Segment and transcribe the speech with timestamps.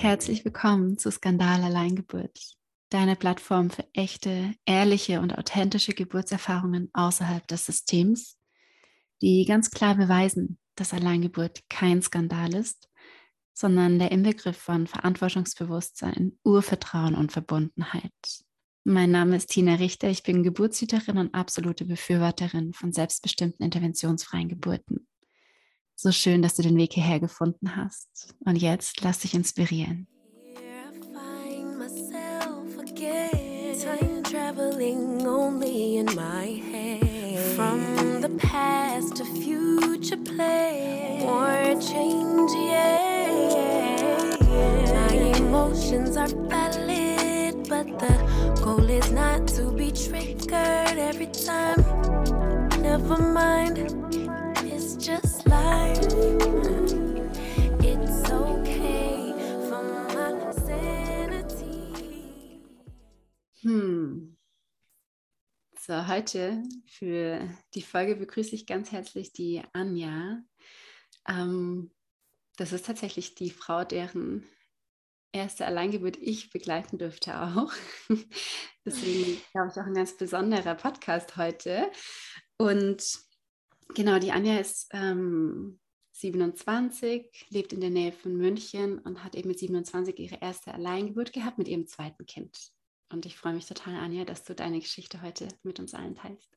[0.00, 2.56] Herzlich willkommen zu Skandal Alleingeburt,
[2.88, 8.38] deiner Plattform für echte, ehrliche und authentische Geburtserfahrungen außerhalb des Systems,
[9.20, 12.88] die ganz klar beweisen, dass Alleingeburt kein Skandal ist,
[13.52, 18.10] sondern der Inbegriff von Verantwortungsbewusstsein, Urvertrauen und Verbundenheit.
[18.84, 25.06] Mein Name ist Tina Richter, ich bin Geburtshüterin und absolute Befürworterin von selbstbestimmten interventionsfreien Geburten.
[26.02, 28.34] So schön, dass du den Weg hierher gefunden hast.
[28.46, 30.06] Und jetzt lass dich inspirieren.
[34.24, 37.38] traveling only in my head.
[37.54, 41.18] From the past to future play.
[41.20, 43.26] More change, yeah.
[44.94, 48.14] My emotions are valid, but the
[48.64, 51.84] goal is not to be triggered every time.
[52.80, 53.78] Never mind,
[63.62, 64.36] Hmm.
[65.78, 70.42] So, heute für die Folge begrüße ich ganz herzlich die Anja.
[71.28, 71.90] Ähm,
[72.56, 74.46] das ist tatsächlich die Frau, deren
[75.32, 77.72] erste Alleingeburt ich begleiten durfte auch.
[78.84, 81.90] Deswegen glaube ich auch ein ganz besonderer Podcast heute.
[82.56, 83.18] Und
[83.94, 85.80] genau, die Anja ist ähm,
[86.20, 91.32] 27, lebt in der Nähe von München und hat eben mit 27 ihre erste Alleingeburt
[91.32, 92.56] gehabt mit ihrem zweiten Kind.
[93.12, 96.56] Und ich freue mich total, Anja, dass du deine Geschichte heute mit uns allen teilst.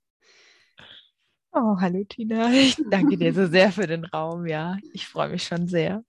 [1.52, 2.52] Oh, hallo Tina.
[2.54, 4.46] Ich danke dir so sehr für den Raum.
[4.48, 6.04] Ja, ich freue mich schon sehr.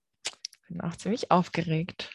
[0.67, 2.09] Bin auch ziemlich aufgeregt.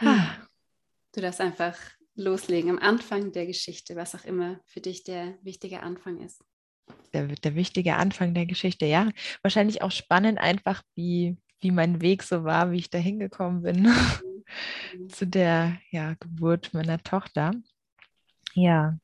[0.00, 1.76] Du darfst einfach
[2.14, 6.44] loslegen am Anfang der Geschichte, was auch immer für dich der wichtige Anfang ist.
[7.12, 9.08] Der, der wichtige Anfang der Geschichte, ja.
[9.42, 13.82] Wahrscheinlich auch spannend, einfach wie, wie mein Weg so war, wie ich da hingekommen bin
[13.82, 15.08] mhm.
[15.08, 17.52] zu der ja, Geburt meiner Tochter.
[18.54, 18.98] Ja,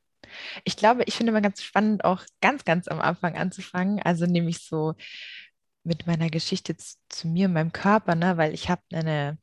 [0.63, 4.01] ich glaube, ich finde immer ganz spannend, auch ganz, ganz am Anfang anzufangen.
[4.01, 4.95] Also nämlich so
[5.83, 8.37] mit meiner Geschichte zu, zu mir, meinem Körper, ne?
[8.37, 9.37] weil ich habe eine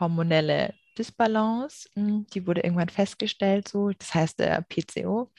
[0.00, 5.32] hormonelle Disbalance, hm, die wurde irgendwann festgestellt, so, das heißt der PCO.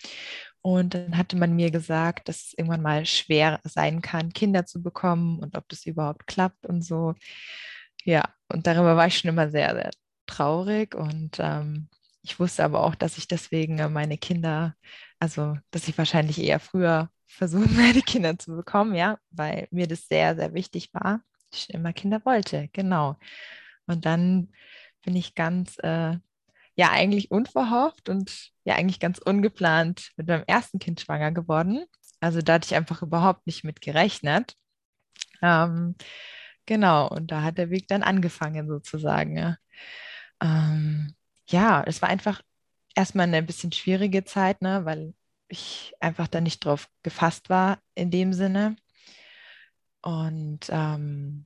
[0.66, 4.81] Und dann hatte man mir gesagt, dass es irgendwann mal schwer sein kann, Kinder zu
[4.81, 7.14] bekommen und ob das überhaupt klappt und so.
[8.03, 9.92] Ja, und darüber war ich schon immer sehr, sehr
[10.25, 11.88] traurig und ähm,
[12.24, 14.74] ich wusste aber auch, dass ich deswegen meine Kinder,
[15.20, 20.08] also dass ich wahrscheinlich eher früher versuchen werde, Kinder zu bekommen, ja, weil mir das
[20.08, 21.22] sehr, sehr wichtig war.
[21.54, 23.18] Ich immer Kinder wollte, genau.
[23.86, 24.52] Und dann
[25.04, 26.18] bin ich ganz, äh,
[26.75, 31.86] ja, eigentlich unverhofft und ja, eigentlich ganz ungeplant mit meinem ersten Kind schwanger geworden.
[32.19, 34.56] Also da hatte ich einfach überhaupt nicht mit gerechnet.
[35.41, 35.96] Ähm,
[36.66, 39.38] genau, und da hat der Weg dann angefangen sozusagen.
[39.38, 39.58] Ja,
[40.41, 41.16] ähm,
[41.47, 42.41] ja es war einfach
[42.96, 45.13] erstmal eine bisschen schwierige Zeit, ne, weil
[45.47, 48.75] ich einfach da nicht drauf gefasst war in dem Sinne.
[50.02, 51.46] Und ähm,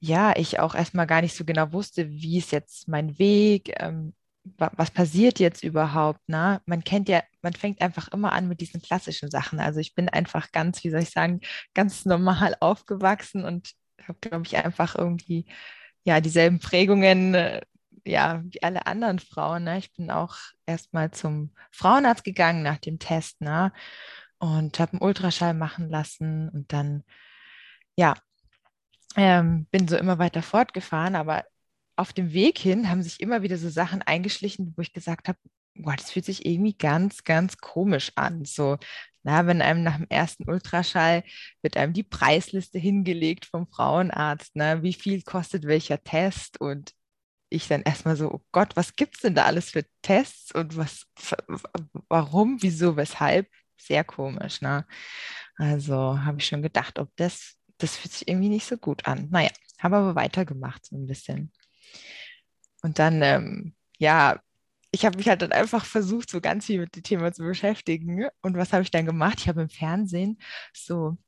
[0.00, 4.14] ja, ich auch erstmal gar nicht so genau wusste, wie ist jetzt mein Weg, ähm,
[4.56, 6.60] was passiert jetzt überhaupt, ne?
[6.66, 9.60] Man kennt ja, man fängt einfach immer an mit diesen klassischen Sachen.
[9.60, 11.40] Also ich bin einfach ganz, wie soll ich sagen,
[11.74, 13.72] ganz normal aufgewachsen und
[14.06, 15.46] habe, glaube ich, einfach irgendwie
[16.04, 17.60] ja dieselben Prägungen, äh,
[18.06, 19.64] ja, wie alle anderen Frauen.
[19.64, 19.78] Ne?
[19.78, 20.36] Ich bin auch
[20.66, 23.72] erstmal zum Frauenarzt gegangen nach dem Test, ne?
[24.38, 27.04] Und habe einen Ultraschall machen lassen und dann,
[27.96, 28.14] ja,
[29.16, 31.44] ähm, bin so immer weiter fortgefahren, aber
[31.98, 35.38] auf dem Weg hin haben sich immer wieder so Sachen eingeschlichen, wo ich gesagt habe,
[35.74, 38.44] boah, das fühlt sich irgendwie ganz, ganz komisch an.
[38.44, 38.78] So,
[39.22, 41.24] na, wenn einem nach dem ersten Ultraschall
[41.62, 46.92] wird einem die Preisliste hingelegt vom Frauenarzt, ne, wie viel kostet welcher Test und
[47.50, 50.76] ich dann erstmal so, oh Gott, was gibt es denn da alles für Tests und
[50.76, 51.06] was,
[52.08, 53.48] warum, wieso, weshalb?
[53.80, 54.86] Sehr komisch, ne?
[55.56, 59.28] Also habe ich schon gedacht, ob das das fühlt sich irgendwie nicht so gut an.
[59.30, 61.52] Naja, habe aber weitergemacht so ein bisschen.
[62.82, 64.40] Und dann, ähm, ja,
[64.90, 68.26] ich habe mich halt dann einfach versucht, so ganz viel mit dem Thema zu beschäftigen.
[68.42, 69.38] Und was habe ich dann gemacht?
[69.40, 70.38] Ich habe im Fernsehen
[70.72, 71.18] so,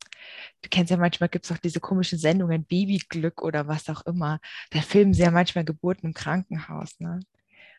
[0.62, 4.40] du kennst ja manchmal, gibt es auch diese komischen Sendungen, Babyglück oder was auch immer.
[4.70, 6.98] Da filmen sie ja manchmal Geburten im Krankenhaus.
[7.00, 7.20] Ne?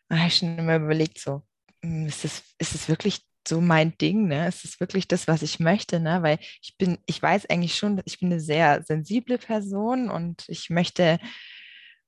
[0.08, 1.42] Da habe ich schon immer überlegt, so,
[1.82, 4.46] hm, ist es, ist es wirklich so mein Ding, ne?
[4.46, 6.22] Es ist wirklich das, was ich möchte, ne?
[6.22, 10.70] Weil ich bin, ich weiß eigentlich schon, ich bin eine sehr sensible Person und ich
[10.70, 11.18] möchte,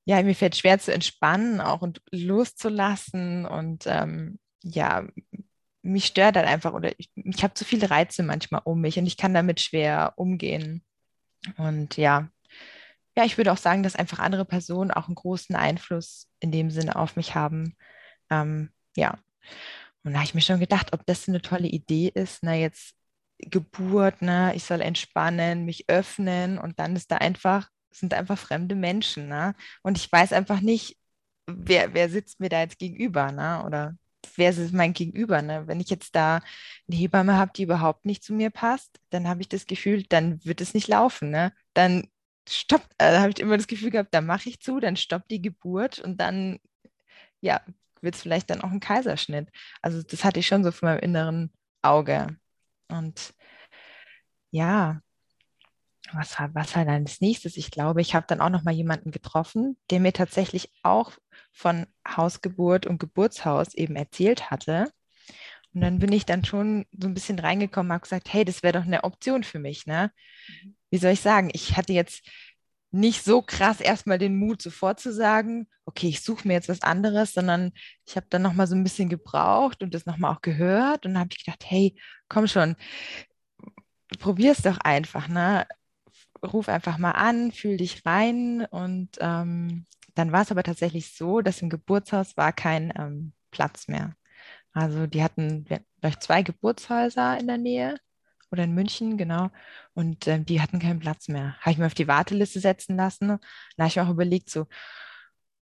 [0.04, 5.06] ja, mir fällt schwer zu entspannen, auch und loszulassen und ähm, ja,
[5.82, 9.06] mich stört halt einfach oder ich, ich habe zu viele Reize manchmal um mich und
[9.06, 10.82] ich kann damit schwer umgehen.
[11.58, 12.28] Und ja,
[13.16, 16.70] ja, ich würde auch sagen, dass einfach andere Personen auch einen großen Einfluss in dem
[16.70, 17.76] Sinne auf mich haben.
[18.30, 19.18] Ähm, ja.
[20.02, 22.94] Und da habe ich mir schon gedacht, ob das eine tolle Idee ist, na jetzt
[23.38, 28.74] Geburt, ne, ich soll entspannen, mich öffnen und dann ist da einfach, sind einfach fremde
[28.74, 29.54] Menschen, ne?
[29.82, 30.98] Und ich weiß einfach nicht,
[31.46, 33.62] wer, wer sitzt mir da jetzt gegenüber, ne?
[33.66, 33.96] Oder
[34.36, 35.66] wer ist mein Gegenüber, ne?
[35.66, 36.36] Wenn ich jetzt da
[36.88, 40.44] eine Hebamme habe, die überhaupt nicht zu mir passt, dann habe ich das Gefühl, dann
[40.44, 41.52] wird es nicht laufen, ne?
[41.74, 42.08] Dann
[42.48, 45.42] stoppt, äh, habe ich immer das Gefühl gehabt, dann mache ich zu, dann stoppt die
[45.42, 46.58] Geburt und dann,
[47.40, 47.62] ja,
[48.00, 49.48] wird es vielleicht dann auch ein Kaiserschnitt.
[49.82, 51.52] Also das hatte ich schon so vor meinem inneren
[51.82, 52.36] Auge.
[52.88, 53.34] Und
[54.50, 55.02] ja,
[56.12, 57.56] was, was war dann das nächstes?
[57.56, 61.12] Ich glaube, ich habe dann auch noch mal jemanden getroffen, der mir tatsächlich auch
[61.52, 64.90] von Hausgeburt und Geburtshaus eben erzählt hatte.
[65.72, 68.78] Und dann bin ich dann schon so ein bisschen reingekommen, habe gesagt, hey, das wäre
[68.78, 70.12] doch eine Option für mich, ne?
[70.48, 70.76] Mhm.
[70.90, 71.50] Wie soll ich sagen?
[71.52, 72.22] Ich hatte jetzt
[72.92, 76.82] nicht so krass erstmal den Mut, sofort zu sagen, okay, ich suche mir jetzt was
[76.82, 77.72] anderes, sondern
[78.06, 81.20] ich habe dann nochmal so ein bisschen gebraucht und das nochmal auch gehört und dann
[81.20, 81.96] habe ich gedacht, hey,
[82.28, 82.76] komm schon,
[84.20, 85.66] probier es doch einfach, ne?
[86.44, 91.40] Ruf einfach mal an, fühl dich rein und ähm, dann war es aber tatsächlich so,
[91.40, 94.14] dass im Geburtshaus war kein ähm, Platz mehr.
[94.72, 95.66] Also die hatten
[96.00, 97.96] vielleicht zwei Geburtshäuser in der Nähe
[98.50, 99.50] oder in München, genau.
[99.94, 101.56] Und ähm, die hatten keinen Platz mehr.
[101.60, 103.28] Habe ich mir auf die Warteliste setzen lassen.
[103.28, 104.66] Da habe ich mir auch überlegt, so,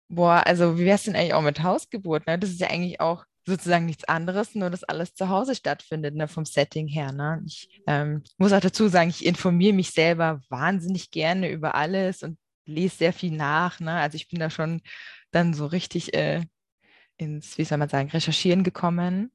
[0.09, 2.27] boah, also wie wäre es denn eigentlich auch mit Hausgeburt?
[2.27, 2.37] Ne?
[2.39, 6.27] Das ist ja eigentlich auch sozusagen nichts anderes, nur dass alles zu Hause stattfindet, ne,
[6.27, 7.11] vom Setting her.
[7.11, 7.41] Ne?
[7.45, 12.37] Ich ähm, muss auch dazu sagen, ich informiere mich selber wahnsinnig gerne über alles und
[12.65, 13.79] lese sehr viel nach.
[13.79, 13.93] Ne?
[13.93, 14.81] Also ich bin da schon
[15.31, 16.41] dann so richtig äh,
[17.17, 19.31] ins, wie soll man sagen, Recherchieren gekommen,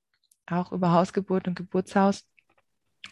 [0.46, 2.24] auch über Hausgeburt und Geburtshaus.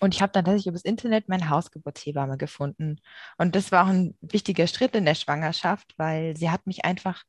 [0.01, 3.01] Und ich habe dann tatsächlich über das Internet meine Hausgeburtshebamme gefunden.
[3.39, 7.23] Und das war auch ein wichtiger Schritt in der Schwangerschaft, weil sie hat mich einfach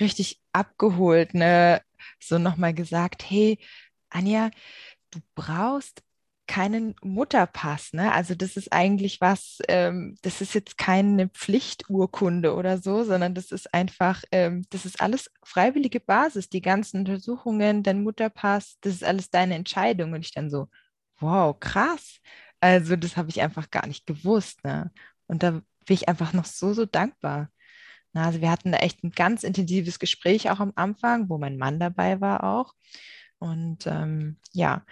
[0.00, 1.80] richtig abgeholt, ne?
[2.20, 3.58] So nochmal gesagt, hey,
[4.10, 4.50] Anja,
[5.10, 6.02] du brauchst
[6.48, 7.92] keinen Mutterpass.
[7.92, 8.12] Ne?
[8.12, 13.52] Also das ist eigentlich was, ähm, das ist jetzt keine Pflichturkunde oder so, sondern das
[13.52, 16.48] ist einfach, ähm, das ist alles freiwillige Basis.
[16.48, 20.14] Die ganzen Untersuchungen, dein Mutterpass, das ist alles deine Entscheidung.
[20.14, 20.68] Und ich dann so,
[21.20, 22.18] wow, krass.
[22.60, 24.64] Also das habe ich einfach gar nicht gewusst.
[24.64, 24.90] Ne?
[25.26, 27.50] Und da bin ich einfach noch so, so dankbar.
[28.12, 31.58] Na, also wir hatten da echt ein ganz intensives Gespräch auch am Anfang, wo mein
[31.58, 32.74] Mann dabei war auch.
[33.38, 34.84] Und ähm, ja,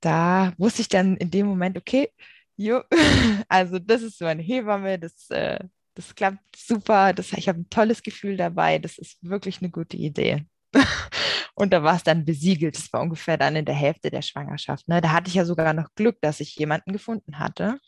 [0.00, 2.10] da wusste ich dann in dem Moment, okay,
[2.56, 2.82] jo,
[3.48, 5.58] also das ist so eine Hebamme, das, äh,
[5.94, 9.96] das klappt super, das, ich habe ein tolles Gefühl dabei, das ist wirklich eine gute
[9.96, 10.46] Idee.
[11.54, 12.76] Und da war es dann besiegelt.
[12.76, 14.88] Das war ungefähr dann in der Hälfte der Schwangerschaft.
[14.88, 15.00] Ne?
[15.00, 17.78] Da hatte ich ja sogar noch Glück, dass ich jemanden gefunden hatte.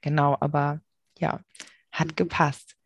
[0.00, 0.80] Genau, aber
[1.18, 1.40] ja,
[1.92, 2.16] hat mhm.
[2.16, 2.76] gepasst.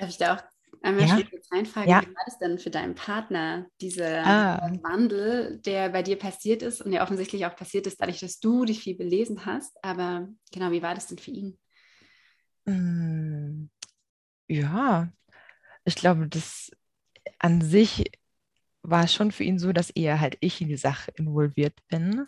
[0.00, 0.42] Darf ich da auch
[0.82, 1.22] einmal ja?
[1.28, 2.02] kurz reinfragen, ja.
[2.02, 4.70] wie war das denn für deinen Partner, dieser ah.
[4.82, 8.64] Wandel, der bei dir passiert ist und der offensichtlich auch passiert ist, dadurch, dass du
[8.64, 9.76] dich viel belesen hast.
[9.84, 11.58] Aber genau, wie war das denn für ihn?
[12.66, 13.70] Hm.
[14.48, 15.12] Ja,
[15.84, 16.70] ich glaube, das
[17.38, 18.10] an sich
[18.82, 22.26] war es schon für ihn so, dass eher halt ich in die Sache involviert bin.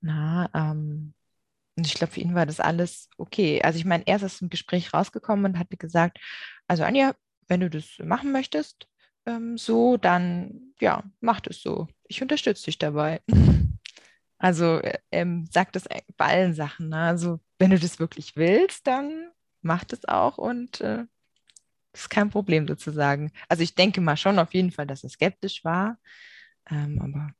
[0.00, 1.14] Na, ähm,
[1.76, 3.60] und ich glaube, für ihn war das alles okay.
[3.62, 6.18] Also ich meine, er ist aus dem Gespräch rausgekommen und hatte gesagt,
[6.68, 7.14] also Anja,
[7.48, 8.88] wenn du das machen möchtest,
[9.26, 11.88] ähm, so, dann ja, mach das so.
[12.08, 13.20] Ich unterstütze dich dabei.
[14.38, 15.84] Also er ähm, sagt das
[16.18, 16.90] bei allen Sachen.
[16.90, 16.98] Ne?
[16.98, 19.30] Also wenn du das wirklich willst, dann
[19.62, 21.06] mach das auch und äh,
[21.94, 23.32] ist kein Problem sozusagen.
[23.48, 25.98] Also ich denke mal schon auf jeden Fall, dass er skeptisch war,
[26.70, 27.30] ähm, aber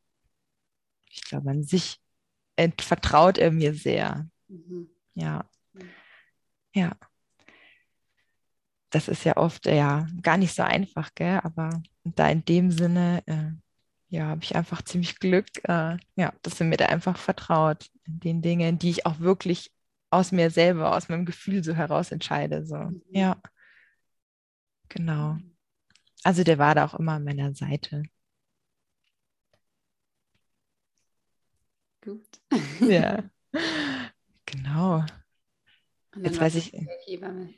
[1.11, 2.01] ich glaube, an sich
[2.79, 4.27] vertraut er mir sehr.
[4.49, 4.89] Mhm.
[5.15, 5.45] Ja.
[5.75, 5.91] Mhm.
[6.75, 6.97] Ja.
[8.91, 11.41] Das ist ja oft ja gar nicht so einfach, gell?
[11.43, 11.71] aber
[12.05, 13.51] da in dem Sinne, äh,
[14.09, 18.21] ja, habe ich einfach ziemlich Glück, äh, ja, dass er mir da einfach vertraut in
[18.21, 19.73] den Dingen, die ich auch wirklich
[20.11, 22.65] aus mir selber, aus meinem Gefühl so heraus entscheide.
[22.65, 22.77] So.
[22.77, 23.03] Mhm.
[23.11, 23.37] Ja.
[24.89, 25.37] Genau.
[26.25, 28.05] Also der war da auch immer an meiner Seite.
[32.01, 32.41] Gut.
[32.81, 33.23] Ja.
[34.47, 35.05] Genau.
[36.23, 36.73] Jetzt weiß ich.
[37.07, 37.55] Hebamme.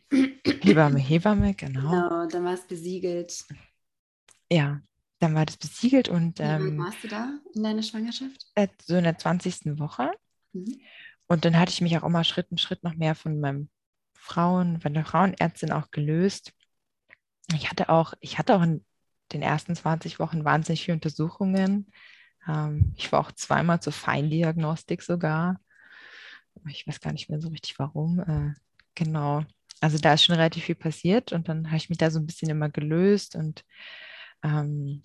[0.63, 1.91] Hebamme, Hebamme, genau.
[1.91, 3.45] Genau, dann war es besiegelt.
[4.51, 4.81] Ja,
[5.21, 6.39] dann war das besiegelt und.
[6.39, 8.47] Wie ähm, warst du da in deiner Schwangerschaft?
[8.55, 9.79] Äh, so in der 20.
[9.79, 10.11] Woche.
[10.53, 10.81] Mhm.
[11.27, 13.69] Und dann hatte ich mich auch immer Schritt und Schritt noch mehr von meinem
[14.15, 16.53] Frauen, von der Frauenärztin auch gelöst
[17.55, 18.85] ich hatte auch, ich hatte auch in
[19.33, 21.91] den ersten 20 Wochen wahnsinnig viele Untersuchungen.
[22.47, 25.61] Ähm, ich war auch zweimal zur Feindiagnostik sogar.
[26.69, 28.21] Ich weiß gar nicht mehr so richtig warum.
[28.21, 28.55] Äh,
[28.95, 29.45] genau.
[29.81, 32.27] also da ist schon relativ viel passiert und dann habe ich mich da so ein
[32.27, 33.65] bisschen immer gelöst und
[34.43, 35.03] ähm,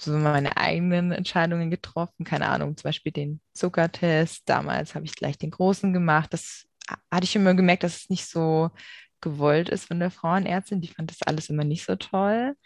[0.00, 2.24] so meine eigenen Entscheidungen getroffen.
[2.24, 4.48] Keine Ahnung, zum Beispiel den Zuckertest.
[4.48, 6.32] Damals habe ich gleich den großen gemacht.
[6.32, 6.66] Das
[7.10, 8.70] hatte ich immer gemerkt, dass es nicht so
[9.20, 10.80] gewollt ist von der Frauenärztin.
[10.80, 12.56] Die fand das alles immer nicht so toll.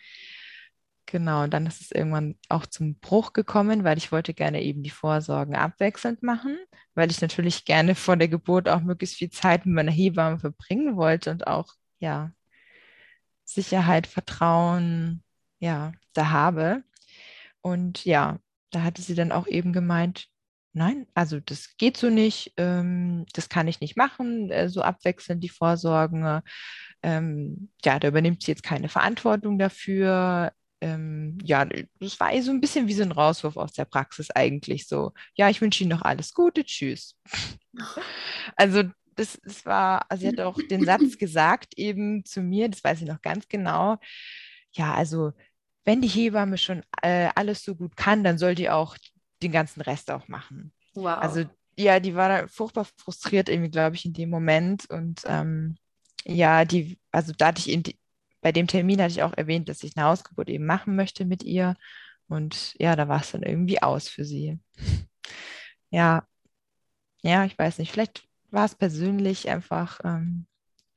[1.10, 4.82] Genau, und dann ist es irgendwann auch zum Bruch gekommen, weil ich wollte gerne eben
[4.82, 6.58] die Vorsorgen abwechselnd machen,
[6.94, 10.96] weil ich natürlich gerne vor der Geburt auch möglichst viel Zeit mit meiner Hebamme verbringen
[10.96, 12.32] wollte und auch, ja,
[13.44, 15.22] Sicherheit, Vertrauen,
[15.60, 16.84] ja, da habe.
[17.62, 18.38] Und ja,
[18.70, 20.28] da hatte sie dann auch eben gemeint,
[20.74, 25.42] nein, also das geht so nicht, ähm, das kann ich nicht machen, äh, so abwechselnd
[25.42, 26.42] die Vorsorgen.
[27.02, 30.52] Ähm, ja, da übernimmt sie jetzt keine Verantwortung dafür.
[30.80, 31.64] Ähm, ja,
[32.00, 35.12] das war so ein bisschen wie so ein Rauswurf aus der Praxis eigentlich so.
[35.34, 37.16] Ja, ich wünsche Ihnen noch alles Gute, tschüss.
[38.56, 38.82] Also
[39.14, 43.02] das, das war, also sie hat auch den Satz gesagt eben zu mir, das weiß
[43.02, 43.98] ich noch ganz genau.
[44.72, 45.32] Ja, also
[45.84, 48.96] wenn die Hebamme schon äh, alles so gut kann, dann soll die auch
[49.42, 50.72] den ganzen Rest auch machen.
[50.94, 51.18] Wow.
[51.18, 51.44] Also
[51.78, 54.90] ja, die war da furchtbar frustriert irgendwie, glaube ich, in dem Moment.
[54.90, 55.76] Und ähm,
[56.24, 57.98] ja, die, also da hatte ich in die,
[58.40, 61.42] bei dem Termin hatte ich auch erwähnt, dass ich eine Hausgeburt eben machen möchte mit
[61.42, 61.76] ihr.
[62.28, 64.58] Und ja, da war es dann irgendwie aus für sie.
[65.90, 66.26] Ja,
[67.22, 70.46] ja, ich weiß nicht, vielleicht war es persönlich einfach ähm,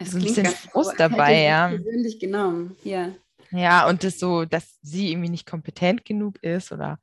[0.03, 1.69] so ein bisschen Frust dabei, ja.
[1.69, 3.13] Persönlich genommen, ja.
[3.51, 7.00] Ja, und das so, dass sie irgendwie nicht kompetent genug ist oder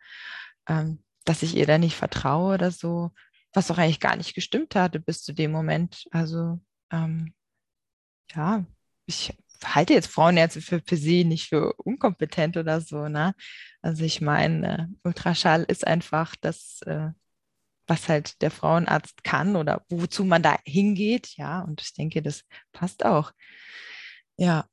[0.69, 3.11] ähm, dass ich ihr da nicht vertraue oder so,
[3.53, 6.07] was doch eigentlich gar nicht gestimmt hatte bis zu dem Moment.
[6.11, 6.59] Also
[6.91, 7.35] ähm,
[8.35, 8.65] ja,
[9.07, 13.35] ich halte jetzt Frauenärzte für per se nicht für unkompetent oder so, ne?
[13.83, 17.11] Also ich meine, äh, Ultraschall ist einfach das, äh,
[17.87, 22.45] was halt der Frauenarzt kann oder wozu man da hingeht, ja, und ich denke, das
[22.73, 23.33] passt auch.
[24.37, 24.67] Ja,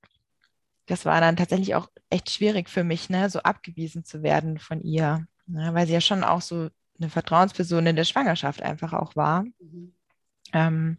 [0.86, 4.82] das war dann tatsächlich auch echt schwierig für mich, ne, so abgewiesen zu werden von
[4.82, 9.16] ihr, ne, weil sie ja schon auch so eine Vertrauensperson in der Schwangerschaft einfach auch
[9.16, 9.44] war.
[9.60, 9.94] Mhm.
[10.54, 10.98] Ähm,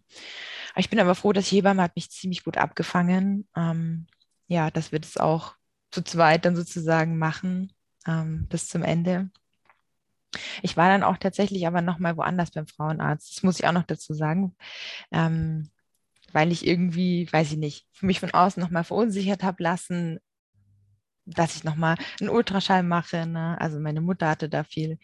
[0.76, 3.48] ich bin aber froh, dass Hebamme hat mich ziemlich gut abgefangen.
[3.56, 4.06] Ähm,
[4.48, 5.54] ja, dass wir das auch
[5.90, 7.72] zu zweit dann sozusagen machen
[8.06, 9.30] ähm, bis zum Ende.
[10.62, 13.36] Ich war dann auch tatsächlich aber nochmal woanders beim Frauenarzt.
[13.36, 14.54] Das muss ich auch noch dazu sagen.
[15.10, 15.70] Ähm,
[16.32, 20.18] weil ich irgendwie, weiß ich nicht, mich von außen nochmal verunsichert habe lassen,
[21.26, 23.26] dass ich nochmal einen Ultraschall mache.
[23.26, 23.56] Ne?
[23.60, 24.98] Also meine Mutter hatte da viel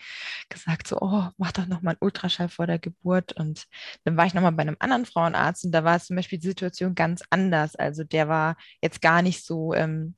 [0.49, 3.33] gesagt, so, oh, mach doch nochmal einen Ultraschall vor der Geburt.
[3.33, 3.67] Und
[4.05, 6.95] dann war ich nochmal bei einem anderen Frauenarzt und da war zum Beispiel die Situation
[6.95, 7.76] ganz anders.
[7.76, 10.14] Also der war jetzt gar nicht so, ähm,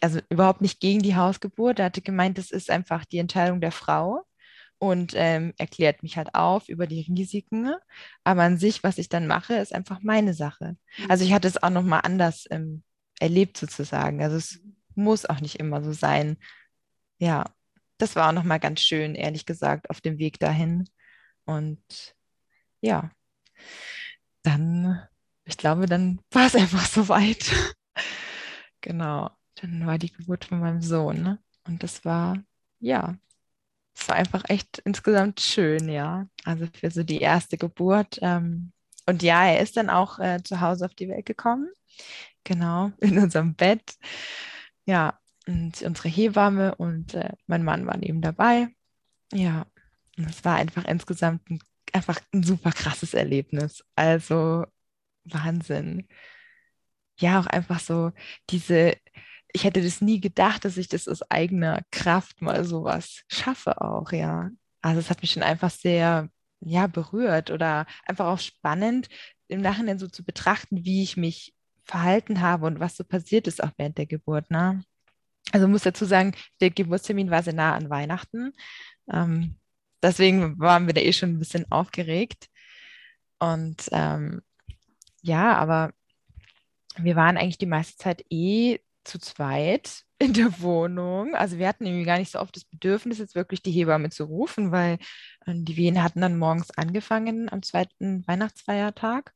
[0.00, 1.78] also überhaupt nicht gegen die Hausgeburt.
[1.78, 4.24] Er hatte gemeint, das ist einfach die Entscheidung der Frau
[4.78, 7.74] und ähm, erklärt mich halt auf über die Risiken.
[8.22, 10.76] Aber an sich, was ich dann mache, ist einfach meine Sache.
[10.98, 11.10] Mhm.
[11.10, 12.82] Also ich hatte es auch nochmal anders ähm,
[13.20, 14.22] erlebt sozusagen.
[14.22, 14.60] Also es
[14.94, 16.36] muss auch nicht immer so sein.
[17.18, 17.44] Ja,
[17.98, 20.88] das war auch nochmal ganz schön, ehrlich gesagt, auf dem Weg dahin.
[21.44, 21.82] Und
[22.80, 23.10] ja,
[24.42, 25.02] dann,
[25.44, 27.52] ich glaube, dann war es einfach soweit.
[28.80, 31.22] genau, dann war die Geburt von meinem Sohn.
[31.22, 31.38] Ne?
[31.66, 32.36] Und das war,
[32.80, 33.16] ja,
[33.96, 36.28] es war einfach echt insgesamt schön, ja.
[36.44, 38.18] Also für so die erste Geburt.
[38.22, 38.72] Ähm,
[39.06, 41.70] und ja, er ist dann auch äh, zu Hause auf die Welt gekommen.
[42.44, 43.96] Genau, in unserem Bett.
[44.86, 48.68] Ja, und unsere Hebamme und äh, mein Mann waren eben dabei.
[49.32, 49.66] Ja,
[50.16, 51.60] und es war einfach insgesamt ein,
[51.92, 53.84] einfach ein super krasses Erlebnis.
[53.96, 54.64] Also
[55.24, 56.08] Wahnsinn.
[57.18, 58.12] Ja, auch einfach so
[58.50, 58.94] diese
[59.54, 64.10] ich hätte das nie gedacht, dass ich das aus eigener Kraft mal sowas schaffe auch,
[64.12, 64.50] ja.
[64.82, 66.28] Also es hat mich schon einfach sehr,
[66.60, 69.08] ja, berührt oder einfach auch spannend,
[69.48, 71.53] im Nachhinein so zu betrachten, wie ich mich
[71.84, 74.82] verhalten habe und was so passiert ist auch während der Geburt, ne?
[75.52, 78.52] Also muss dazu sagen, der Geburtstermin war sehr nah an Weihnachten.
[79.12, 79.56] Ähm,
[80.02, 82.48] deswegen waren wir da eh schon ein bisschen aufgeregt.
[83.38, 84.42] Und ähm,
[85.22, 85.92] ja, aber
[86.96, 91.34] wir waren eigentlich die meiste Zeit eh zu zweit in der Wohnung.
[91.34, 94.24] Also wir hatten irgendwie gar nicht so oft das Bedürfnis, jetzt wirklich die Hebamme zu
[94.24, 94.98] rufen, weil
[95.46, 99.32] äh, die Wehen hatten dann morgens angefangen am zweiten Weihnachtsfeiertag.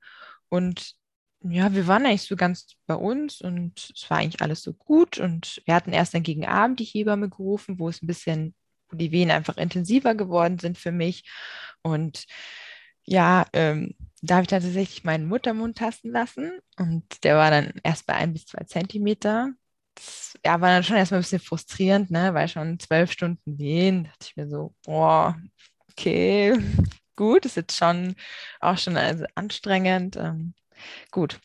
[0.49, 0.98] Und
[1.42, 5.18] ja, wir waren eigentlich so ganz bei uns und es war eigentlich alles so gut.
[5.18, 8.54] Und wir hatten erst dann gegen Abend die Hebamme gerufen, wo es ein bisschen,
[8.88, 11.25] wo die Wehen einfach intensiver geworden sind für mich.
[11.83, 12.26] Und
[13.04, 17.73] ja, ähm, da habe ich dann tatsächlich meinen Muttermund tasten lassen und der war dann
[17.85, 19.52] erst bei ein bis zwei Zentimeter.
[19.95, 24.04] Das ja, war dann schon erstmal ein bisschen frustrierend, ne, weil schon zwölf Stunden wehen,
[24.04, 25.40] dachte ich mir so, boah,
[25.90, 26.59] okay,
[27.16, 28.14] gut, ist jetzt schon
[28.61, 30.16] auch schon also anstrengend.
[30.16, 30.54] Ähm,
[31.11, 31.41] Gut.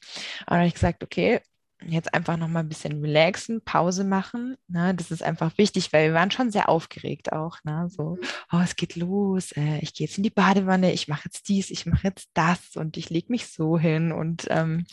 [0.47, 1.41] Und habe ich gesagt, okay,
[1.87, 4.55] jetzt einfach noch mal ein bisschen relaxen, Pause machen.
[4.67, 4.93] Ne?
[4.95, 7.57] Das ist einfach wichtig, weil wir waren schon sehr aufgeregt auch.
[7.63, 7.87] Ne?
[7.89, 8.27] So, mhm.
[8.51, 11.69] oh, es geht los, äh, ich gehe jetzt in die Badewanne, ich mache jetzt dies,
[11.69, 14.11] ich mache jetzt das und ich lege mich so hin.
[14.11, 14.85] Und ähm,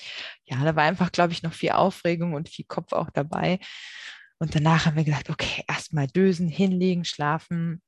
[0.45, 3.59] ja, da war einfach, glaube ich, noch viel Aufregung und viel Kopf auch dabei.
[4.39, 7.83] Und danach haben wir gesagt, okay, erstmal dösen, hinlegen, schlafen.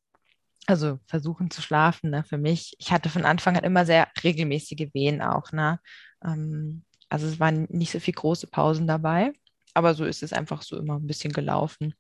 [0.67, 2.77] Also versuchen zu schlafen, ne, für mich.
[2.79, 5.81] Ich hatte von Anfang an immer sehr regelmäßige Wehen auch, ne?
[6.25, 9.33] Ähm, also es waren nicht so viele große Pausen dabei,
[9.75, 11.95] aber so ist es einfach so immer ein bisschen gelaufen.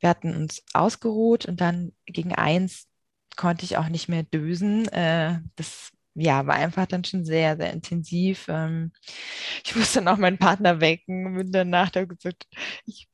[0.00, 2.88] Wir hatten uns ausgeruht und dann gegen eins
[3.36, 4.88] konnte ich auch nicht mehr dösen.
[4.88, 8.46] Äh, das ja, war einfach dann schon sehr, sehr intensiv.
[8.48, 8.92] Ähm,
[9.64, 12.46] ich musste dann auch meinen Partner wecken und bin danach da gesagt,
[12.86, 13.08] ich,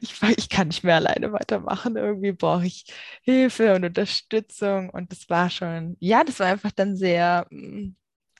[0.00, 1.96] ich, ich kann nicht mehr alleine weitermachen.
[1.96, 2.84] Irgendwie brauche ich
[3.22, 4.90] Hilfe und Unterstützung.
[4.90, 7.90] Und das war schon, ja, das war einfach dann sehr mm,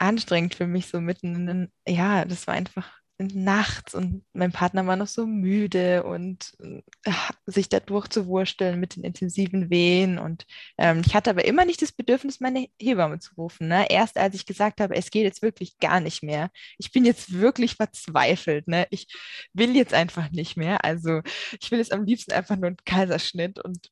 [0.01, 4.87] anstrengend für mich, so mitten in den, ja, das war einfach nachts und mein Partner
[4.87, 7.13] war noch so müde und äh,
[7.47, 10.19] sich da durchzuwursteln mit den intensiven Wehen.
[10.19, 10.47] Und
[10.79, 13.69] ähm, ich hatte aber immer nicht das Bedürfnis, meine Hebamme zu rufen.
[13.69, 13.91] Ne?
[13.91, 16.51] Erst als ich gesagt habe, es geht jetzt wirklich gar nicht mehr.
[16.79, 18.69] Ich bin jetzt wirklich verzweifelt.
[18.69, 18.87] Ne?
[18.91, 19.07] Ich
[19.53, 20.85] will jetzt einfach nicht mehr.
[20.85, 21.21] Also
[21.61, 23.91] ich will jetzt am liebsten einfach nur einen Kaiserschnitt und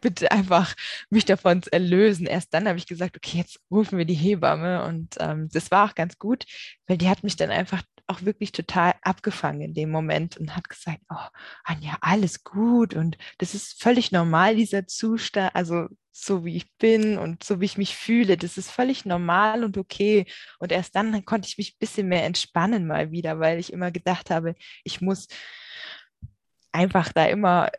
[0.00, 0.74] bitte einfach
[1.10, 2.26] mich davon erlösen.
[2.26, 4.84] Erst dann habe ich gesagt, okay, jetzt rufen wir die Hebamme.
[4.84, 6.44] Und ähm, das war auch ganz gut,
[6.86, 10.68] weil die hat mich dann einfach auch wirklich total abgefangen in dem Moment und hat
[10.68, 11.28] gesagt, oh,
[11.64, 17.18] Anja, alles gut und das ist völlig normal, dieser Zustand, also so wie ich bin
[17.18, 20.26] und so wie ich mich fühle, das ist völlig normal und okay.
[20.58, 23.90] Und erst dann konnte ich mich ein bisschen mehr entspannen mal wieder, weil ich immer
[23.90, 24.54] gedacht habe,
[24.84, 25.28] ich muss
[26.72, 27.70] einfach da immer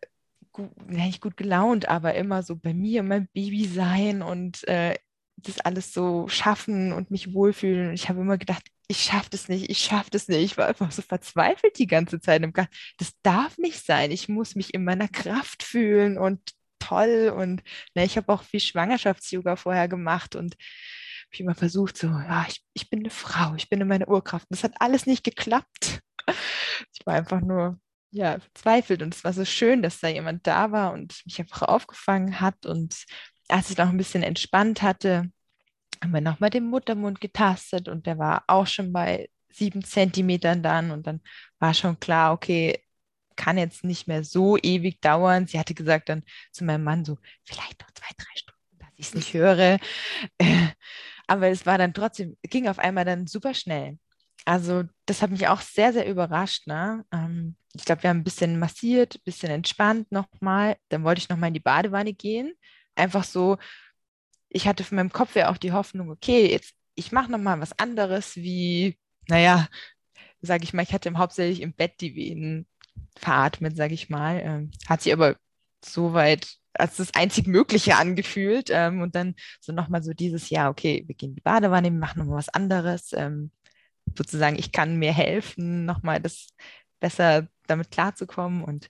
[0.51, 4.95] gut, nicht gut gelaunt, aber immer so bei mir, mein Baby sein und äh,
[5.37, 7.89] das alles so schaffen und mich wohlfühlen.
[7.89, 10.41] Und ich habe immer gedacht, ich schaffe das nicht, ich schaffe das nicht.
[10.43, 12.53] Ich war einfach so verzweifelt die ganze Zeit im.
[12.97, 14.11] Das darf nicht sein.
[14.11, 16.41] Ich muss mich in meiner Kraft fühlen und
[16.79, 17.33] toll.
[17.35, 17.63] Und
[17.95, 20.55] ne, ich habe auch viel Schwangerschafts-Yoga vorher gemacht und
[21.33, 24.47] habe immer versucht, so, ja, ich, ich bin eine Frau, ich bin in meiner Urkraft.
[24.49, 26.01] Das hat alles nicht geklappt.
[26.93, 27.79] Ich war einfach nur
[28.11, 31.63] ja, verzweifelt und es war so schön, dass da jemand da war und mich einfach
[31.63, 33.05] aufgefangen hat und
[33.47, 35.31] als ich noch ein bisschen entspannt hatte,
[36.01, 40.91] haben wir nochmal den Muttermund getastet und der war auch schon bei sieben Zentimetern dann
[40.91, 41.21] und dann
[41.59, 42.83] war schon klar, okay,
[43.35, 45.47] kann jetzt nicht mehr so ewig dauern.
[45.47, 49.07] Sie hatte gesagt dann zu meinem Mann so, vielleicht noch zwei, drei Stunden, dass ich
[49.07, 49.79] es nicht höre.
[51.27, 53.97] aber es war dann trotzdem, ging auf einmal dann super schnell.
[54.45, 56.67] Also das hat mich auch sehr, sehr überrascht.
[56.67, 57.05] Ne?
[57.11, 60.77] Ähm, ich glaube, wir haben ein bisschen massiert, ein bisschen entspannt nochmal.
[60.89, 62.53] Dann wollte ich nochmal in die Badewanne gehen.
[62.95, 63.57] Einfach so,
[64.49, 67.77] ich hatte von meinem Kopf ja auch die Hoffnung, okay, jetzt ich mache nochmal was
[67.79, 69.67] anderes, wie, naja,
[70.41, 72.67] sage ich mal, ich hatte hauptsächlich im Bett die Venen
[73.17, 74.41] veratmet, sage ich mal.
[74.43, 75.35] Ähm, hat sich aber
[75.83, 78.69] soweit als das einzig Mögliche angefühlt.
[78.71, 82.19] Ähm, und dann so nochmal so dieses Jahr, okay, wir gehen in die Badewanne, machen
[82.19, 83.13] nochmal was anderes.
[83.13, 83.51] Ähm,
[84.17, 86.47] sozusagen, ich kann mir helfen, nochmal das
[86.99, 88.63] besser damit klarzukommen.
[88.63, 88.89] Und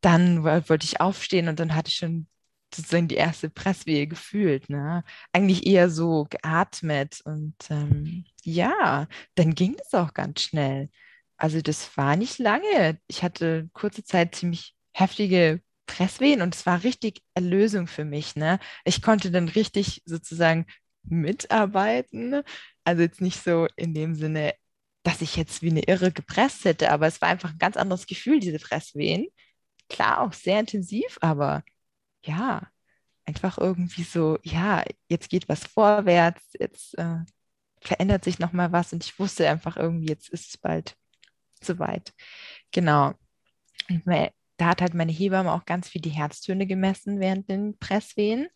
[0.00, 2.28] dann wollte ich aufstehen und dann hatte ich schon
[2.74, 4.68] sozusagen die erste Presswehe gefühlt.
[4.70, 5.04] Ne?
[5.32, 7.20] Eigentlich eher so geatmet.
[7.24, 10.90] Und ähm, ja, dann ging das auch ganz schnell.
[11.36, 13.00] Also das war nicht lange.
[13.06, 18.36] Ich hatte kurze Zeit ziemlich heftige Presswehen und es war richtig Erlösung für mich.
[18.36, 18.58] Ne?
[18.84, 20.66] Ich konnte dann richtig sozusagen
[21.04, 22.42] mitarbeiten.
[22.88, 24.54] Also jetzt nicht so in dem Sinne,
[25.02, 28.06] dass ich jetzt wie eine Irre gepresst hätte, aber es war einfach ein ganz anderes
[28.06, 29.28] Gefühl, diese Presswehen.
[29.90, 31.64] Klar, auch sehr intensiv, aber
[32.24, 32.66] ja,
[33.26, 37.18] einfach irgendwie so, ja, jetzt geht was vorwärts, jetzt äh,
[37.82, 40.96] verändert sich nochmal was und ich wusste einfach irgendwie, jetzt ist es bald
[41.62, 42.14] soweit.
[42.72, 43.12] Genau.
[43.90, 44.06] Und
[44.58, 48.48] da hat halt meine Hebamme auch ganz viel die Herztöne gemessen während den Presswehen.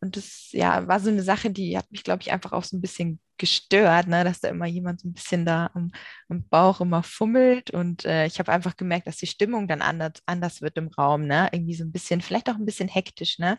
[0.00, 2.76] Und das ja, war so eine Sache, die hat mich, glaube ich, einfach auch so
[2.76, 4.24] ein bisschen gestört, ne?
[4.24, 5.92] dass da immer jemand so ein bisschen da am,
[6.28, 7.70] am Bauch immer fummelt.
[7.70, 11.26] Und äh, ich habe einfach gemerkt, dass die Stimmung dann anders, anders wird im Raum.
[11.26, 11.48] Ne?
[11.52, 13.38] Irgendwie so ein bisschen, vielleicht auch ein bisschen hektisch.
[13.38, 13.58] Ne?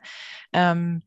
[0.53, 1.03] Ähm,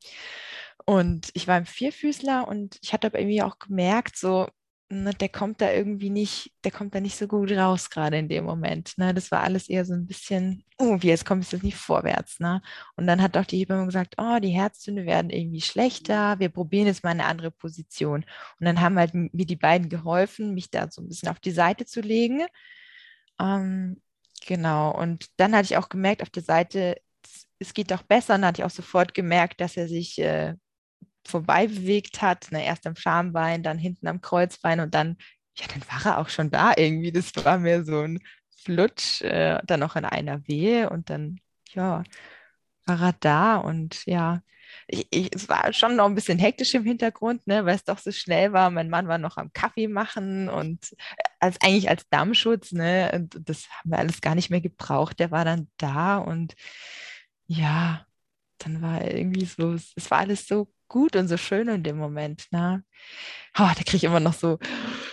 [0.86, 4.48] und ich war im Vierfüßler und ich hatte aber irgendwie auch gemerkt, so,
[4.90, 8.28] ne, der kommt da irgendwie nicht, der kommt da nicht so gut raus gerade in
[8.28, 8.98] dem Moment.
[8.98, 9.14] Ne?
[9.14, 12.40] Das war alles eher so ein bisschen, oh, wie jetzt kommt es nicht vorwärts.
[12.40, 12.60] Ne?
[12.96, 16.86] Und dann hat auch die Hebamme gesagt, oh, die Herztöne werden irgendwie schlechter, wir probieren
[16.86, 18.24] jetzt mal eine andere Position.
[18.58, 21.52] Und dann haben halt mir die beiden geholfen, mich da so ein bisschen auf die
[21.52, 22.42] Seite zu legen.
[23.40, 24.02] Ähm,
[24.46, 26.96] genau, und dann hatte ich auch gemerkt, auf der Seite,
[27.58, 28.34] es geht doch besser.
[28.34, 30.54] Und dann hatte ich auch sofort gemerkt, dass er sich äh,
[31.30, 35.16] vorbei bewegt hat, ne, erst am Schambein, dann hinten am Kreuzbein und dann
[35.56, 37.12] ja, dann war er auch schon da irgendwie.
[37.12, 38.20] Das war mir so ein
[38.56, 41.40] Flutsch, äh, dann noch in einer Wehe und dann,
[41.72, 42.02] ja,
[42.86, 44.42] war er da und ja,
[44.88, 47.98] ich, ich, es war schon noch ein bisschen hektisch im Hintergrund, ne, weil es doch
[47.98, 48.70] so schnell war.
[48.70, 53.38] Mein Mann war noch am Kaffee machen und äh, als eigentlich als Dammschutz, ne, und
[53.48, 55.18] das haben wir alles gar nicht mehr gebraucht.
[55.20, 56.54] Der war dann da und
[57.46, 58.06] ja,
[58.58, 62.46] dann war irgendwie so, es war alles so gut und so schön in dem Moment.
[62.52, 62.84] Ne?
[63.58, 64.58] Oh, da kriege ich immer noch so,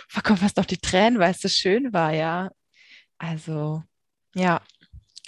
[0.08, 2.50] verkommt fast noch die Tränen, weil es so schön war, ja.
[3.18, 3.84] Also,
[4.34, 4.62] ja,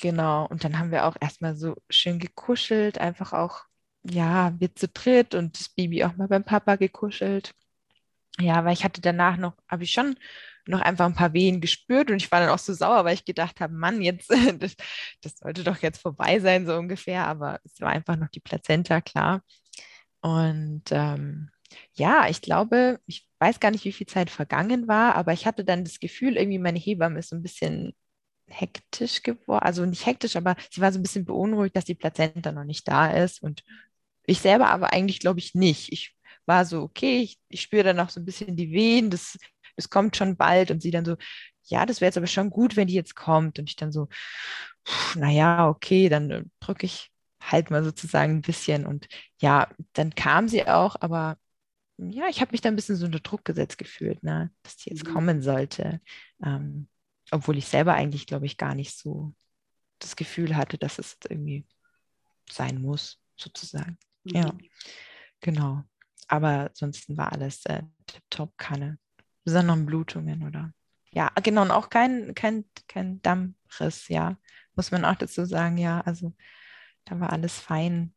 [0.02, 0.46] genau.
[0.48, 3.64] Und dann haben wir auch erstmal so schön gekuschelt, einfach auch,
[4.04, 7.52] ja, wir zu dritt und das Baby auch mal beim Papa gekuschelt.
[8.38, 10.16] Ja, weil ich hatte danach noch, habe ich schon
[10.66, 13.24] noch einfach ein paar Wehen gespürt und ich war dann auch so sauer, weil ich
[13.24, 14.76] gedacht habe, Mann, jetzt, das,
[15.22, 17.26] das sollte doch jetzt vorbei sein, so ungefähr.
[17.26, 19.42] Aber es war einfach noch die Plazenta, klar.
[20.22, 21.50] Und ähm,
[21.94, 25.64] ja, ich glaube, ich weiß gar nicht, wie viel Zeit vergangen war, aber ich hatte
[25.64, 27.94] dann das Gefühl, irgendwie meine Hebamme ist so ein bisschen
[28.48, 29.64] hektisch geworden.
[29.64, 32.86] Also nicht hektisch, aber sie war so ein bisschen beunruhigt, dass die Plazenta noch nicht
[32.88, 33.42] da ist.
[33.42, 33.62] Und
[34.26, 35.92] ich selber aber eigentlich, glaube ich, nicht.
[35.92, 36.14] Ich
[36.46, 39.38] war so, okay, ich, ich spüre dann noch so ein bisschen die Wehen, das,
[39.76, 40.70] das kommt schon bald.
[40.70, 41.16] Und sie dann so,
[41.64, 43.58] ja, das wäre jetzt aber schon gut, wenn die jetzt kommt.
[43.58, 44.08] Und ich dann so,
[45.14, 48.86] naja, okay, dann äh, drücke ich halt mal sozusagen ein bisschen.
[48.86, 49.08] Und
[49.40, 51.38] ja, dann kam sie auch, aber
[51.96, 54.90] ja, ich habe mich da ein bisschen so unter Druck gesetzt gefühlt, ne, dass die
[54.90, 55.12] jetzt mhm.
[55.12, 56.00] kommen sollte.
[56.44, 56.88] Ähm,
[57.30, 59.34] obwohl ich selber eigentlich, glaube ich, gar nicht so
[59.98, 61.66] das Gefühl hatte, dass es irgendwie
[62.48, 63.98] sein muss, sozusagen.
[64.24, 64.34] Mhm.
[64.34, 64.52] Ja,
[65.40, 65.84] genau.
[66.26, 68.98] Aber ansonsten war alles äh, tipptopp, keine
[69.44, 70.72] besonderen Blutungen oder
[71.12, 74.36] ja, genau, und auch kein, kein, kein Dammriss, ja,
[74.76, 76.34] muss man auch dazu sagen, ja, also
[77.04, 78.14] da war alles fein.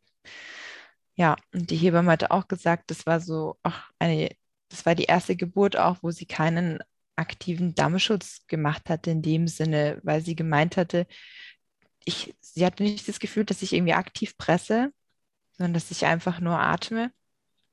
[1.15, 4.29] Ja, und die Hebamme hatte auch gesagt, das war so, ach, eine,
[4.69, 6.79] das war die erste Geburt auch, wo sie keinen
[7.15, 11.05] aktiven Dammschutz gemacht hatte in dem Sinne, weil sie gemeint hatte,
[12.05, 14.91] ich, sie hatte nicht das Gefühl, dass ich irgendwie aktiv presse,
[15.53, 17.11] sondern dass ich einfach nur atme.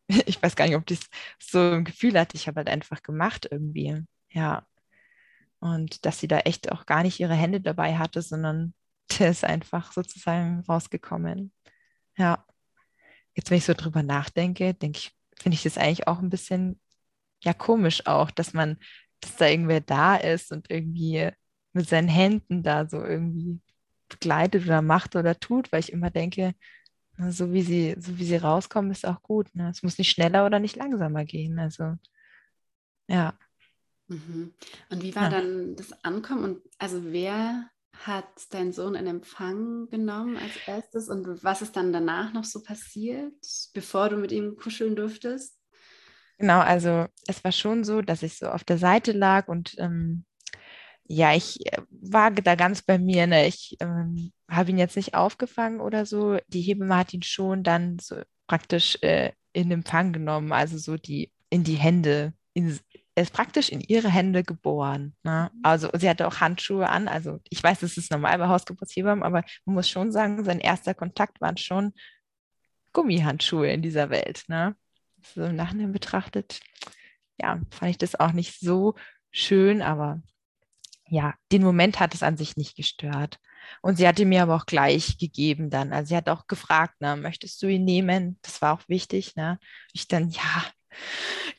[0.26, 1.00] Ich weiß gar nicht, ob das
[1.38, 2.36] so ein Gefühl hatte.
[2.36, 4.04] Ich habe halt einfach gemacht irgendwie.
[4.30, 4.66] Ja.
[5.60, 8.74] Und dass sie da echt auch gar nicht ihre Hände dabei hatte, sondern
[9.18, 11.52] der ist einfach sozusagen rausgekommen.
[12.16, 12.44] Ja.
[13.34, 16.80] Jetzt, wenn ich so drüber nachdenke, denke ich, finde ich das eigentlich auch ein bisschen
[17.42, 18.78] ja komisch auch, dass man,
[19.20, 21.30] dass da irgendwer da ist und irgendwie
[21.72, 23.60] mit seinen Händen da so irgendwie
[24.08, 26.54] begleitet oder macht oder tut, weil ich immer denke,
[27.28, 29.54] so wie sie, so wie sie rauskommen, ist auch gut.
[29.54, 29.70] Ne?
[29.70, 31.58] Es muss nicht schneller oder nicht langsamer gehen.
[31.58, 31.96] Also
[33.08, 33.38] ja.
[34.08, 34.54] Mhm.
[34.88, 35.30] Und wie war ja.
[35.30, 36.44] dann das Ankommen?
[36.44, 41.92] Und also wer hat dein Sohn in Empfang genommen als erstes und was ist dann
[41.92, 43.34] danach noch so passiert,
[43.74, 45.56] bevor du mit ihm kuscheln durftest?
[46.38, 50.24] Genau, also es war schon so, dass ich so auf der Seite lag und ähm,
[51.04, 53.26] ja, ich äh, war da ganz bei mir.
[53.26, 53.46] Ne?
[53.46, 56.38] Ich ähm, habe ihn jetzt nicht aufgefangen oder so.
[56.46, 61.32] Die Hebamme hat ihn schon dann so praktisch äh, in Empfang genommen, also so die
[61.50, 62.78] in die Hände, in,
[63.22, 65.14] ist praktisch in ihre Hände geboren.
[65.22, 65.50] Ne?
[65.62, 67.08] Also sie hatte auch Handschuhe an.
[67.08, 70.94] Also ich weiß, das ist normal bei Hausgeburtshebammen, aber man muss schon sagen, sein erster
[70.94, 71.92] Kontakt waren schon
[72.92, 74.44] Gummihandschuhe in dieser Welt.
[74.48, 74.76] Ne?
[75.34, 76.60] So im Nachhinein betrachtet,
[77.40, 78.94] ja, fand ich das auch nicht so
[79.30, 80.22] schön, aber
[81.06, 83.38] ja, den Moment hat es an sich nicht gestört.
[83.82, 85.92] Und sie hatte mir aber auch gleich gegeben dann.
[85.92, 88.38] Also sie hat auch gefragt, ne, möchtest du ihn nehmen?
[88.42, 89.36] Das war auch wichtig.
[89.36, 89.58] Ne?
[89.92, 90.64] Ich dann, ja,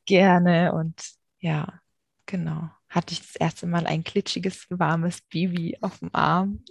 [0.06, 0.74] gerne.
[0.74, 1.02] Und
[1.42, 1.82] ja,
[2.26, 2.70] genau.
[2.90, 6.64] Hatte ich das erste Mal ein glitschiges, warmes Baby auf dem Arm.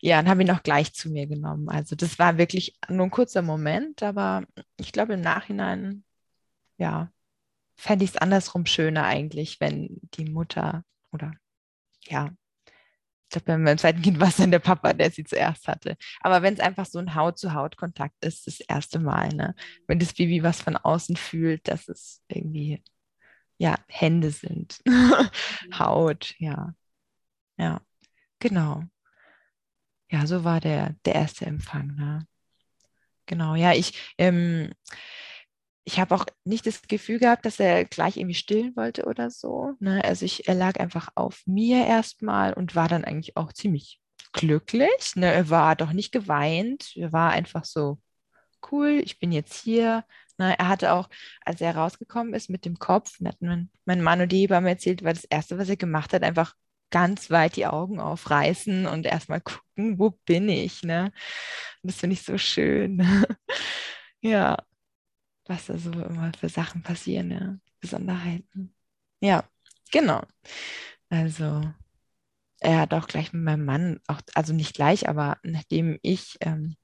[0.00, 1.68] Ja, und habe ihn auch gleich zu mir genommen.
[1.68, 4.44] Also das war wirklich nur ein kurzer Moment, aber
[4.78, 6.04] ich glaube im Nachhinein,
[6.78, 7.10] ja,
[7.76, 11.34] fände ich es andersrum schöner eigentlich, wenn die Mutter oder
[12.04, 12.30] ja,
[13.28, 15.96] ich glaube, beim zweiten Kind war es dann der Papa, der sie zuerst hatte.
[16.20, 19.54] Aber wenn es einfach so ein Haut-zu-Haut-Kontakt ist, das erste Mal, ne?
[19.88, 22.82] wenn das Baby was von außen fühlt, dass es irgendwie
[23.58, 24.80] ja, Hände sind.
[25.78, 26.74] Haut, ja.
[27.58, 27.80] Ja,
[28.38, 28.84] genau.
[30.10, 31.94] Ja, so war der, der erste Empfang.
[31.96, 32.26] Ne?
[33.26, 34.72] Genau, ja, ich, ähm,
[35.84, 39.74] ich habe auch nicht das Gefühl gehabt, dass er gleich irgendwie stillen wollte oder so.
[39.80, 40.04] Ne?
[40.04, 44.00] Also ich, er lag einfach auf mir erstmal und war dann eigentlich auch ziemlich
[44.32, 45.14] glücklich.
[45.14, 45.32] Ne?
[45.32, 47.98] Er war doch nicht geweint, er war einfach so,
[48.70, 50.04] cool, ich bin jetzt hier,
[50.38, 51.08] Ne, er hatte auch,
[51.44, 55.14] als er rausgekommen ist mit dem Kopf, mein, mein Mann und die Hebamme erzählt, war
[55.14, 56.54] das Erste, was er gemacht hat, einfach
[56.90, 60.82] ganz weit die Augen aufreißen und erstmal gucken, wo bin ich.
[60.82, 61.12] Ne?
[61.82, 63.02] Das finde ich so schön.
[64.20, 64.56] ja,
[65.46, 67.56] was da so immer für Sachen passieren, ja.
[67.80, 68.74] Besonderheiten.
[69.20, 69.44] Ja,
[69.92, 70.22] genau.
[71.08, 71.62] Also
[72.60, 76.76] er hat auch gleich mit meinem Mann, auch, also nicht gleich, aber nachdem ich ähm,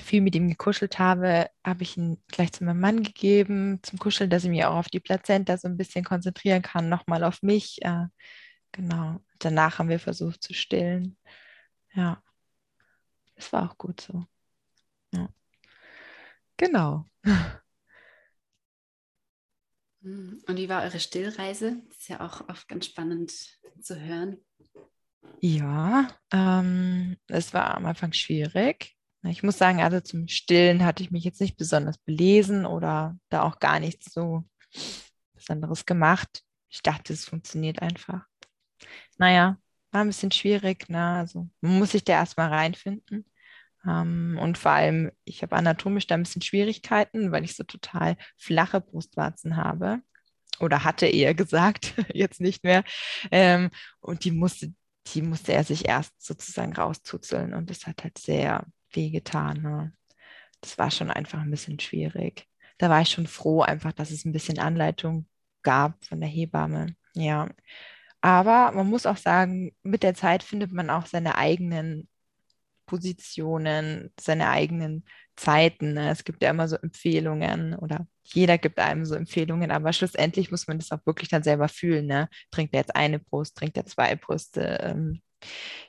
[0.00, 4.30] viel mit ihm gekuschelt habe, habe ich ihn gleich zu meinem Mann gegeben, zum Kuscheln,
[4.30, 7.82] dass ich mich auch auf die Plazenta so ein bisschen konzentrieren kann, nochmal auf mich.
[7.82, 8.06] Äh,
[8.72, 9.20] genau.
[9.38, 11.16] Danach haben wir versucht zu stillen.
[11.92, 12.22] Ja.
[13.34, 14.24] Es war auch gut so.
[15.12, 15.28] Ja.
[16.56, 17.06] Genau.
[20.02, 21.82] Und wie war eure Stillreise?
[21.88, 23.32] Das ist ja auch oft ganz spannend
[23.80, 24.38] zu hören.
[25.40, 28.97] Ja, ähm, es war am Anfang schwierig.
[29.24, 33.42] Ich muss sagen, also zum Stillen hatte ich mich jetzt nicht besonders belesen oder da
[33.42, 34.44] auch gar nichts so
[35.34, 36.42] Besonderes gemacht.
[36.68, 38.26] Ich dachte, es funktioniert einfach.
[39.16, 39.58] Naja,
[39.90, 40.88] war ein bisschen schwierig.
[40.88, 41.04] Ne?
[41.04, 43.24] Also muss sich da erstmal reinfinden.
[43.86, 48.16] Ähm, und vor allem, ich habe anatomisch da ein bisschen Schwierigkeiten, weil ich so total
[48.36, 50.00] flache Brustwarzen habe.
[50.60, 52.84] Oder hatte eher gesagt, jetzt nicht mehr.
[53.30, 54.72] Ähm, und die musste,
[55.08, 57.54] die musste er sich erst sozusagen rauszuzeln.
[57.54, 59.62] Und das hat halt sehr wehgetan.
[59.62, 59.92] Ne?
[60.60, 62.46] Das war schon einfach ein bisschen schwierig.
[62.78, 65.26] Da war ich schon froh, einfach, dass es ein bisschen Anleitung
[65.62, 66.94] gab von der Hebamme.
[67.14, 67.48] Ja.
[68.20, 72.08] Aber man muss auch sagen, mit der Zeit findet man auch seine eigenen
[72.86, 75.04] Positionen, seine eigenen
[75.36, 75.92] Zeiten.
[75.94, 76.10] Ne?
[76.10, 80.66] Es gibt ja immer so Empfehlungen oder jeder gibt einem so Empfehlungen, aber schlussendlich muss
[80.66, 82.06] man das auch wirklich dann selber fühlen.
[82.06, 82.28] Ne?
[82.50, 84.78] Trinkt er jetzt eine Brust, trinkt er zwei Brüste?
[84.82, 85.22] Ähm,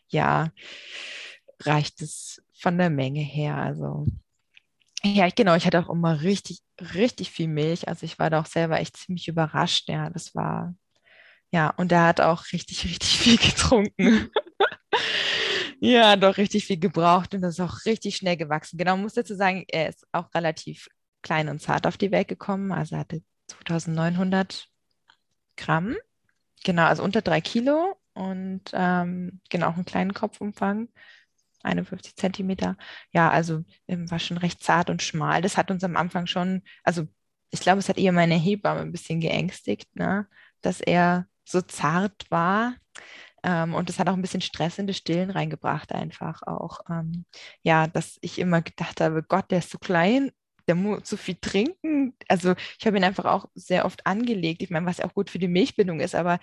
[0.09, 0.51] ja,
[1.63, 3.57] reicht es von der Menge her?
[3.57, 4.05] Also
[5.03, 7.87] ja, ich, genau, ich hatte auch immer richtig, richtig viel Milch.
[7.87, 9.87] Also ich war da auch selber echt ziemlich überrascht.
[9.87, 10.75] Ja, das war,
[11.51, 14.29] ja, und er hat auch richtig, richtig viel getrunken.
[15.81, 18.77] Ja, doch richtig viel gebraucht und das ist auch richtig schnell gewachsen.
[18.77, 20.89] Genau, muss dazu sagen, er ist auch relativ
[21.21, 22.71] klein und zart auf die Welt gekommen.
[22.71, 24.67] Also er hatte 2900
[25.55, 25.95] Gramm.
[26.65, 30.89] Genau, also unter drei Kilo und ähm, genau einen kleinen Kopfumfang.
[31.63, 32.77] 51 Zentimeter.
[33.11, 35.41] Ja, also ähm, war schon recht zart und schmal.
[35.41, 37.07] Das hat uns am Anfang schon, also
[37.51, 40.27] ich glaube, es hat eher meine Hebamme ein bisschen geängstigt, ne?
[40.61, 42.75] dass er so zart war.
[43.43, 46.81] Ähm, und das hat auch ein bisschen Stress in das Stillen reingebracht, einfach auch.
[46.89, 47.25] Ähm,
[47.63, 50.31] ja, dass ich immer gedacht habe, Gott, der ist so klein,
[50.67, 52.15] der muss so viel trinken.
[52.27, 54.61] Also ich habe ihn einfach auch sehr oft angelegt.
[54.61, 56.39] Ich meine, was ja auch gut für die Milchbildung ist, aber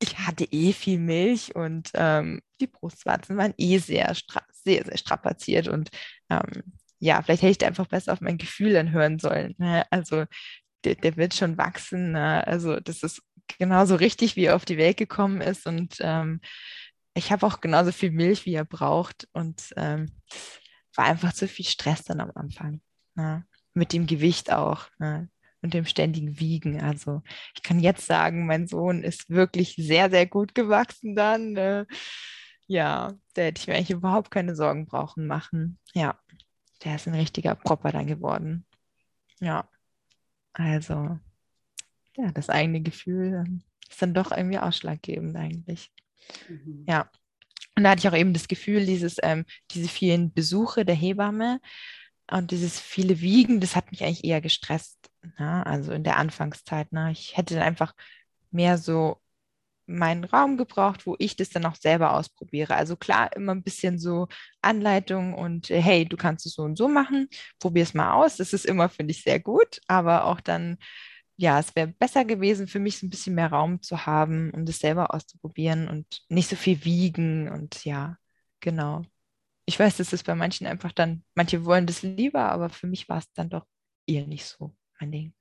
[0.00, 4.14] ich hatte eh viel Milch und ähm, die Brustwarzen waren eh sehr,
[4.68, 5.90] sehr, sehr strapaziert und
[6.30, 6.62] ähm,
[7.00, 9.54] ja, vielleicht hätte ich da einfach besser auf mein Gefühl dann hören sollen.
[9.58, 9.84] Ne?
[9.90, 10.24] Also
[10.84, 12.12] der, der, wird schon wachsen.
[12.12, 12.46] Ne?
[12.46, 13.22] Also das ist
[13.58, 15.66] genauso richtig, wie er auf die Welt gekommen ist.
[15.66, 16.40] Und ähm,
[17.14, 19.28] ich habe auch genauso viel Milch, wie er braucht.
[19.32, 20.10] Und ähm,
[20.94, 22.80] war einfach zu viel Stress dann am Anfang.
[23.14, 23.46] Ne?
[23.74, 24.86] Mit dem Gewicht auch.
[24.98, 25.30] Ne?
[25.62, 26.80] Und dem ständigen Wiegen.
[26.80, 27.22] Also
[27.54, 31.52] ich kann jetzt sagen, mein Sohn ist wirklich sehr, sehr gut gewachsen dann.
[31.52, 31.86] Ne?
[32.68, 35.78] Ja, da hätte ich mir eigentlich überhaupt keine Sorgen brauchen machen.
[35.94, 36.18] Ja,
[36.84, 38.66] der ist ein richtiger Propper dann geworden.
[39.40, 39.68] Ja,
[40.52, 41.18] also
[42.16, 45.90] ja, das eigene Gefühl ähm, ist dann doch irgendwie ausschlaggebend eigentlich.
[46.48, 46.84] Mhm.
[46.86, 47.10] Ja.
[47.74, 51.60] Und da hatte ich auch eben das Gefühl, dieses, ähm, diese vielen Besuche der Hebamme
[52.30, 55.10] und dieses viele Wiegen, das hat mich eigentlich eher gestresst.
[55.38, 55.64] Ne?
[55.64, 56.92] Also in der Anfangszeit.
[56.92, 57.12] Ne?
[57.12, 57.94] Ich hätte dann einfach
[58.50, 59.20] mehr so
[59.88, 62.74] meinen Raum gebraucht, wo ich das dann auch selber ausprobiere.
[62.76, 64.28] Also klar, immer ein bisschen so
[64.62, 68.36] Anleitung und äh, hey, du kannst es so und so machen, probier es mal aus.
[68.36, 70.78] Das ist immer, finde ich, sehr gut, aber auch dann
[71.36, 74.66] ja, es wäre besser gewesen für mich, so ein bisschen mehr Raum zu haben, um
[74.66, 78.16] das selber auszuprobieren und nicht so viel wiegen und ja,
[78.60, 79.02] genau.
[79.66, 83.08] Ich weiß, das ist bei manchen einfach dann, manche wollen das lieber, aber für mich
[83.08, 83.66] war es dann doch
[84.06, 85.34] eher nicht so mein Ding.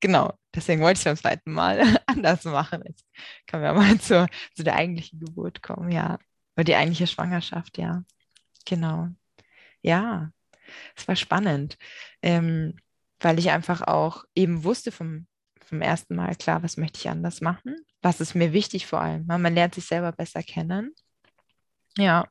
[0.00, 2.82] Genau, deswegen wollte ich es beim zweiten Mal anders machen.
[2.86, 3.04] Jetzt
[3.46, 6.18] können wir mal zur, zu der eigentlichen Geburt kommen, ja.
[6.56, 8.02] Oder die eigentliche Schwangerschaft, ja.
[8.66, 9.08] Genau.
[9.82, 10.30] Ja,
[10.96, 11.76] es war spannend.
[12.22, 12.76] Ähm,
[13.20, 15.26] weil ich einfach auch eben wusste vom,
[15.60, 19.26] vom ersten Mal, klar, was möchte ich anders machen, was ist mir wichtig vor allem.
[19.26, 20.94] Man lernt sich selber besser kennen.
[21.98, 22.26] Ja,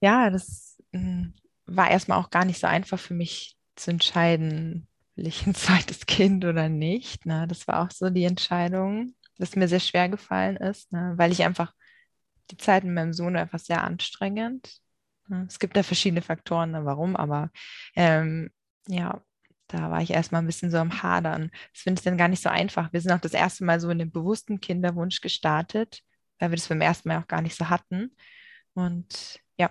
[0.00, 1.34] ja, das hm,
[1.66, 6.06] war erstmal auch gar nicht so einfach für mich zu entscheiden, will ich ein zweites
[6.06, 7.26] Kind oder nicht.
[7.26, 7.46] Ne?
[7.48, 11.14] Das war auch so die Entscheidung, das mir sehr schwer gefallen ist, ne?
[11.16, 11.72] weil ich einfach
[12.50, 14.78] die Zeit mit meinem Sohn einfach sehr anstrengend.
[15.28, 15.46] Ne?
[15.48, 17.50] Es gibt da verschiedene Faktoren, ne, warum, aber
[17.96, 18.50] ähm,
[18.86, 19.20] ja,
[19.68, 21.50] da war ich erstmal ein bisschen so am Hadern.
[21.72, 22.92] Das finde ich dann gar nicht so einfach.
[22.92, 26.02] Wir sind auch das erste Mal so in den bewussten Kinderwunsch gestartet,
[26.38, 28.14] weil wir das beim ersten Mal auch gar nicht so hatten.
[28.74, 29.70] Und ja,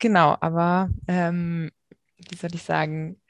[0.00, 1.70] genau, aber ähm,
[2.16, 3.20] wie soll ich sagen,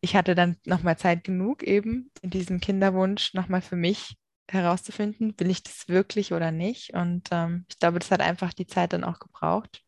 [0.00, 4.16] ich hatte dann nochmal Zeit genug, eben in diesem Kinderwunsch nochmal für mich
[4.50, 6.94] herauszufinden, will ich das wirklich oder nicht.
[6.94, 9.82] Und ähm, ich glaube, das hat einfach die Zeit dann auch gebraucht.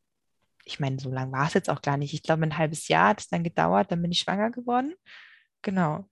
[0.64, 2.14] Ich meine, so lange war es jetzt auch gar nicht.
[2.14, 4.94] Ich glaube, ein halbes Jahr hat es dann gedauert, dann bin ich schwanger geworden.
[5.62, 6.09] Genau.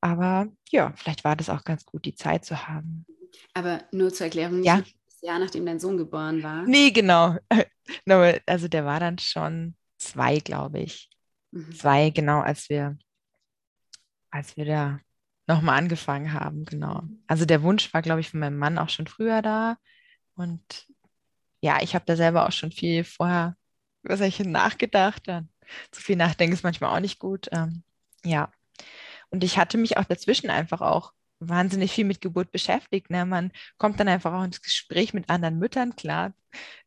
[0.00, 3.06] Aber ja, vielleicht war das auch ganz gut, die Zeit zu haben.
[3.54, 4.78] Aber nur zur Erklärung, nicht ja.
[4.78, 6.64] das Jahr, nachdem dein Sohn geboren war.
[6.64, 7.36] Nee, genau.
[8.46, 11.08] Also der war dann schon zwei, glaube ich.
[11.50, 11.72] Mhm.
[11.72, 12.98] Zwei, genau, als wir,
[14.30, 15.00] als wir da
[15.46, 17.02] nochmal angefangen haben, genau.
[17.26, 19.78] Also der Wunsch war, glaube ich, von meinem Mann auch schon früher da.
[20.34, 20.86] Und
[21.60, 23.56] ja, ich habe da selber auch schon viel vorher
[24.02, 25.26] über solche nachgedacht.
[25.26, 25.48] Dann
[25.90, 27.48] zu viel nachdenken ist manchmal auch nicht gut.
[27.52, 27.82] Ähm,
[28.24, 28.52] ja.
[29.30, 33.10] Und ich hatte mich auch dazwischen einfach auch wahnsinnig viel mit Geburt beschäftigt.
[33.10, 33.24] Ne?
[33.24, 36.34] Man kommt dann einfach auch ins Gespräch mit anderen Müttern, klar.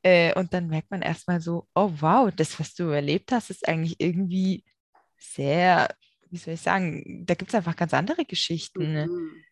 [0.04, 3.68] Äh, und dann merkt man erstmal so, oh wow, das, was du erlebt hast, ist
[3.68, 4.66] eigentlich irgendwie
[5.18, 5.88] sehr
[6.32, 8.94] wie soll ich sagen, da gibt es einfach ganz andere Geschichten.
[8.94, 9.08] Ne?
[9.08, 9.44] Mhm.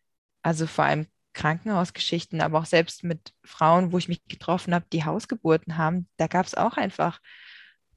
[0.41, 5.03] Also vor allem Krankenhausgeschichten, aber auch selbst mit Frauen, wo ich mich getroffen habe, die
[5.03, 7.19] Hausgeburten haben, da gab es auch einfach,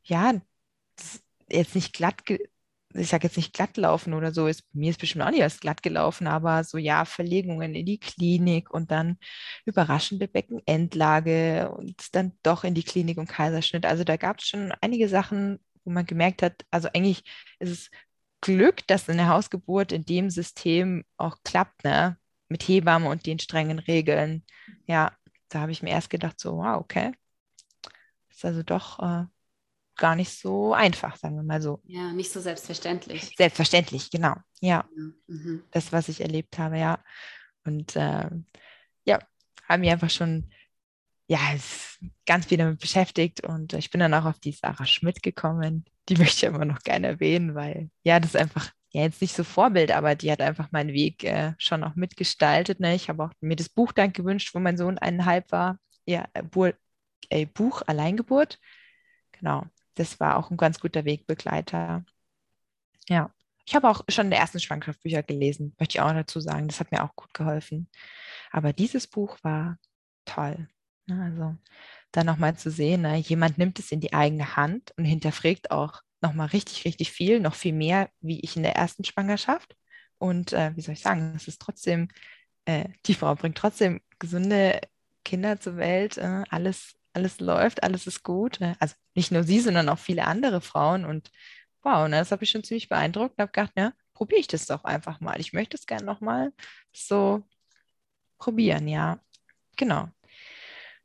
[0.02, 0.34] ja,
[1.48, 2.22] jetzt nicht glatt,
[2.94, 5.61] ich sage jetzt nicht glatt laufen oder so, ist, mir ist bestimmt auch nicht erst
[5.61, 9.18] glatt gelaufen, aber so ja, Verlegungen in die Klinik und dann
[9.64, 13.87] überraschende Beckenendlage und dann doch in die Klinik und Kaiserschnitt.
[13.87, 17.24] Also da gab es schon einige Sachen, wo man gemerkt hat, also eigentlich
[17.59, 17.90] ist es
[18.40, 22.18] Glück, dass eine Hausgeburt in dem System auch klappt, ne?
[22.48, 24.44] Mit Hebamme und den strengen Regeln.
[24.87, 25.12] Ja,
[25.48, 27.12] da habe ich mir erst gedacht, so, wow, okay.
[28.31, 29.24] Ist also doch äh,
[29.96, 31.81] gar nicht so einfach, sagen wir mal so.
[31.85, 33.35] Ja, nicht so selbstverständlich.
[33.37, 34.35] Selbstverständlich, genau.
[34.61, 34.88] Ja,
[35.26, 35.62] mhm.
[35.70, 36.98] das, was ich erlebt habe, ja.
[37.64, 38.31] Und äh,
[39.05, 39.18] ja,
[39.68, 40.50] haben mich einfach schon
[41.26, 41.38] ja,
[42.26, 45.85] ganz viel damit beschäftigt und ich bin dann auch auf die Sarah Schmidt gekommen.
[46.09, 49.35] Die möchte ich immer noch gerne erwähnen, weil ja, das ist einfach ja jetzt nicht
[49.35, 52.81] so Vorbild, aber die hat einfach meinen Weg äh, schon auch mitgestaltet.
[52.81, 52.94] Ne?
[52.94, 55.78] Ich habe auch mir das Buch dann gewünscht, wo mein Sohn eineinhalb war.
[56.05, 56.42] Ja, äh,
[57.31, 58.59] äh, Buch Alleingeburt.
[59.33, 62.05] Genau, das war auch ein ganz guter Wegbegleiter.
[63.09, 63.33] Ja,
[63.64, 66.68] ich habe auch schon die ersten Schwangerschaftsbücher gelesen, möchte ich auch dazu sagen.
[66.68, 67.88] Das hat mir auch gut geholfen.
[68.50, 69.78] Aber dieses Buch war
[70.24, 70.68] toll.
[71.07, 71.57] Ne, also
[72.12, 76.02] dann nochmal zu sehen, ne, jemand nimmt es in die eigene Hand und hinterfragt auch
[76.20, 79.76] nochmal richtig, richtig viel, noch viel mehr, wie ich in der ersten Schwangerschaft.
[80.18, 82.09] Und äh, wie soll ich sagen, es ist trotzdem,
[82.64, 84.81] äh, die Frau bringt trotzdem gesunde
[85.24, 88.61] Kinder zur Welt, äh, alles, alles läuft, alles ist gut.
[88.61, 91.05] Äh, also nicht nur sie, sondern auch viele andere Frauen.
[91.05, 91.31] Und
[91.83, 94.66] wow, ne, das habe ich schon ziemlich beeindruckt und habe gedacht, ja, probiere ich das
[94.66, 95.40] doch einfach mal.
[95.40, 96.53] Ich möchte es gerne nochmal
[96.92, 97.42] so
[98.38, 99.20] probieren, ja.
[99.77, 100.09] Genau.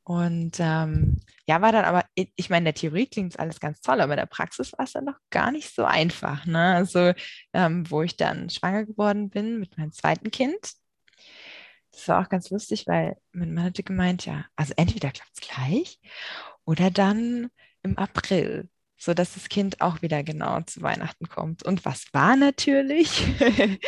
[0.04, 4.00] Und ähm, ja, war dann aber, ich meine, in der Theorie klingt alles ganz toll,
[4.00, 6.46] aber in der Praxis war es dann noch gar nicht so einfach.
[6.46, 6.76] Ne?
[6.76, 7.13] Also,
[7.54, 10.76] ähm, wo ich dann schwanger geworden bin mit meinem zweiten Kind,
[11.91, 15.47] das war auch ganz lustig, weil mein Mann hatte gemeint, ja, also entweder klappt es
[15.47, 16.00] gleich
[16.65, 17.50] oder dann
[17.84, 21.63] im April, sodass das Kind auch wieder genau zu Weihnachten kommt.
[21.63, 23.23] Und was war natürlich?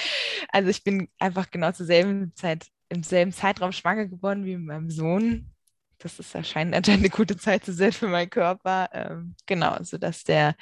[0.50, 4.66] also ich bin einfach genau zur selben Zeit, im selben Zeitraum schwanger geworden wie mit
[4.68, 5.54] meinem Sohn
[6.00, 8.90] das ist anscheinend eine gute Zeit zu sein für meinen Körper.
[8.94, 10.56] Ähm, genau, sodass der,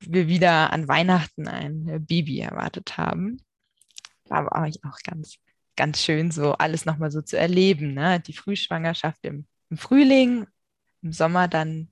[0.00, 3.42] wir wieder an Weihnachten ein Baby erwartet haben.
[4.28, 5.36] War aber auch ganz,
[5.76, 7.94] ganz schön, so alles nochmal so zu erleben.
[7.94, 8.20] Ne?
[8.20, 10.46] Die Frühschwangerschaft im, im Frühling,
[11.02, 11.90] im Sommer dann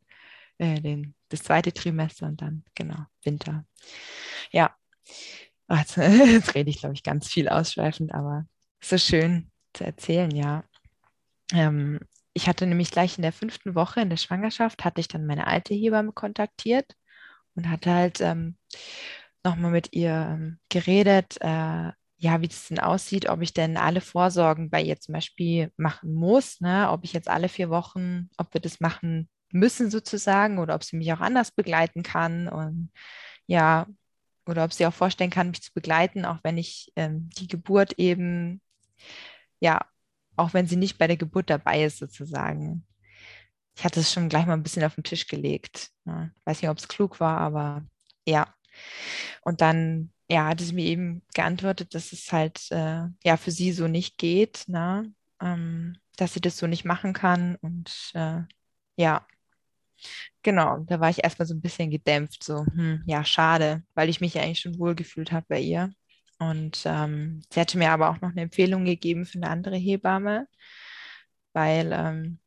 [0.59, 3.65] äh, den, das zweite Trimester und dann, genau, Winter.
[4.51, 4.75] Ja,
[5.69, 8.47] also, jetzt rede ich, glaube ich, ganz viel ausschweifend, aber
[8.83, 10.65] so schön zu erzählen, ja.
[11.53, 12.01] Ähm,
[12.33, 15.47] ich hatte nämlich gleich in der fünften Woche in der Schwangerschaft, hatte ich dann meine
[15.47, 16.95] alte Hebamme kontaktiert
[17.55, 18.57] und hatte halt ähm,
[19.45, 24.01] nochmal mit ihr ähm, geredet, äh, ja, wie das denn aussieht, ob ich denn alle
[24.01, 26.91] Vorsorgen bei ihr zum Beispiel machen muss, ne?
[26.91, 30.97] ob ich jetzt alle vier Wochen, ob wir das machen müssen sozusagen oder ob sie
[30.97, 32.91] mich auch anders begleiten kann und
[33.47, 33.87] ja,
[34.47, 37.95] oder ob sie auch vorstellen kann, mich zu begleiten, auch wenn ich ähm, die Geburt
[37.99, 38.61] eben
[39.61, 39.81] ja
[40.39, 42.87] auch wenn sie nicht bei der Geburt dabei ist, sozusagen.
[43.77, 45.91] Ich hatte es schon gleich mal ein bisschen auf den Tisch gelegt.
[46.05, 47.85] Ja, weiß nicht, ob es klug war, aber
[48.27, 48.55] ja.
[49.43, 53.73] Und dann ja, hat sie mir eben geantwortet, dass es halt äh, ja für sie
[53.73, 55.13] so nicht geht, ne?
[55.41, 57.57] Ähm, dass sie das so nicht machen kann.
[57.57, 58.43] Und äh,
[58.97, 59.27] ja,
[60.43, 64.21] genau, da war ich erstmal so ein bisschen gedämpft, so, hm, ja, schade, weil ich
[64.21, 65.93] mich ja eigentlich schon wohl gefühlt habe bei ihr.
[66.39, 70.47] Und ähm, sie hatte mir aber auch noch eine Empfehlung gegeben für eine andere Hebamme,
[71.53, 72.39] weil ähm,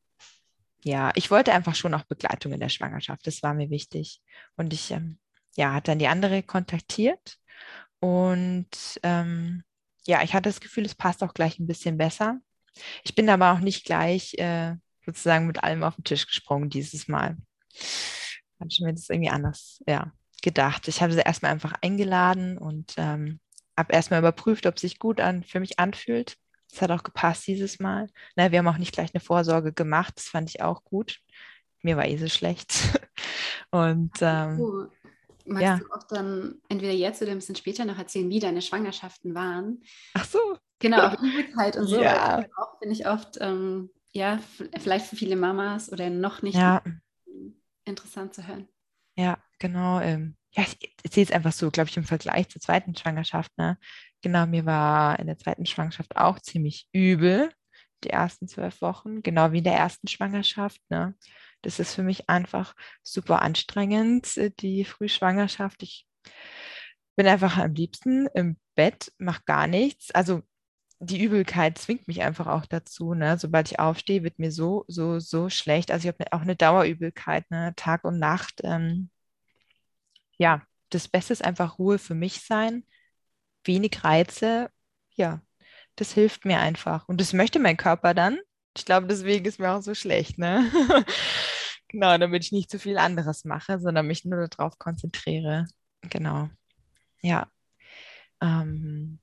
[0.83, 3.27] ja, ich wollte einfach schon auch Begleitung in der Schwangerschaft.
[3.27, 4.21] Das war mir wichtig.
[4.55, 5.19] Und ich ähm,
[5.55, 7.37] ja, hat dann die andere kontaktiert
[8.01, 9.63] Und ähm,
[10.07, 12.39] ja, ich hatte das Gefühl, es passt auch gleich ein bisschen besser.
[13.03, 14.75] Ich bin aber auch nicht gleich äh,
[15.05, 17.37] sozusagen mit allem auf den Tisch gesprungen dieses Mal.
[18.59, 20.87] Hatte ich mir das irgendwie anders ja, gedacht.
[20.87, 23.39] Ich habe sie erstmal einfach eingeladen und ähm,
[23.77, 26.37] habe erstmal überprüft, ob es sich gut an, für mich anfühlt.
[26.71, 28.07] Es hat auch gepasst dieses Mal.
[28.35, 30.13] Na, wir haben auch nicht gleich eine Vorsorge gemacht.
[30.15, 31.19] Das fand ich auch gut.
[31.81, 32.73] Mir war eh so schlecht.
[33.71, 34.87] und ähm, oh.
[35.51, 35.77] Magst ja.
[35.77, 39.83] du auch dann entweder jetzt oder ein bisschen später noch erzählen, wie deine Schwangerschaften waren?
[40.13, 40.39] Ach so.
[40.79, 42.01] Genau, auch Übelkeit und so.
[42.01, 42.45] Ja.
[42.57, 44.39] Auch finde ich oft, ähm, ja,
[44.79, 46.81] vielleicht für viele Mamas oder noch nicht ja.
[47.85, 48.67] interessant zu hören.
[49.15, 49.99] Ja, genau.
[49.99, 53.51] Ähm, ja, ich, ich sehe es einfach so, glaube ich, im Vergleich zur zweiten Schwangerschaft.
[53.57, 53.77] Ne?
[54.21, 57.51] Genau, mir war in der zweiten Schwangerschaft auch ziemlich übel,
[58.03, 60.81] die ersten zwölf Wochen, genau wie in der ersten Schwangerschaft.
[60.89, 61.15] Ne?
[61.61, 65.83] Das ist für mich einfach super anstrengend, äh, die Frühschwangerschaft.
[65.83, 66.07] Ich
[67.15, 70.11] bin einfach am liebsten im Bett, mache gar nichts.
[70.11, 70.41] Also
[70.99, 73.13] die Übelkeit zwingt mich einfach auch dazu.
[73.13, 73.37] Ne?
[73.39, 75.91] Sobald ich aufstehe, wird mir so, so, so schlecht.
[75.91, 77.73] Also ich habe auch eine Dauerübelkeit, ne?
[77.75, 78.61] Tag und Nacht.
[78.63, 79.09] Ähm,
[80.37, 82.85] ja, das Beste ist einfach Ruhe für mich sein,
[83.63, 84.69] wenig Reize.
[85.15, 85.41] Ja,
[85.95, 87.07] das hilft mir einfach.
[87.07, 88.39] Und das möchte mein Körper dann.
[88.77, 90.71] Ich glaube, deswegen ist mir auch so schlecht, ne?
[91.89, 95.67] genau, damit ich nicht zu viel anderes mache, sondern mich nur darauf konzentriere.
[96.01, 96.49] Genau.
[97.21, 97.47] Ja.
[98.41, 99.19] Ähm,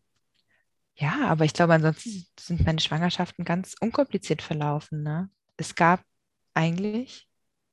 [0.95, 5.03] ja, aber ich glaube, ansonsten sind meine Schwangerschaften ganz unkompliziert verlaufen.
[5.03, 5.31] Ne?
[5.57, 6.03] Es gab
[6.55, 7.29] eigentlich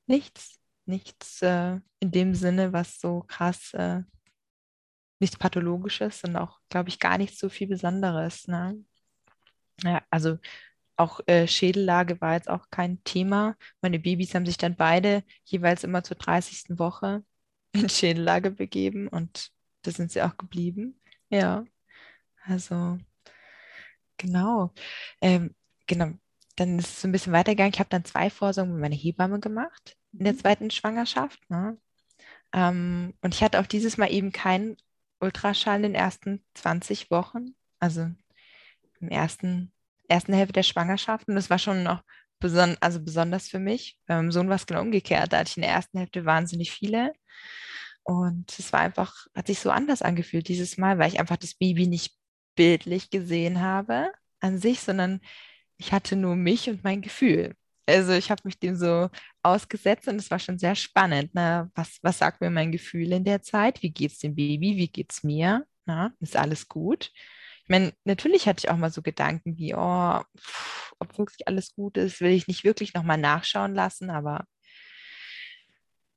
[0.08, 4.04] nichts, nichts äh, in dem Sinne, was so krass, äh,
[5.20, 8.48] nichts Pathologisches und auch, glaube ich, gar nicht so viel Besonderes.
[8.48, 8.84] Ne?
[9.84, 10.38] Ja, also
[10.98, 13.56] auch äh, Schädellage war jetzt auch kein Thema.
[13.82, 16.78] Meine Babys haben sich dann beide jeweils immer zur 30.
[16.80, 17.24] Woche
[17.74, 19.52] in Schädellage begeben und
[19.84, 21.00] da sind sie auch geblieben.
[21.30, 21.66] Ja,
[22.46, 22.98] also
[24.18, 24.74] genau.
[25.22, 25.56] Ähm,
[25.88, 26.12] genau.
[26.56, 27.74] Dann ist es so ein bisschen weitergegangen.
[27.74, 30.40] Ich habe dann zwei Vorsorgen mit meiner Hebamme gemacht in der mhm.
[30.40, 31.40] zweiten Schwangerschaft.
[31.50, 31.78] Ne?
[32.54, 34.78] Ähm, und ich hatte auch dieses Mal eben keinen
[35.20, 37.56] Ultraschall in den ersten 20 Wochen.
[37.80, 38.10] Also
[39.00, 39.74] im ersten
[40.08, 41.28] ersten Hälfte der Schwangerschaft.
[41.28, 42.04] Und das war schon noch
[42.40, 43.98] beson also besonders für mich.
[44.08, 45.34] Bei meinem Sohn war es genau umgekehrt.
[45.34, 47.14] Da hatte ich in der ersten Hälfte wahnsinnig viele.
[48.04, 51.56] Und es war einfach, hat sich so anders angefühlt dieses Mal, weil ich einfach das
[51.56, 52.14] Baby nicht
[52.56, 55.22] bildlich gesehen habe an sich, sondern
[55.78, 57.56] ich hatte nur mich und mein Gefühl.
[57.88, 59.10] Also ich habe mich dem so
[59.44, 61.32] ausgesetzt und es war schon sehr spannend.
[61.34, 63.82] Na, was, was sagt mir mein Gefühl in der Zeit?
[63.84, 64.78] Wie geht es dem Baby?
[64.78, 65.66] Wie geht es mir?
[65.86, 67.12] Na, ist alles gut?
[67.66, 71.74] Ich meine, natürlich hatte ich auch mal so Gedanken wie, oh, pff, ob wirklich alles
[71.74, 74.46] gut ist, will ich nicht wirklich nochmal nachschauen lassen, aber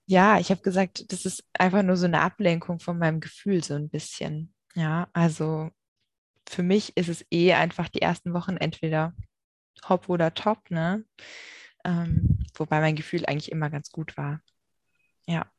[0.05, 3.75] ja, ich habe gesagt, das ist einfach nur so eine Ablenkung von meinem Gefühl, so
[3.75, 4.55] ein bisschen.
[4.75, 5.71] Ja, also
[6.49, 9.15] für mich ist es eh einfach die ersten Wochen entweder
[9.89, 11.05] hopp oder top, ne?
[11.85, 14.41] Ähm, wobei mein Gefühl eigentlich immer ganz gut war.
[15.27, 15.51] Ja.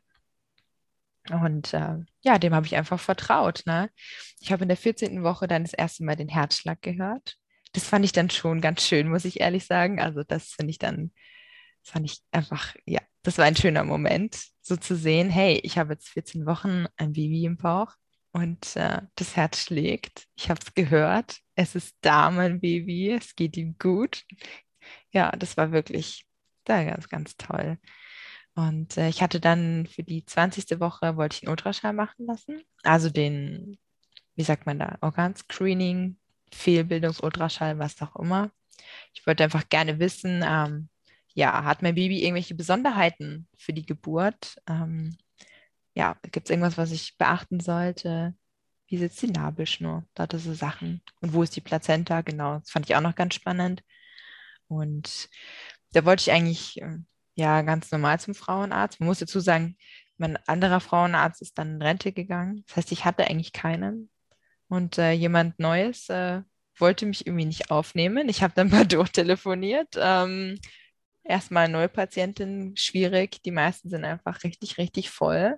[1.29, 3.63] Und äh, ja, dem habe ich einfach vertraut.
[3.65, 3.89] Ne?
[4.39, 5.23] Ich habe in der 14.
[5.23, 7.37] Woche dann das erste Mal den Herzschlag gehört.
[7.73, 9.99] Das fand ich dann schon ganz schön, muss ich ehrlich sagen.
[9.99, 11.11] Also das finde ich dann,
[11.83, 15.77] das fand ich einfach, ja, das war ein schöner Moment, so zu sehen, hey, ich
[15.77, 17.93] habe jetzt 14 Wochen ein Baby im Bauch
[18.31, 20.27] und äh, das Herz schlägt.
[20.35, 21.39] Ich habe es gehört.
[21.55, 23.11] Es ist da, mein Baby.
[23.11, 24.23] Es geht ihm gut.
[25.11, 26.25] Ja, das war wirklich
[26.63, 27.77] da ganz, ganz toll.
[28.59, 30.81] Und äh, ich hatte dann für die 20.
[30.81, 32.61] Woche, wollte ich einen Ultraschall machen lassen.
[32.83, 33.79] Also den,
[34.35, 36.17] wie sagt man da, Organscreening,
[36.53, 38.51] Fehlbildungsultraschall, was auch immer.
[39.13, 40.89] Ich wollte einfach gerne wissen, ähm,
[41.33, 44.57] ja, hat mein Baby irgendwelche Besonderheiten für die Geburt?
[44.67, 45.15] Ähm,
[45.93, 48.35] ja, gibt es irgendwas, was ich beachten sollte?
[48.87, 50.03] Wie sitzt die Nabelschnur?
[50.15, 51.01] Da hatte so Sachen.
[51.21, 52.23] Und wo ist die Plazenta?
[52.23, 53.83] Genau, das fand ich auch noch ganz spannend.
[54.67, 55.29] Und
[55.93, 57.05] da wollte ich eigentlich ähm,
[57.39, 58.99] ja ganz normal zum Frauenarzt.
[58.99, 59.77] Man muss dazu sagen,
[60.17, 62.63] mein anderer Frauenarzt ist dann in Rente gegangen.
[62.67, 64.11] Das heißt, ich hatte eigentlich keinen.
[64.67, 66.41] Und äh, jemand Neues äh,
[66.77, 68.29] wollte mich irgendwie nicht aufnehmen.
[68.29, 69.95] Ich habe dann mal durchtelefoniert.
[69.97, 70.59] Ähm,
[71.23, 73.41] erstmal neue Patientin, schwierig.
[73.43, 75.57] Die meisten sind einfach richtig, richtig voll.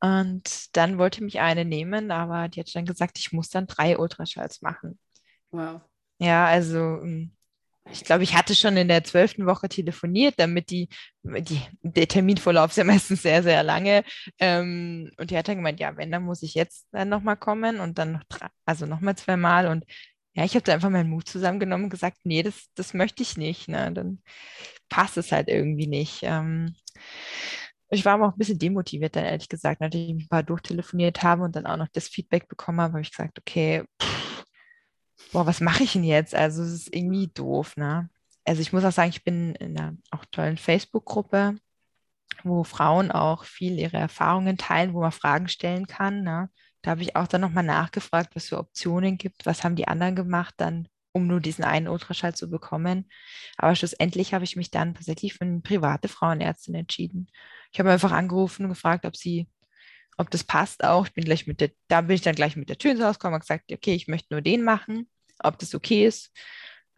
[0.00, 3.98] Und dann wollte mich eine nehmen, aber die hat dann gesagt, ich muss dann drei
[3.98, 4.98] Ultraschalls machen.
[5.50, 5.82] Wow.
[6.18, 7.36] Ja, also ähm,
[7.90, 10.88] ich glaube, ich hatte schon in der zwölften Woche telefoniert, damit die,
[11.22, 14.04] die, der Terminvorlauf ist ja meistens sehr, sehr lange.
[14.38, 17.80] Ähm, und die hat dann gemeint, ja, wenn, dann muss ich jetzt dann nochmal kommen
[17.80, 19.66] und dann noch drei, also nochmal zweimal.
[19.68, 19.84] Und
[20.34, 23.36] ja, ich habe da einfach meinen Mut zusammengenommen und gesagt, nee, das, das möchte ich
[23.36, 23.68] nicht.
[23.68, 23.92] Ne?
[23.92, 24.22] Dann
[24.88, 26.20] passt es halt irgendwie nicht.
[26.22, 26.74] Ähm,
[27.92, 31.22] Ich war aber auch ein bisschen demotiviert dann, ehrlich gesagt, nachdem ich ein paar durchtelefoniert
[31.22, 34.29] habe und dann auch noch das Feedback bekommen habe, habe ich gesagt, okay, pff,
[35.32, 36.34] boah, was mache ich denn jetzt?
[36.34, 38.08] Also es ist irgendwie doof, ne?
[38.44, 41.56] Also ich muss auch sagen, ich bin in einer auch tollen Facebook-Gruppe,
[42.42, 46.22] wo Frauen auch viel ihre Erfahrungen teilen, wo man Fragen stellen kann.
[46.22, 46.50] Ne?
[46.82, 50.16] Da habe ich auch dann nochmal nachgefragt, was für Optionen gibt, was haben die anderen
[50.16, 53.08] gemacht, dann um nur diesen einen Ultraschall zu bekommen.
[53.56, 57.28] Aber schlussendlich habe ich mich dann tatsächlich für eine private Frauenärztin entschieden.
[57.72, 59.48] Ich habe einfach angerufen und gefragt, ob sie,
[60.20, 61.06] ob das passt auch.
[61.06, 63.18] Ich bin gleich mit der, da bin ich dann gleich mit der Tür ins Haus
[63.18, 65.08] gekommen und gesagt, okay, ich möchte nur den machen,
[65.38, 66.30] ob das okay ist.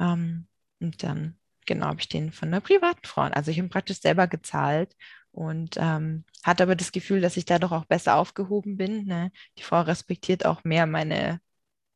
[0.01, 0.49] Ähm,
[0.81, 3.23] und dann, genau, habe ich den von einer privaten Frau.
[3.23, 4.97] Also ich habe praktisch selber gezahlt
[5.31, 9.05] und ähm, hatte aber das Gefühl, dass ich da doch auch besser aufgehoben bin.
[9.07, 9.31] Ne?
[9.57, 11.41] Die Frau respektiert auch mehr meine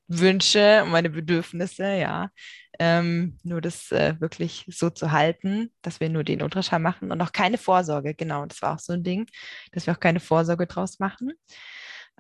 [0.09, 2.31] Wünsche und meine Bedürfnisse, ja.
[2.79, 7.23] Ähm, nur das äh, wirklich so zu halten, dass wir nur den Ultraschall machen und
[7.23, 9.27] auch keine Vorsorge, genau, das war auch so ein Ding,
[9.73, 11.33] dass wir auch keine Vorsorge draus machen.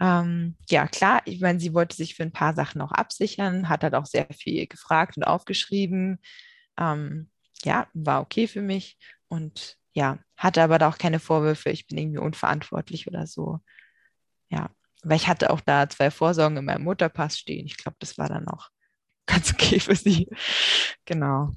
[0.00, 3.82] Ähm, ja, klar, ich meine, sie wollte sich für ein paar Sachen auch absichern, hat
[3.82, 6.18] halt auch sehr viel gefragt und aufgeschrieben.
[6.78, 7.30] Ähm,
[7.64, 11.98] ja, war okay für mich und ja, hatte aber da auch keine Vorwürfe, ich bin
[11.98, 13.60] irgendwie unverantwortlich oder so.
[14.50, 14.70] Ja,
[15.02, 17.66] weil ich hatte auch da zwei Vorsorgen in meinem Mutterpass stehen.
[17.66, 18.70] Ich glaube, das war dann auch
[19.26, 20.28] ganz okay für sie.
[21.04, 21.52] Genau.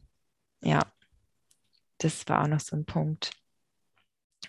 [0.62, 0.82] Ja,
[2.00, 3.32] das war auch noch so ein Punkt.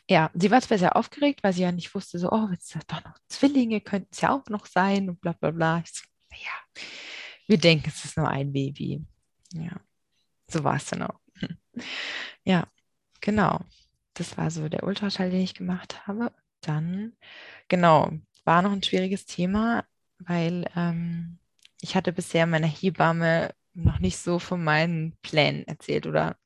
[0.09, 3.05] Ja, sie war zwar sehr aufgeregt, weil sie ja nicht wusste, so, oh, jetzt doch
[3.05, 5.79] noch Zwillinge, könnten es ja auch noch sein und bla bla bla.
[5.85, 6.83] Ich so, ja,
[7.47, 9.05] wir denken, es ist nur ein Baby.
[9.53, 9.81] Ja,
[10.49, 11.21] so war es dann auch.
[12.45, 12.67] Ja,
[13.21, 13.61] genau.
[14.15, 16.33] Das war so der Ultraschall, den ich gemacht habe.
[16.63, 17.17] Dann,
[17.69, 18.11] genau,
[18.45, 19.85] war noch ein schwieriges Thema,
[20.19, 21.39] weil ähm,
[21.81, 26.37] ich hatte bisher meiner Hebamme noch nicht so von meinen Plänen erzählt oder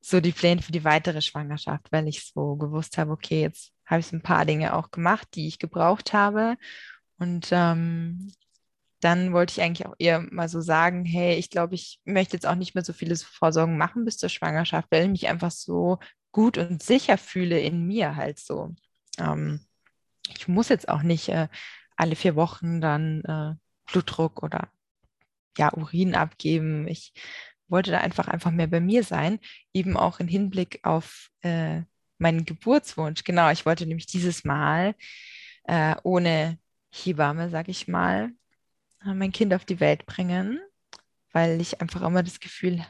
[0.00, 4.00] so die Pläne für die weitere Schwangerschaft, weil ich so gewusst habe, okay, jetzt habe
[4.00, 6.56] ich ein paar Dinge auch gemacht, die ich gebraucht habe.
[7.18, 8.32] Und ähm,
[9.00, 12.46] dann wollte ich eigentlich auch ihr mal so sagen, hey, ich glaube, ich möchte jetzt
[12.46, 15.98] auch nicht mehr so viele Vorsorgen machen bis zur Schwangerschaft, weil ich mich einfach so
[16.32, 18.74] gut und sicher fühle in mir halt so.
[19.18, 19.60] Ähm,
[20.36, 21.48] ich muss jetzt auch nicht äh,
[21.96, 23.54] alle vier Wochen dann äh,
[23.90, 24.68] Blutdruck oder
[25.56, 26.86] ja, Urin abgeben.
[26.86, 27.12] Ich
[27.68, 29.40] wollte da einfach einfach mehr bei mir sein,
[29.72, 31.82] eben auch im Hinblick auf äh,
[32.18, 33.24] meinen Geburtswunsch.
[33.24, 34.94] Genau, ich wollte nämlich dieses Mal
[35.64, 36.58] äh, ohne
[36.90, 38.30] Hebamme, sag ich mal,
[39.04, 40.60] äh, mein Kind auf die Welt bringen,
[41.32, 42.84] weil ich einfach immer das Gefühl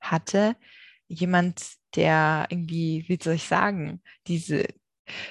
[0.00, 0.56] hatte,
[1.08, 1.62] jemand,
[1.96, 4.66] der irgendwie, wie soll ich sagen, diese,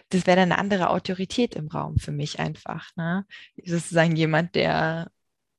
[0.09, 2.95] das wäre dann eine andere Autorität im Raum für mich einfach.
[2.95, 3.25] Ne?
[3.65, 5.11] Sozusagen jemand, der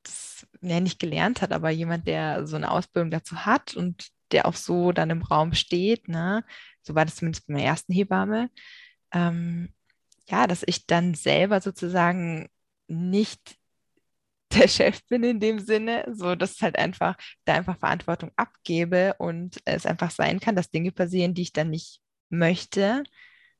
[0.03, 4.45] das ja, nicht gelernt hat, aber jemand, der so eine Ausbildung dazu hat und der
[4.45, 6.07] auch so dann im Raum steht.
[6.07, 6.43] Ne?
[6.81, 8.49] So war das zumindest bei meiner ersten Hebamme.
[9.11, 9.73] Ähm,
[10.27, 12.49] ja, dass ich dann selber sozusagen
[12.87, 13.57] nicht
[14.53, 17.15] der Chef bin in dem Sinne, so dass halt einfach
[17.45, 21.69] da einfach Verantwortung abgebe und es einfach sein kann, dass Dinge passieren, die ich dann
[21.69, 23.03] nicht möchte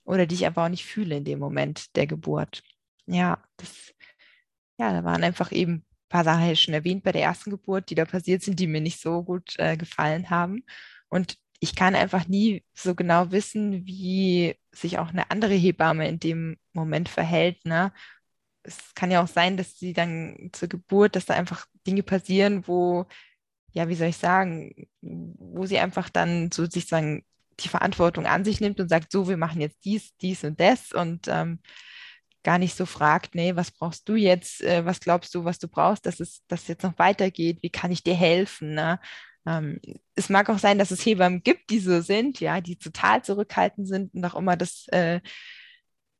[0.09, 2.63] oder die ich einfach auch nicht fühle in dem Moment der Geburt.
[3.05, 3.93] Ja, das,
[4.79, 7.95] ja, da waren einfach eben ein paar Sachen, schon erwähnt, bei der ersten Geburt, die
[7.95, 10.63] da passiert sind, die mir nicht so gut äh, gefallen haben.
[11.09, 16.19] Und ich kann einfach nie so genau wissen, wie sich auch eine andere Hebamme in
[16.19, 17.63] dem Moment verhält.
[17.65, 17.93] Ne?
[18.63, 22.67] Es kann ja auch sein, dass sie dann zur Geburt, dass da einfach Dinge passieren,
[22.67, 23.05] wo,
[23.73, 27.23] ja, wie soll ich sagen, wo sie einfach dann so sich sagen,
[27.63, 30.91] die Verantwortung an sich nimmt und sagt, so, wir machen jetzt dies, dies und das
[30.91, 31.59] und ähm,
[32.43, 35.67] gar nicht so fragt, nee, was brauchst du jetzt, äh, was glaubst du, was du
[35.67, 38.75] brauchst, dass es das jetzt noch weitergeht, wie kann ich dir helfen?
[38.75, 38.99] Ne?
[39.45, 39.79] Ähm,
[40.15, 43.87] es mag auch sein, dass es Hebammen gibt, die so sind, ja, die total zurückhaltend
[43.87, 45.21] sind und auch immer das, äh,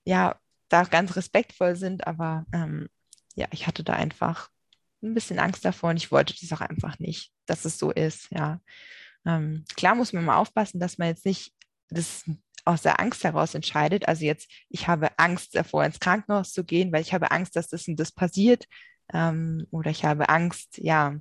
[0.06, 2.90] ja, da ganz respektvoll sind, aber ähm,
[3.36, 4.50] ja, ich hatte da einfach
[5.02, 8.28] ein bisschen Angst davor und ich wollte das auch einfach nicht, dass es so ist,
[8.32, 8.62] ja.
[9.26, 11.54] Ähm, klar muss man mal aufpassen, dass man jetzt nicht
[11.90, 12.24] das
[12.66, 14.08] aus der Angst heraus entscheidet.
[14.08, 17.68] Also jetzt, ich habe Angst davor, ins Krankenhaus zu gehen, weil ich habe Angst, dass
[17.70, 18.66] das und das passiert.
[19.12, 21.18] Ähm, oder ich habe Angst, ja,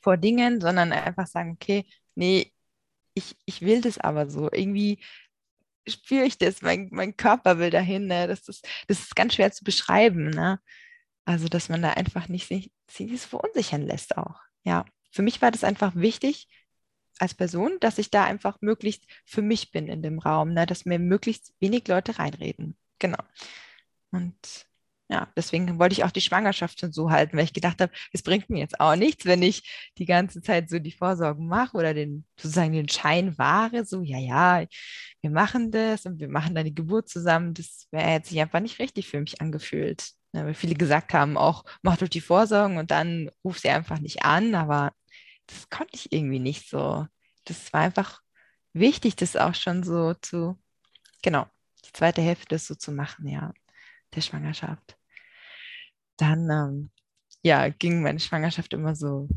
[0.00, 1.84] vor Dingen, sondern einfach sagen, okay,
[2.14, 2.52] nee,
[3.14, 4.50] ich, ich will das aber so.
[4.52, 5.02] Irgendwie
[5.88, 8.06] spüre ich das, mein, mein Körper will dahin.
[8.06, 8.28] Ne?
[8.28, 10.30] Das, ist, das ist ganz schwer zu beschreiben.
[10.30, 10.60] Ne?
[11.24, 14.40] Also, dass man da einfach nicht sich, sich verunsichern lässt auch.
[14.64, 16.48] Ja, für mich war das einfach wichtig,
[17.18, 20.66] als Person, dass ich da einfach möglichst für mich bin in dem Raum, ne?
[20.66, 22.76] dass mir möglichst wenig Leute reinreden.
[22.98, 23.22] Genau.
[24.10, 24.66] Und
[25.08, 28.22] ja, deswegen wollte ich auch die Schwangerschaft schon so halten, weil ich gedacht habe, es
[28.22, 31.94] bringt mir jetzt auch nichts, wenn ich die ganze Zeit so die Vorsorgen mache oder
[31.94, 34.66] den sozusagen den Schein wahre, so ja, ja,
[35.20, 37.54] wir machen das und wir machen dann die Geburt zusammen.
[37.54, 40.10] Das wäre jetzt sich einfach nicht richtig für mich angefühlt.
[40.32, 44.00] Ja, weil viele gesagt haben, auch mach doch die Vorsorgen und dann ruf sie einfach
[44.00, 44.92] nicht an, aber
[45.46, 47.06] das konnte ich irgendwie nicht so.
[47.44, 48.20] Das war einfach
[48.72, 50.58] wichtig, das auch schon so zu,
[51.22, 51.46] genau,
[51.84, 53.52] die zweite Hälfte das so zu machen, ja
[54.14, 54.96] der Schwangerschaft.
[56.16, 56.90] Dann ähm,
[57.42, 59.28] ja, ging meine Schwangerschaft immer so,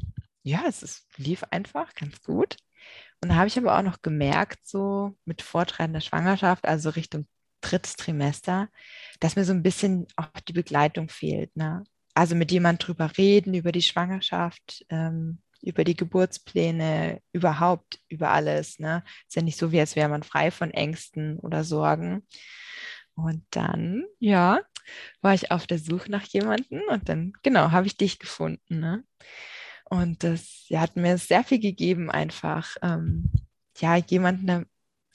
[0.44, 2.58] ja, es ist, lief einfach ganz gut.
[3.22, 7.28] Und da habe ich aber auch noch gemerkt, so mit fortschreitender Schwangerschaft, also Richtung
[7.62, 8.70] drittes Trimester,
[9.20, 11.56] dass mir so ein bisschen auch die Begleitung fehlt.
[11.58, 11.84] Ne?
[12.14, 18.80] Also mit jemand drüber reden, über die Schwangerschaft, ähm, über die Geburtspläne, überhaupt über alles.
[18.80, 19.04] Ne?
[19.28, 22.26] Ist ja nicht so, wie als wäre man frei von Ängsten oder Sorgen.
[23.16, 24.62] Und dann, ja,
[25.22, 28.80] war ich auf der Suche nach jemandem und dann, genau, habe ich dich gefunden.
[28.80, 29.04] Ne?
[29.86, 33.32] Und das ja, hat mir sehr viel gegeben, einfach, ähm,
[33.80, 34.66] ja, jemanden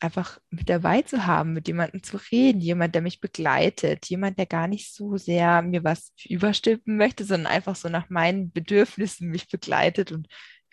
[0.04, 4.46] einfach mit dabei zu haben, mit jemandem zu reden, jemand, der mich begleitet, jemand, der
[4.46, 9.48] gar nicht so sehr mir was überstülpen möchte, sondern einfach so nach meinen Bedürfnissen mich
[9.48, 10.12] begleitet.
[10.12, 10.28] Und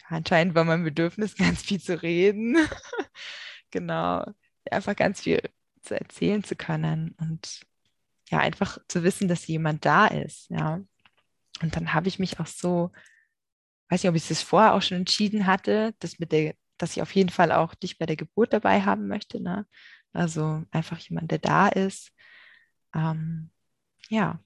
[0.07, 2.57] anscheinend war mein Bedürfnis, ganz viel zu reden.
[3.71, 4.25] genau,
[4.69, 5.41] einfach ganz viel
[5.81, 7.61] zu erzählen zu können und
[8.29, 10.81] ja, einfach zu wissen, dass jemand da ist, ja.
[11.61, 12.91] Und dann habe ich mich auch so,
[13.89, 17.01] weiß nicht, ob ich das vorher auch schon entschieden hatte, dass mit der, dass ich
[17.01, 19.67] auf jeden Fall auch dich bei der Geburt dabei haben möchte, ne?
[20.13, 22.11] Also einfach jemand, der da ist.
[22.95, 23.51] Ähm,
[24.09, 24.39] ja,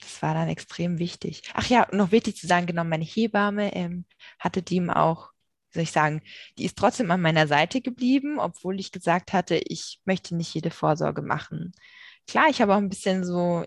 [0.00, 1.42] das war dann extrem wichtig.
[1.54, 4.06] Ach ja, noch wichtig zu sagen, genau, meine Hebamme ähm,
[4.38, 5.32] hatte dem auch
[5.76, 6.22] soll ich sagen,
[6.58, 10.70] die ist trotzdem an meiner Seite geblieben, obwohl ich gesagt hatte, ich möchte nicht jede
[10.70, 11.72] Vorsorge machen.
[12.26, 13.64] Klar, ich habe auch ein bisschen so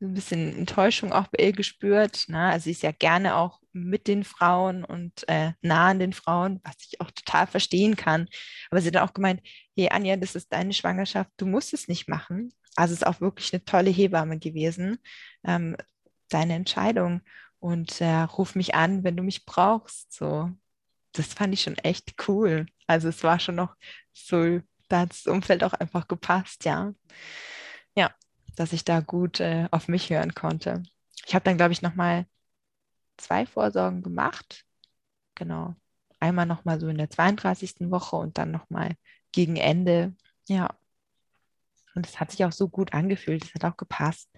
[0.00, 2.24] ein bisschen Enttäuschung auch bei ihr gespürt.
[2.28, 2.38] Ne?
[2.38, 6.60] Also sie ist ja gerne auch mit den Frauen und äh, nah an den Frauen,
[6.64, 8.28] was ich auch total verstehen kann.
[8.70, 9.40] Aber sie hat auch gemeint,
[9.76, 12.52] hey Anja, das ist deine Schwangerschaft, du musst es nicht machen.
[12.76, 14.98] Also es ist auch wirklich eine tolle Hebamme gewesen.
[15.44, 15.76] Ähm,
[16.28, 17.22] deine Entscheidung.
[17.58, 20.12] Und äh, ruf mich an, wenn du mich brauchst.
[20.12, 20.50] So
[21.18, 22.66] das fand ich schon echt cool.
[22.86, 23.74] Also es war schon noch
[24.12, 26.92] so, da hat das Umfeld auch einfach gepasst, ja.
[27.96, 28.14] Ja,
[28.56, 30.82] dass ich da gut äh, auf mich hören konnte.
[31.26, 32.26] Ich habe dann, glaube ich, nochmal
[33.16, 34.64] zwei Vorsorgen gemacht.
[35.34, 35.76] Genau.
[36.18, 37.90] Einmal nochmal so in der 32.
[37.90, 38.96] Woche und dann nochmal
[39.32, 40.14] gegen Ende.
[40.48, 40.70] Ja.
[41.94, 43.44] Und es hat sich auch so gut angefühlt.
[43.44, 44.30] Es hat auch gepasst.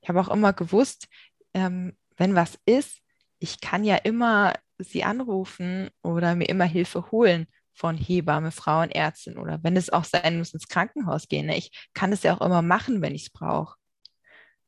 [0.00, 1.08] Ich habe auch immer gewusst,
[1.54, 3.00] ähm, wenn was ist,
[3.38, 9.62] ich kann ja immer sie anrufen oder mir immer Hilfe holen von Hebamme, Frauenärztin oder
[9.62, 11.46] wenn es auch sein muss, ins Krankenhaus gehen.
[11.46, 11.56] Ne?
[11.56, 13.76] Ich kann es ja auch immer machen, wenn ich es brauche.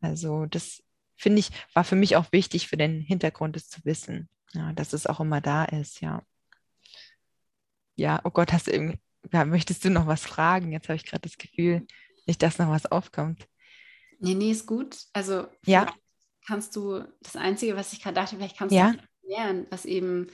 [0.01, 0.83] Also das
[1.17, 4.93] finde ich, war für mich auch wichtig für den Hintergrund, es zu wissen, ja, dass
[4.93, 6.23] es auch immer da ist, ja.
[7.95, 8.99] Ja, oh Gott, hast du irgendwie,
[9.33, 10.73] ja, möchtest du noch was fragen?
[10.73, 11.87] Jetzt habe ich gerade das Gefühl,
[12.27, 13.47] nicht, dass noch was aufkommt.
[14.19, 14.99] Nee, nee, ist gut.
[15.13, 15.93] Also ja.
[16.47, 18.93] kannst du, das Einzige, was ich gerade dachte, vielleicht kannst ja.
[18.93, 20.29] du erklären, was eben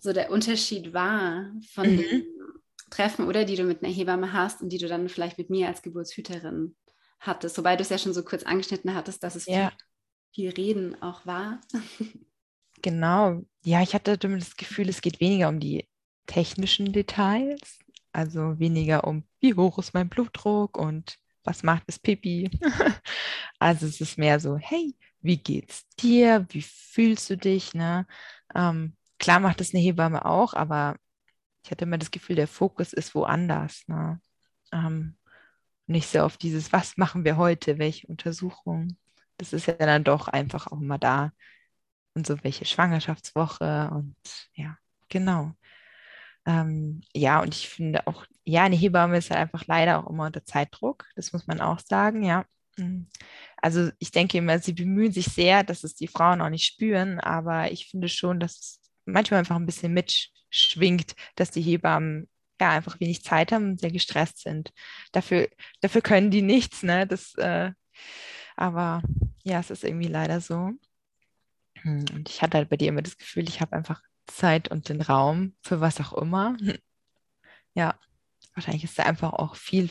[0.00, 1.96] so der Unterschied war von mhm.
[1.98, 2.26] den
[2.90, 5.68] Treffen oder die du mit einer Hebamme hast und die du dann vielleicht mit mir
[5.68, 6.74] als Geburtshüterin
[7.20, 7.56] hattest.
[7.58, 9.70] Wobei du es ja schon so kurz angeschnitten hattest, dass es ja.
[10.32, 11.60] viel, viel Reden auch war.
[12.82, 13.42] Genau.
[13.62, 15.86] Ja, ich hatte das Gefühl, es geht weniger um die
[16.26, 17.78] technischen Details,
[18.12, 22.50] also weniger um, wie hoch ist mein Blutdruck und was macht das Pipi.
[23.58, 26.46] also es ist mehr so, hey, wie geht's dir?
[26.48, 27.74] Wie fühlst du dich?
[27.74, 28.06] Ne?
[28.54, 30.96] Ähm, klar macht das eine Hebamme auch, aber
[31.62, 33.84] ich hatte immer das Gefühl, der Fokus ist woanders.
[33.86, 34.20] Ne?
[34.72, 35.16] Ähm,
[35.86, 38.98] nicht so auf dieses, was machen wir heute, welche Untersuchungen.
[39.36, 41.32] Das ist ja dann doch einfach auch immer da.
[42.14, 44.16] Und so welche Schwangerschaftswoche und
[44.54, 44.76] ja,
[45.08, 45.52] genau.
[46.46, 50.26] Ähm, ja, und ich finde auch, ja, eine Hebamme ist halt einfach leider auch immer
[50.26, 51.06] unter Zeitdruck.
[51.14, 52.44] Das muss man auch sagen, ja.
[52.76, 53.08] Mhm.
[53.58, 57.20] Also ich denke immer, sie bemühen sich sehr, dass es die Frauen auch nicht spüren,
[57.20, 58.79] aber ich finde schon, dass es
[59.12, 62.28] manchmal einfach ein bisschen mitschwingt, dass die Hebammen
[62.60, 64.72] ja einfach wenig Zeit haben und sehr gestresst sind.
[65.12, 65.48] Dafür,
[65.80, 67.06] dafür können die nichts, ne?
[67.06, 67.72] Das, äh,
[68.56, 69.02] aber
[69.42, 70.72] ja, es ist irgendwie leider so.
[71.82, 74.88] Hm, und ich hatte halt bei dir immer das Gefühl, ich habe einfach Zeit und
[74.88, 76.56] den Raum für was auch immer.
[77.74, 77.96] Ja,
[78.54, 79.90] wahrscheinlich ist da einfach auch viel,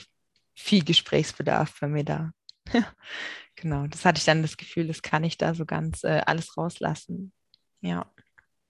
[0.54, 2.32] viel Gesprächsbedarf bei mir da.
[3.56, 6.58] genau, das hatte ich dann das Gefühl, das kann ich da so ganz äh, alles
[6.58, 7.32] rauslassen.
[7.80, 8.12] Ja,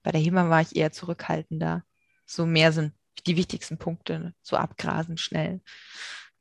[0.02, 1.84] bei der HEMA war ich eher zurückhaltender.
[2.26, 2.94] So mehr sind
[3.26, 5.60] die wichtigsten Punkte, so abgrasen schnell.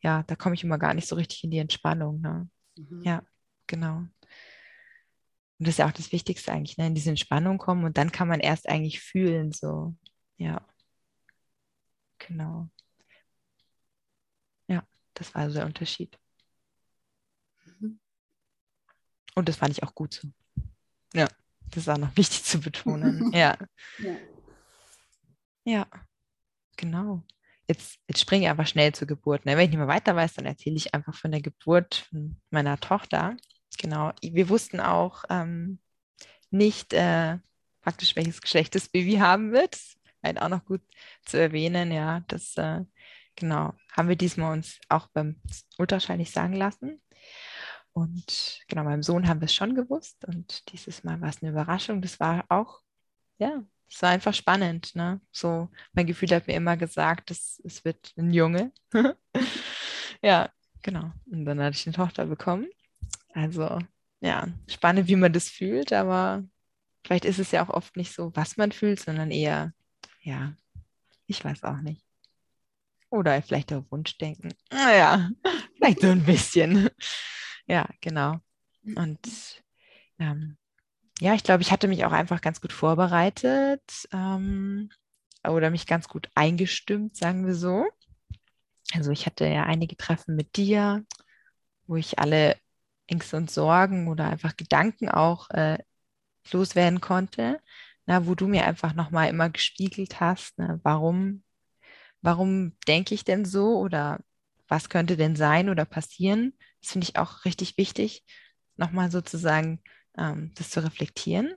[0.02, 2.22] Ja, da komme ich immer gar nicht so richtig in die Entspannung.
[2.22, 2.50] Ne?
[2.78, 3.04] Mhm.
[3.04, 3.24] Ja,
[3.68, 3.98] genau.
[3.98, 6.88] Und das ist ja auch das Wichtigste eigentlich, ne?
[6.88, 9.96] in diese Entspannung kommen und dann kann man erst eigentlich fühlen, so,
[10.38, 10.66] ja.
[12.18, 12.70] Genau.
[14.68, 14.84] Ja,
[15.16, 16.18] das war so der Unterschied.
[17.66, 18.00] Mhm.
[19.36, 20.30] Und das fand ich auch gut so.
[21.14, 21.28] Ja,
[21.72, 23.32] das ist auch noch wichtig zu betonen.
[23.34, 23.58] ja.
[24.00, 24.16] ja.
[25.66, 25.88] Ja,
[26.78, 27.24] genau.
[27.68, 29.46] Jetzt, jetzt springe ich einfach schnell zur Geburt.
[29.46, 29.56] Ne?
[29.56, 32.10] Wenn ich nicht mehr weiter weiß, dann erzähle ich einfach von der Geburt
[32.50, 33.38] meiner Tochter.
[33.78, 34.12] Genau.
[34.22, 35.80] Wir wussten auch ähm,
[36.50, 37.38] nicht äh,
[37.82, 39.78] praktisch, welches Geschlecht das Baby haben wird.
[40.24, 40.82] Halt auch noch gut
[41.26, 42.22] zu erwähnen, ja.
[42.28, 42.82] Das äh,
[43.36, 45.40] genau haben wir diesmal uns auch beim
[45.78, 47.02] Ultraschall nicht sagen lassen.
[48.00, 50.26] Und genau, meinem Sohn haben wir es schon gewusst.
[50.26, 52.02] Und dieses Mal war es eine Überraschung.
[52.02, 52.82] Das war auch,
[53.38, 54.96] ja, es war einfach spannend.
[54.96, 55.20] Ne?
[55.32, 58.72] So, mein Gefühl hat mir immer gesagt, dass es wird ein Junge.
[60.22, 60.50] ja,
[60.82, 61.12] genau.
[61.26, 62.68] Und dann hatte ich eine Tochter bekommen.
[63.34, 63.80] Also,
[64.22, 66.44] ja, spannend, wie man das fühlt, aber
[67.04, 69.74] vielleicht ist es ja auch oft nicht so, was man fühlt, sondern eher,
[70.22, 70.54] ja,
[71.28, 72.04] ich weiß auch nicht.
[73.10, 74.54] Oder vielleicht auch Wunschdenken.
[74.72, 75.32] Naja,
[75.78, 76.90] vielleicht so ein bisschen.
[77.70, 78.40] Ja, genau.
[78.96, 79.20] Und
[80.20, 80.58] ähm,
[81.22, 84.90] ja, ich glaube, ich hatte mich auch einfach ganz gut vorbereitet ähm,
[85.48, 87.86] oder mich ganz gut eingestimmt, sagen wir so.
[88.94, 91.06] Also ich hatte ja einige Treffen mit dir,
[91.88, 92.58] wo ich alle
[93.08, 95.80] Ängste und Sorgen oder einfach Gedanken auch äh,
[96.52, 97.62] loswerden konnte,
[98.08, 101.44] na, wo du mir einfach nochmal immer gespiegelt hast, ne, warum,
[102.22, 104.20] warum denke ich denn so oder
[104.70, 106.54] was könnte denn sein oder passieren.
[106.82, 108.24] Das finde ich auch richtig wichtig,
[108.78, 109.82] nochmal sozusagen
[110.18, 111.54] ähm, das zu reflektieren.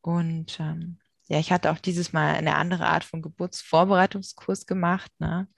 [0.00, 5.48] Und ähm, ja, ich hatte auch dieses Mal eine andere Art von Geburtsvorbereitungskurs gemacht, ne?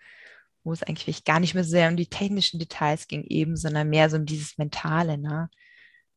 [0.64, 4.10] wo es eigentlich gar nicht mehr sehr um die technischen Details ging eben, sondern mehr
[4.10, 5.18] so um dieses Mentale.
[5.18, 5.48] Ne?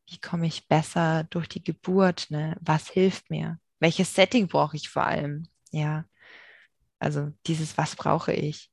[0.08, 2.28] Wie komme ich besser durch die Geburt?
[2.30, 2.58] Ne?
[2.62, 3.60] Was hilft mir?
[3.80, 5.48] Welches Setting brauche ich vor allem?
[5.72, 6.06] Ja,
[7.00, 8.72] also dieses, was brauche ich?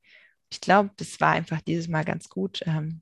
[0.53, 3.01] Ich glaube, das war einfach dieses Mal ganz gut, ähm,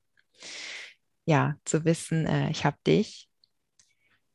[1.26, 3.30] ja, zu wissen, äh, ich habe dich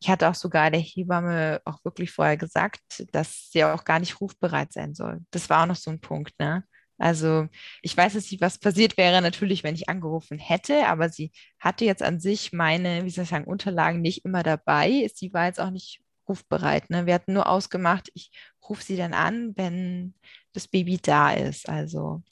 [0.01, 2.81] ich hatte auch sogar der Hebamme auch wirklich vorher gesagt,
[3.13, 5.21] dass sie auch gar nicht rufbereit sein soll.
[5.31, 6.65] Das war auch noch so ein Punkt, ne?
[6.99, 7.49] Also
[7.83, 11.85] ich weiß jetzt nicht, was passiert wäre natürlich, wenn ich angerufen hätte, aber sie hatte
[11.85, 15.11] jetzt an sich meine, wie soll ich sagen, Unterlagen nicht immer dabei.
[15.15, 16.89] Sie war jetzt auch nicht rufbereit.
[16.89, 17.05] Ne?
[17.07, 18.31] Wir hatten nur ausgemacht, ich
[18.69, 20.15] rufe sie dann an, wenn
[20.55, 21.69] das Baby da ist.
[21.69, 22.23] Also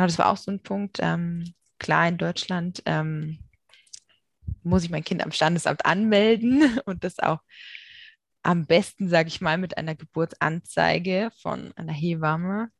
[0.00, 0.98] genau, das war auch so ein Punkt.
[1.00, 3.38] Ähm, klar, in Deutschland ähm,
[4.62, 7.40] muss ich mein Kind am Standesamt anmelden und das auch
[8.42, 12.70] am besten, sage ich mal, mit einer Geburtsanzeige von einer Hebamme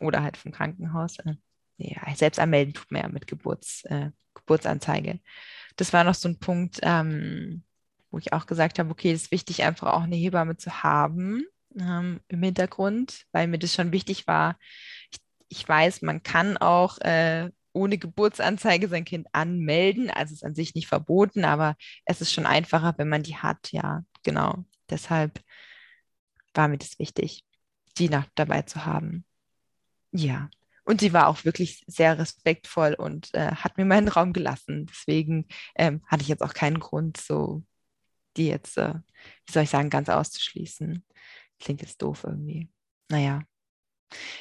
[0.00, 1.18] oder halt vom Krankenhaus.
[1.18, 1.34] Äh,
[1.76, 5.20] ja, selbst anmelden tut man ja mit Geburts, äh, Geburtsanzeige.
[5.76, 7.62] Das war noch so ein Punkt, ähm,
[8.10, 11.44] wo ich auch gesagt habe, okay, es ist wichtig, einfach auch eine Hebamme zu haben
[11.78, 14.58] ähm, im Hintergrund, weil mir das schon wichtig war.
[15.48, 20.10] Ich, weiß, man kann auch äh, ohne Geburtsanzeige sein Kind anmelden.
[20.10, 23.72] Also ist an sich nicht verboten, aber es ist schon einfacher, wenn man die hat.
[23.72, 24.64] Ja, genau.
[24.90, 25.40] Deshalb
[26.54, 27.44] war mir das wichtig,
[27.98, 29.24] die Nacht dabei zu haben.
[30.12, 30.50] Ja.
[30.84, 34.86] Und sie war auch wirklich sehr respektvoll und äh, hat mir meinen Raum gelassen.
[34.86, 35.46] Deswegen
[35.76, 37.62] ähm, hatte ich jetzt auch keinen Grund, so
[38.38, 38.94] die jetzt, äh,
[39.46, 41.04] wie soll ich sagen, ganz auszuschließen.
[41.60, 42.70] Klingt jetzt doof irgendwie.
[43.10, 43.42] Naja,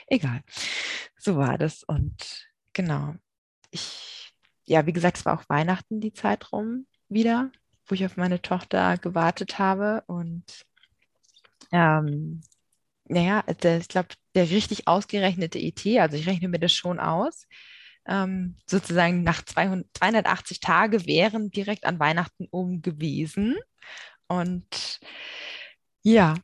[0.08, 0.42] egal.
[1.28, 1.84] So war das.
[1.84, 3.14] Und genau
[3.70, 4.32] ich,
[4.64, 7.52] ja, wie gesagt, es war auch Weihnachten die Zeit rum wieder,
[7.86, 10.06] wo ich auf meine Tochter gewartet habe.
[10.08, 10.46] Und
[11.74, 12.40] ähm,
[13.10, 17.46] naja, der, ich glaube, der richtig ausgerechnete ET, also ich rechne mir das schon aus,
[18.06, 23.58] ähm, sozusagen nach 200, 280 Tage wären direkt an Weihnachten um gewesen.
[24.30, 25.02] Und
[26.04, 26.36] ja,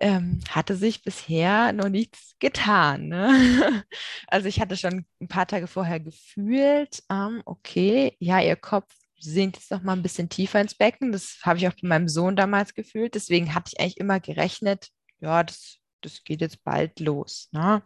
[0.00, 3.08] ähm, hatte sich bisher noch nichts getan.
[3.08, 3.84] Ne?
[4.26, 9.56] Also ich hatte schon ein paar Tage vorher gefühlt, ähm, okay, ja, ihr Kopf sinkt
[9.56, 11.12] jetzt noch mal ein bisschen tiefer ins Becken.
[11.12, 13.14] Das habe ich auch bei meinem Sohn damals gefühlt.
[13.14, 14.90] Deswegen hatte ich eigentlich immer gerechnet,
[15.20, 17.48] ja, das, das geht jetzt bald los.
[17.52, 17.82] Ne?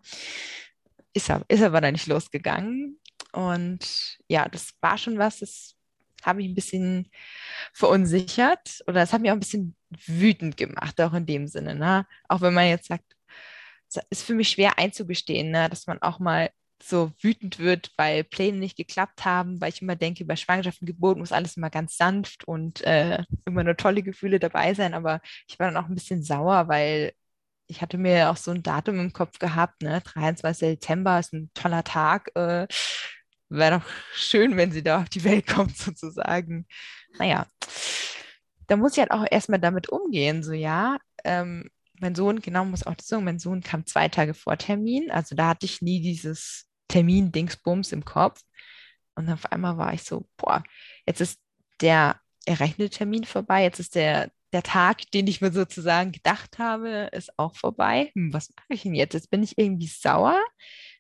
[1.15, 2.99] Ist, ist aber dann nicht losgegangen.
[3.33, 5.77] Und ja, das war schon was, das
[6.23, 7.11] habe mich ein bisschen
[7.73, 9.77] verunsichert oder es hat mich auch ein bisschen
[10.07, 11.75] wütend gemacht, auch in dem Sinne.
[11.75, 12.07] Ne?
[12.29, 13.05] Auch wenn man jetzt sagt,
[13.89, 15.69] es ist für mich schwer einzugestehen, ne?
[15.69, 16.51] dass man auch mal
[16.83, 20.87] so wütend wird, weil Pläne nicht geklappt haben, weil ich immer denke, bei Schwangerschaft und
[20.87, 24.95] Geburt muss alles immer ganz sanft und äh, immer nur tolle Gefühle dabei sein.
[24.95, 27.13] Aber ich war dann auch ein bisschen sauer, weil
[27.69, 30.01] ich hatte mir auch so ein Datum im Kopf gehabt, ne?
[30.03, 30.79] 23.
[30.81, 32.31] Dezember ist ein toller Tag.
[32.35, 32.67] Äh,
[33.49, 36.67] Wäre doch schön, wenn sie da auf die Welt kommt, sozusagen.
[37.19, 37.47] Naja,
[38.73, 40.97] da muss ich halt auch erstmal damit umgehen, so ja.
[41.25, 41.69] Ähm,
[42.01, 45.49] mein Sohn, genau, muss auch sagen, mein Sohn kam zwei Tage vor Termin, also da
[45.49, 48.41] hatte ich nie dieses Termin-Dingsbums im Kopf.
[49.15, 50.65] Und auf einmal war ich so, boah,
[51.07, 51.39] jetzt ist
[51.83, 57.11] der errechnete Termin vorbei, jetzt ist der, der Tag, den ich mir sozusagen gedacht habe,
[57.13, 58.11] ist auch vorbei.
[58.15, 59.13] Hm, was mache ich denn jetzt?
[59.13, 60.43] Jetzt bin ich irgendwie sauer,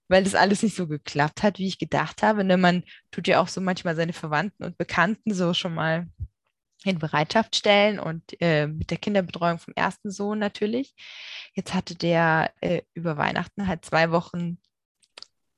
[0.08, 2.44] weil das alles nicht so geklappt hat, wie ich gedacht habe.
[2.44, 2.58] Ne?
[2.58, 6.06] Man tut ja auch so manchmal seine Verwandten und Bekannten so schon mal
[6.90, 10.94] in Bereitschaft stellen und äh, mit der Kinderbetreuung vom ersten Sohn natürlich.
[11.54, 14.58] Jetzt hatte der äh, über Weihnachten halt zwei Wochen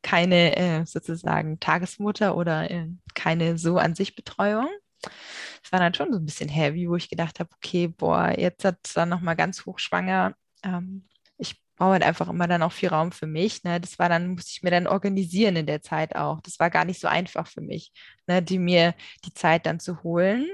[0.03, 4.69] keine äh, sozusagen Tagesmutter oder äh, keine so an sich Betreuung.
[5.03, 8.65] Das war dann schon so ein bisschen heavy, wo ich gedacht habe, okay, boah, jetzt
[8.65, 10.35] hat es dann nochmal ganz hochschwanger.
[10.63, 11.09] Ähm,
[11.39, 13.65] ich brauche halt einfach immer dann auch viel Raum für mich.
[13.65, 13.81] Ne?
[13.81, 16.41] Das war dann, musste ich mir dann organisieren in der Zeit auch.
[16.43, 17.93] Das war gar nicht so einfach für mich,
[18.27, 18.43] ne?
[18.43, 18.95] die mir
[19.25, 20.47] die Zeit dann zu holen.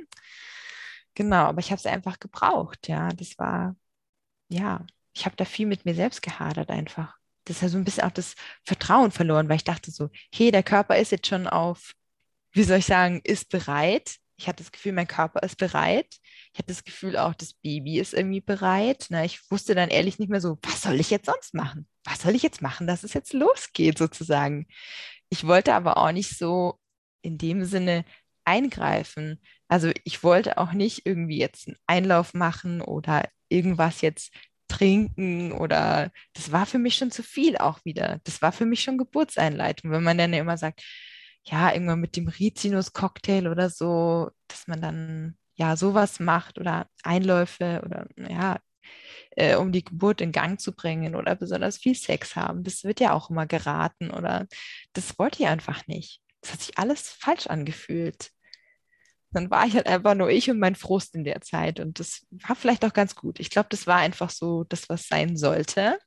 [1.14, 3.08] Genau, aber ich habe es einfach gebraucht, ja.
[3.08, 3.76] Das war,
[4.48, 7.16] ja, ich habe da viel mit mir selbst gehadert einfach.
[7.44, 8.34] Das ja so ein bisschen auch das
[8.64, 11.94] Vertrauen verloren, weil ich dachte so, hey, der Körper ist jetzt schon auf,
[12.52, 14.16] wie soll ich sagen, ist bereit.
[14.36, 16.16] Ich hatte das Gefühl, mein Körper ist bereit.
[16.52, 19.06] Ich hatte das Gefühl, auch das Baby ist irgendwie bereit.
[19.10, 21.86] Na, ich wusste dann ehrlich nicht mehr so, was soll ich jetzt sonst machen?
[22.04, 24.66] Was soll ich jetzt machen, dass es jetzt losgeht sozusagen?
[25.28, 26.78] Ich wollte aber auch nicht so
[27.22, 28.04] in dem Sinne
[28.44, 29.40] eingreifen.
[29.70, 34.34] Also ich wollte auch nicht irgendwie jetzt einen Einlauf machen oder irgendwas jetzt
[34.68, 38.20] trinken oder das war für mich schon zu viel auch wieder.
[38.24, 40.82] Das war für mich schon Geburtseinleitung, wenn man dann immer sagt,
[41.44, 47.82] ja, irgendwann mit dem Rizinus-Cocktail oder so, dass man dann ja sowas macht oder Einläufe
[47.84, 48.58] oder ja,
[49.36, 52.64] äh, um die Geburt in Gang zu bringen oder besonders viel Sex haben.
[52.64, 54.48] Das wird ja auch immer geraten oder
[54.94, 56.22] das wollte ich einfach nicht.
[56.40, 58.32] Das hat sich alles falsch angefühlt.
[59.32, 61.80] Dann war ich halt einfach nur ich und mein Frust in der Zeit.
[61.80, 63.40] Und das war vielleicht auch ganz gut.
[63.40, 65.98] Ich glaube, das war einfach so das, was sein sollte.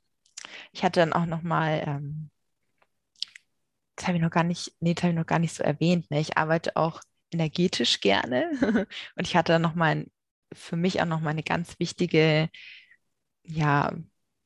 [0.74, 2.30] Ich hatte dann auch nochmal, ähm,
[3.96, 6.10] das habe ich noch gar nicht, nee, das habe ich noch gar nicht so erwähnt.
[6.12, 6.20] Ne?
[6.20, 7.02] Ich arbeite auch
[7.32, 8.52] energetisch gerne.
[9.16, 10.06] und ich hatte dann nochmal
[10.54, 12.50] für mich auch nochmal eine ganz wichtige,
[13.44, 13.94] ja,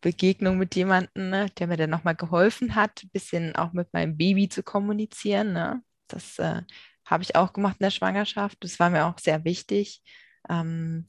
[0.01, 4.17] Begegnung mit jemandem, ne, der mir dann nochmal geholfen hat, ein bisschen auch mit meinem
[4.17, 5.53] Baby zu kommunizieren.
[5.53, 5.83] Ne?
[6.07, 6.61] Das äh,
[7.07, 8.57] habe ich auch gemacht in der Schwangerschaft.
[8.61, 10.03] Das war mir auch sehr wichtig.
[10.49, 11.07] Ähm,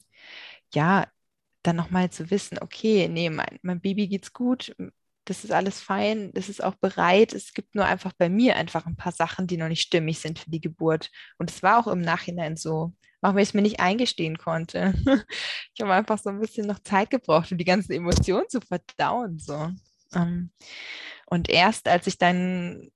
[0.73, 1.07] ja,
[1.63, 4.73] dann nochmal zu wissen, okay, nee, mein, mein Baby geht's gut,
[5.25, 7.33] das ist alles fein, das ist auch bereit.
[7.33, 10.39] Es gibt nur einfach bei mir einfach ein paar Sachen, die noch nicht stimmig sind
[10.39, 11.11] für die Geburt.
[11.37, 14.93] Und es war auch im Nachhinein so, auch wenn ich es mir nicht eingestehen konnte.
[15.75, 19.37] ich habe einfach so ein bisschen noch Zeit gebraucht, um die ganzen Emotionen zu verdauen.
[19.37, 19.69] So.
[20.15, 20.51] Ähm,
[21.27, 22.89] und erst als ich dann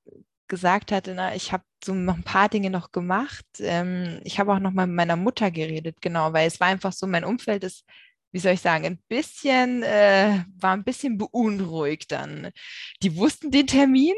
[0.53, 3.43] gesagt hatte, na, ich habe so noch ein paar Dinge noch gemacht.
[3.57, 6.93] Ähm, ich habe auch noch mal mit meiner Mutter geredet, genau, weil es war einfach
[6.93, 7.85] so, mein Umfeld ist,
[8.31, 12.51] wie soll ich sagen, ein bisschen, äh, war ein bisschen beunruhigt dann.
[13.01, 14.13] Die wussten den Termin.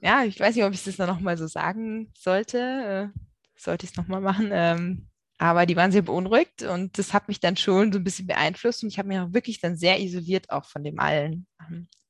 [0.00, 3.12] Ja, ich weiß nicht, ob ich das noch mal so sagen sollte.
[3.12, 3.18] Äh,
[3.56, 4.50] sollte ich es noch mal machen.
[4.52, 5.08] Ähm,
[5.38, 8.84] aber die waren sehr beunruhigt und das hat mich dann schon so ein bisschen beeinflusst
[8.84, 11.48] und ich habe mich auch wirklich dann sehr isoliert auch von dem allen.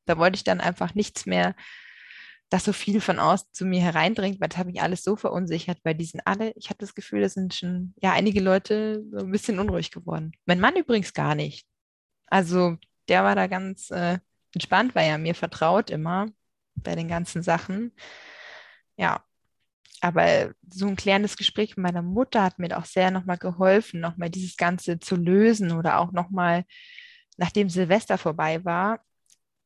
[0.05, 1.55] Da wollte ich dann einfach nichts mehr
[2.51, 5.79] dass so viel von außen zu mir hereindringt, weil das hat mich alles so verunsichert,
[5.83, 9.19] weil die sind alle, ich habe das Gefühl, da sind schon, ja, einige Leute so
[9.19, 10.33] ein bisschen unruhig geworden.
[10.47, 11.67] Mein Mann übrigens gar nicht.
[12.27, 12.77] Also
[13.09, 14.19] der war da ganz äh,
[14.55, 16.29] entspannt, weil er mir vertraut immer
[16.77, 17.93] bei den ganzen Sachen.
[18.97, 19.25] Ja,
[20.01, 24.31] aber so ein klärendes Gespräch mit meiner Mutter hat mir auch sehr nochmal geholfen, nochmal
[24.31, 26.65] dieses Ganze zu lösen oder auch nochmal,
[27.37, 29.01] nachdem Silvester vorbei war,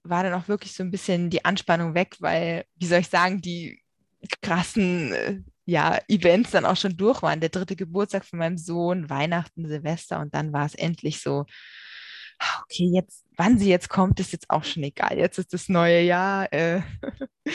[0.02, 3.40] war dann auch wirklich so ein bisschen die Anspannung weg, weil, wie soll ich sagen,
[3.40, 3.82] die
[4.42, 7.40] krassen äh, ja, Events dann auch schon durch waren.
[7.40, 11.44] Der dritte Geburtstag von meinem Sohn, Weihnachten, Silvester und dann war es endlich so,
[12.38, 15.18] ah, okay, jetzt, wann sie jetzt kommt, ist jetzt auch schon egal.
[15.18, 16.80] Jetzt ist das neue Jahr, äh,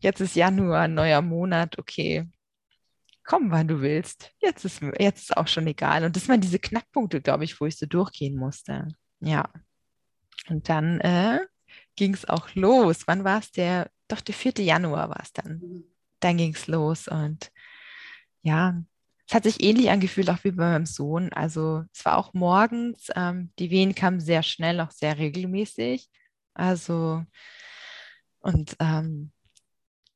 [0.00, 2.28] jetzt ist Januar, neuer Monat, okay.
[3.24, 4.32] Komm, wann du willst.
[4.40, 6.04] Jetzt ist, jetzt ist auch schon egal.
[6.04, 8.88] Und das waren diese Knackpunkte, glaube ich, wo ich so durchgehen musste.
[9.20, 9.48] Ja.
[10.48, 11.40] Und dann äh,
[12.00, 13.02] ging es auch los.
[13.06, 13.52] Wann war es?
[13.52, 14.54] Der, doch der 4.
[14.64, 15.58] Januar war es dann.
[15.58, 15.84] Mhm.
[16.20, 17.52] Dann ging es los und
[18.42, 18.82] ja,
[19.28, 21.30] es hat sich ähnlich angefühlt, auch wie bei meinem Sohn.
[21.34, 26.08] Also es war auch morgens, ähm, die Wehen kamen sehr schnell, auch sehr regelmäßig.
[26.54, 27.22] Also
[28.38, 29.32] und ähm,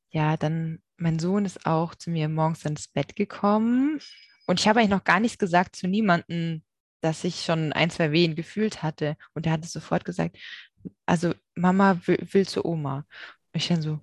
[0.09, 3.99] ja, dann mein Sohn ist auch zu mir morgens ins Bett gekommen
[4.47, 6.63] und ich habe eigentlich noch gar nichts gesagt zu niemandem,
[7.01, 9.17] dass ich schon ein, zwei Wehen gefühlt hatte.
[9.35, 10.37] Und er hat es sofort gesagt,
[11.05, 13.05] also Mama will, will zu Oma.
[13.53, 13.99] Und ich dann so,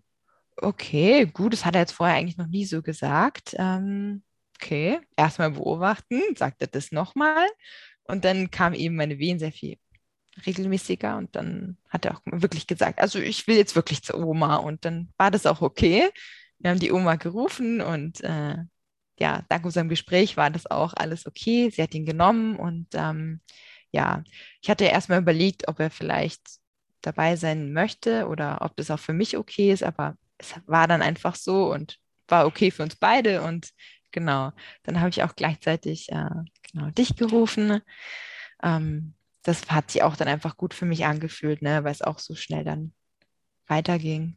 [0.56, 3.54] okay, gut, das hat er jetzt vorher eigentlich noch nie so gesagt.
[3.58, 4.22] Ähm,
[4.56, 7.46] okay, erstmal beobachten, sagt er das nochmal.
[8.04, 9.78] Und dann kam eben meine Wehen sehr viel
[10.46, 14.56] regelmäßiger und dann hat er auch wirklich gesagt, also ich will jetzt wirklich zur Oma
[14.56, 16.08] und dann war das auch okay.
[16.58, 18.56] Wir haben die Oma gerufen und äh,
[19.18, 21.70] ja, dank unserem Gespräch war das auch alles okay.
[21.70, 23.40] Sie hat ihn genommen und ähm,
[23.90, 24.24] ja,
[24.62, 26.61] ich hatte erstmal überlegt, ob er vielleicht
[27.02, 31.02] dabei sein möchte oder ob das auch für mich okay ist, aber es war dann
[31.02, 31.98] einfach so und
[32.28, 33.70] war okay für uns beide und
[34.10, 34.52] genau,
[34.84, 36.28] dann habe ich auch gleichzeitig äh,
[36.72, 37.80] genau dich gerufen.
[38.62, 42.18] Ähm, das hat sich auch dann einfach gut für mich angefühlt, ne, weil es auch
[42.18, 42.92] so schnell dann
[43.66, 44.36] weiterging.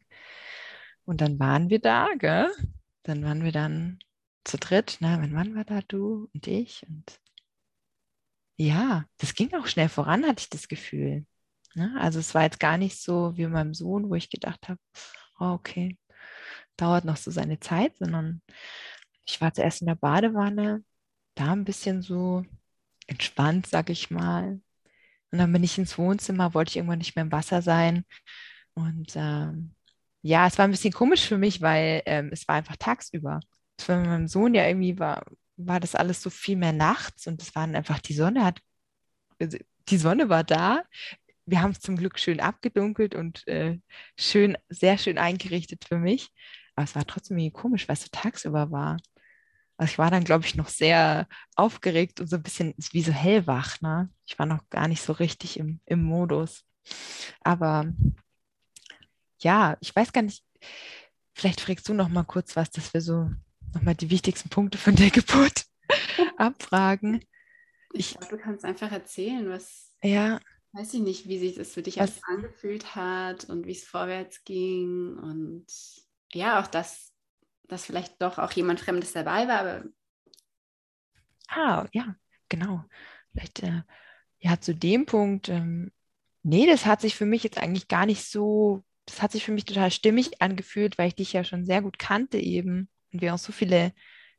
[1.04, 2.50] Und dann waren wir da, gell?
[3.04, 4.00] Dann waren wir dann
[4.44, 5.18] zu dritt, ne?
[5.20, 6.84] Wann waren wir da, du und ich?
[6.88, 7.20] Und
[8.56, 11.26] ja, das ging auch schnell voran, hatte ich das Gefühl.
[11.76, 11.94] Ne?
[12.00, 14.80] Also es war jetzt gar nicht so wie meinem Sohn, wo ich gedacht habe,
[15.38, 15.98] oh, okay,
[16.76, 18.40] dauert noch so seine Zeit, sondern
[19.26, 20.84] ich war zuerst in der Badewanne,
[21.34, 22.44] da ein bisschen so
[23.06, 24.60] entspannt, sag ich mal.
[25.30, 28.06] Und dann bin ich ins Wohnzimmer, wollte ich irgendwann nicht mehr im Wasser sein.
[28.74, 29.74] Und ähm,
[30.22, 33.40] ja, es war ein bisschen komisch für mich, weil ähm, es war einfach tagsüber.
[33.78, 35.24] Für meinen Sohn ja irgendwie war,
[35.56, 38.60] war das alles so viel mehr nachts und es war einfach die Sonne hat,
[39.40, 39.58] also
[39.88, 40.82] die Sonne war da.
[41.46, 43.78] Wir haben es zum Glück schön abgedunkelt und äh,
[44.18, 46.30] schön, sehr schön eingerichtet für mich.
[46.74, 48.98] Aber es war trotzdem irgendwie komisch, weil es so tagsüber war.
[49.78, 53.12] Also ich war dann, glaube ich, noch sehr aufgeregt und so ein bisschen wie so
[53.12, 53.80] hellwach.
[53.80, 54.10] Ne?
[54.26, 56.64] Ich war noch gar nicht so richtig im, im Modus.
[57.40, 57.92] Aber
[59.40, 60.44] ja, ich weiß gar nicht,
[61.34, 63.30] vielleicht fragst du noch mal kurz was, dass wir so
[63.74, 65.66] noch mal die wichtigsten Punkte von der Geburt
[66.36, 67.24] abfragen.
[67.92, 70.40] Ich, ich glaube, du kannst einfach erzählen, was, ja,
[70.72, 74.44] weiß ich nicht, wie sich das für dich was, angefühlt hat und wie es vorwärts
[74.44, 75.66] ging und
[76.32, 77.16] ja, auch das
[77.68, 79.60] dass vielleicht doch auch jemand Fremdes dabei war.
[79.60, 79.84] Aber
[81.48, 82.16] ah, ja,
[82.48, 82.84] genau.
[83.32, 83.82] Vielleicht, äh,
[84.38, 85.92] ja, zu dem Punkt, ähm,
[86.42, 89.52] nee, das hat sich für mich jetzt eigentlich gar nicht so, das hat sich für
[89.52, 93.34] mich total stimmig angefühlt, weil ich dich ja schon sehr gut kannte eben und wir
[93.34, 93.92] auch so viele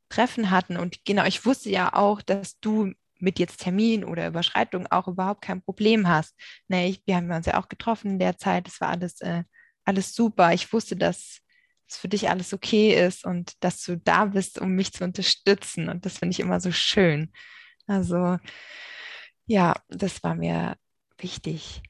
[0.10, 0.78] Treffen hatten.
[0.78, 5.42] Und genau, ich wusste ja auch, dass du mit jetzt Termin oder Überschreitung auch überhaupt
[5.42, 6.36] kein Problem hast.
[6.68, 9.44] Nee, ich, wir haben uns ja auch getroffen in der Zeit, das war alles, äh,
[9.86, 10.54] alles super.
[10.54, 11.42] Ich wusste, dass
[11.88, 15.90] dass für dich alles okay ist und dass du da bist, um mich zu unterstützen.
[15.90, 17.32] Und das finde ich immer so schön.
[17.88, 18.38] Also
[19.46, 20.76] ja, das war mir
[21.18, 21.82] wichtig,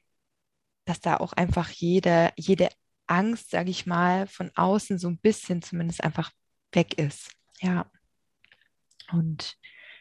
[0.84, 2.68] dass da auch einfach jede, jede
[3.06, 6.30] Angst, sage ich mal, von außen so ein bisschen zumindest einfach
[6.72, 7.30] weg ist.
[7.60, 7.90] Ja.
[9.10, 9.56] Und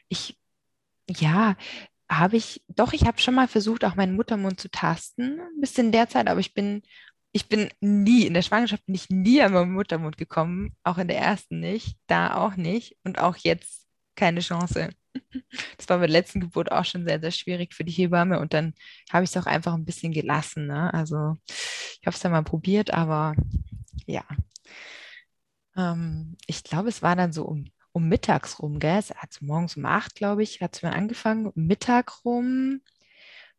[0.10, 0.40] ich,
[1.10, 1.55] ja,
[2.10, 5.91] habe ich, doch, ich habe schon mal versucht, auch meinen Muttermund zu tasten, ein bisschen
[5.91, 6.84] derzeit, aber ich bin
[7.38, 11.08] ich bin nie, in der Schwangerschaft bin ich nie an meinen Muttermund gekommen, auch in
[11.08, 13.86] der ersten nicht, da auch nicht und auch jetzt
[14.16, 14.89] keine Chance.
[15.78, 18.53] Das war bei der letzten Geburt auch schon sehr, sehr schwierig für die Hebamme und
[18.53, 18.74] dann
[19.12, 20.68] habe ich es auch einfach ein bisschen gelassen.
[20.68, 20.93] Ne?
[20.93, 23.36] Also ich habe es dann mal probiert, aber
[24.05, 24.24] ja.
[25.76, 27.66] Ähm, ich glaube, es war dann so um,
[27.98, 29.00] um mittags rum, gell?
[29.00, 31.52] Es hat morgens um acht, glaube ich, hat es mir angefangen.
[31.56, 32.82] Mittag rum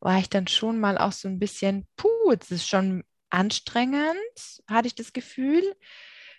[0.01, 4.87] war ich dann schon mal auch so ein bisschen, puh, es ist schon anstrengend, hatte
[4.87, 5.63] ich das Gefühl.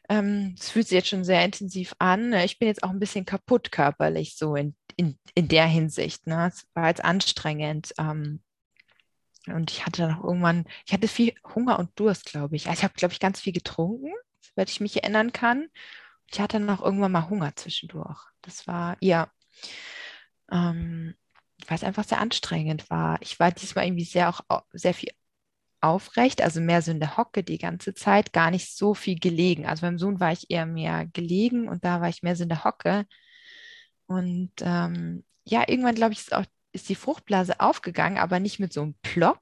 [0.08, 2.34] Ähm, es fühlt sich jetzt schon sehr intensiv an.
[2.34, 6.26] Ich bin jetzt auch ein bisschen kaputt körperlich, so in, in, in der Hinsicht.
[6.26, 6.48] Ne?
[6.52, 7.94] Es war jetzt anstrengend.
[8.00, 8.42] Ähm,
[9.48, 12.68] und ich hatte dann auch irgendwann, ich hatte viel Hunger und Durst, glaube ich.
[12.68, 15.68] Also ich habe, glaube ich, ganz viel getrunken, soweit ich mich erinnern kann.
[16.32, 18.20] Ich hatte auch irgendwann mal Hunger zwischendurch.
[18.42, 19.32] Das war, ja,
[20.52, 21.16] ähm,
[21.68, 23.18] weil es einfach sehr anstrengend war.
[23.22, 25.12] Ich war diesmal irgendwie sehr auch sehr viel
[25.82, 29.66] aufrecht, also mehr so in der Hocke die ganze Zeit, gar nicht so viel gelegen.
[29.66, 32.50] Also beim Sohn war ich eher mehr gelegen und da war ich mehr so in
[32.50, 33.06] der Hocke.
[34.08, 38.74] Und ähm, ja, irgendwann glaube ich, ist auch ist die Fruchtblase aufgegangen, aber nicht mit
[38.74, 39.42] so einem Plop,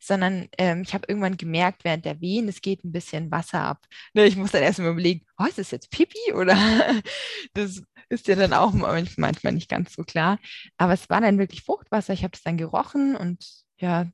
[0.00, 3.86] sondern ähm, ich habe irgendwann gemerkt, während der Wehen, es geht ein bisschen Wasser ab.
[4.14, 6.56] Ne, ich muss dann erstmal überlegen, oh, ist das jetzt Pipi oder
[7.54, 10.38] das ist ja dann auch manchmal nicht ganz so klar.
[10.78, 12.12] Aber es war dann wirklich Fruchtwasser.
[12.12, 13.44] Ich habe es dann gerochen und
[13.78, 14.06] ja,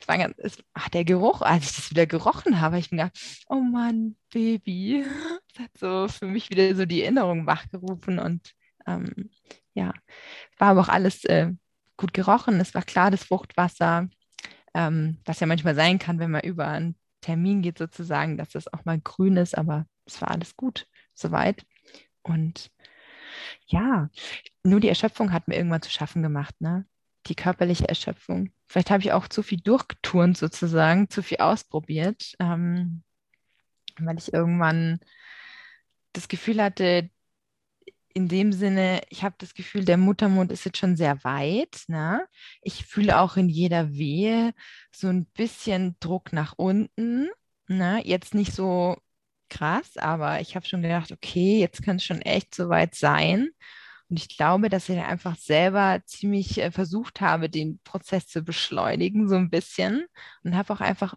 [0.00, 2.98] es war ganz, es, ach, der Geruch, als ich das wieder gerochen habe, ich mir
[2.98, 5.04] gedacht, oh Mann, Baby.
[5.56, 8.54] Das hat so für mich wieder so die Erinnerung wachgerufen und
[8.88, 9.30] ähm,
[9.72, 9.92] ja,
[10.58, 11.52] war aber auch alles äh,
[11.96, 12.60] gut gerochen.
[12.60, 14.08] Es war klar, das Fruchtwasser,
[14.74, 18.72] ähm, was ja manchmal sein kann, wenn man über einen Termin geht, sozusagen, dass das
[18.72, 21.64] auch mal grün ist, aber es war alles gut soweit.
[22.22, 22.70] Und
[23.66, 24.10] ja,
[24.62, 26.86] nur die Erschöpfung hat mir irgendwann zu schaffen gemacht, ne?
[27.26, 28.50] Die körperliche Erschöpfung.
[28.68, 33.02] Vielleicht habe ich auch zu viel durchgeturnt sozusagen, zu viel ausprobiert, ähm,
[33.98, 35.00] weil ich irgendwann
[36.12, 37.10] das Gefühl hatte,
[38.14, 41.82] in dem Sinne, ich habe das Gefühl, der Muttermund ist jetzt schon sehr weit.
[41.88, 42.24] Ne?
[42.62, 44.54] Ich fühle auch in jeder Wehe
[44.94, 47.28] so ein bisschen Druck nach unten.
[47.66, 48.00] Ne?
[48.04, 48.96] Jetzt nicht so
[49.50, 53.50] krass, aber ich habe schon gedacht, okay, jetzt kann es schon echt so weit sein.
[54.08, 59.28] Und ich glaube, dass ich einfach selber ziemlich äh, versucht habe, den Prozess zu beschleunigen,
[59.28, 60.06] so ein bisschen.
[60.44, 61.14] Und habe auch einfach,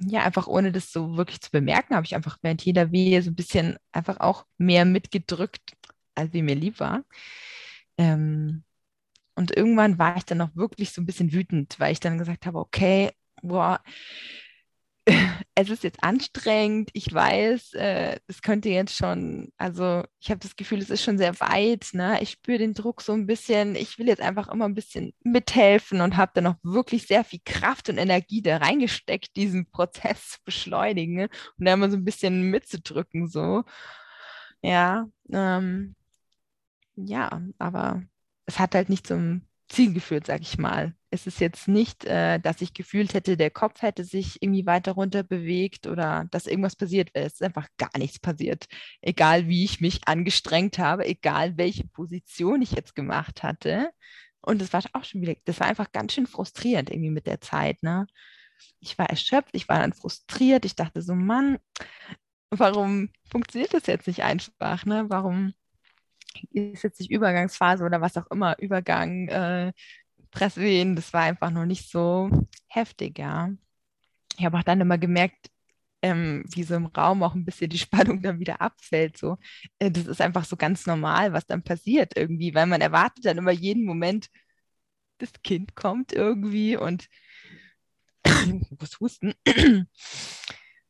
[0.00, 3.30] ja, einfach ohne das so wirklich zu bemerken, habe ich einfach während jeder Wehe so
[3.30, 5.72] ein bisschen einfach auch mehr mitgedrückt,
[6.16, 7.04] als wie mir lieb war.
[7.98, 8.64] Ähm,
[9.36, 12.46] und irgendwann war ich dann auch wirklich so ein bisschen wütend, weil ich dann gesagt
[12.46, 13.10] habe, okay,
[13.42, 13.80] boah,
[15.54, 20.56] es ist jetzt anstrengend, ich weiß, äh, es könnte jetzt schon, also ich habe das
[20.56, 22.20] Gefühl, es ist schon sehr weit, ne?
[22.22, 26.00] ich spüre den Druck so ein bisschen, ich will jetzt einfach immer ein bisschen mithelfen
[26.00, 30.38] und habe dann auch wirklich sehr viel Kraft und Energie da reingesteckt, diesen Prozess zu
[30.44, 31.28] beschleunigen ne?
[31.58, 33.64] und da immer so ein bisschen mitzudrücken, so.
[34.62, 35.95] Ja, ähm,
[36.96, 38.02] ja, aber
[38.46, 40.94] es hat halt nicht zum Ziel geführt, sag ich mal.
[41.10, 44.92] Es ist jetzt nicht, äh, dass ich gefühlt hätte, der Kopf hätte sich irgendwie weiter
[44.92, 47.26] runter bewegt oder dass irgendwas passiert wäre.
[47.26, 48.66] Es ist einfach gar nichts passiert.
[49.00, 53.90] Egal wie ich mich angestrengt habe, egal welche Position ich jetzt gemacht hatte.
[54.40, 57.40] Und das war auch schon wieder, das war einfach ganz schön frustrierend irgendwie mit der
[57.40, 57.82] Zeit.
[57.82, 58.06] Ne?
[58.80, 60.64] Ich war erschöpft, ich war dann frustriert.
[60.64, 61.58] Ich dachte so, Mann,
[62.50, 64.84] warum funktioniert das jetzt nicht einfach?
[64.86, 65.06] Ne?
[65.08, 65.54] Warum
[66.52, 69.72] ist jetzt nicht Übergangsphase oder was auch immer, Übergang, äh,
[70.30, 72.30] Presswehen, das war einfach noch nicht so
[72.68, 73.50] heftig, ja.
[74.38, 75.50] Ich habe auch dann immer gemerkt,
[76.02, 79.16] ähm, wie so im Raum auch ein bisschen die Spannung dann wieder abfällt.
[79.16, 79.38] So.
[79.78, 83.38] Äh, das ist einfach so ganz normal, was dann passiert irgendwie, weil man erwartet dann
[83.38, 84.28] immer jeden Moment,
[85.18, 87.08] das Kind kommt irgendwie und
[88.80, 89.34] muss husten.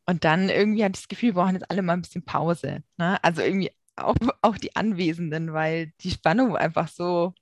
[0.07, 2.82] Und dann irgendwie hatte ich das Gefühl, wir brauchen jetzt alle mal ein bisschen Pause.
[2.97, 3.22] Ne?
[3.22, 7.34] Also irgendwie auch, auch die Anwesenden, weil die Spannung einfach so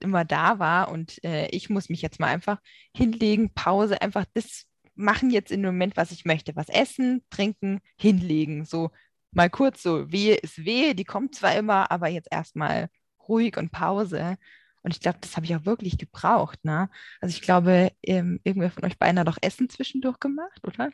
[0.00, 2.60] immer da war und äh, ich muss mich jetzt mal einfach
[2.94, 6.56] hinlegen, Pause, einfach das machen jetzt dem Moment, was ich möchte.
[6.56, 8.64] Was essen, trinken, hinlegen.
[8.64, 8.90] So
[9.30, 12.88] mal kurz so, Wehe ist Wehe, die kommt zwar immer, aber jetzt erstmal
[13.28, 14.36] ruhig und Pause.
[14.82, 16.64] Und ich glaube, das habe ich auch wirklich gebraucht.
[16.64, 16.90] Ne?
[17.20, 20.90] Also ich glaube, ähm, irgendwer von euch beiden hat doch Essen zwischendurch gemacht, oder?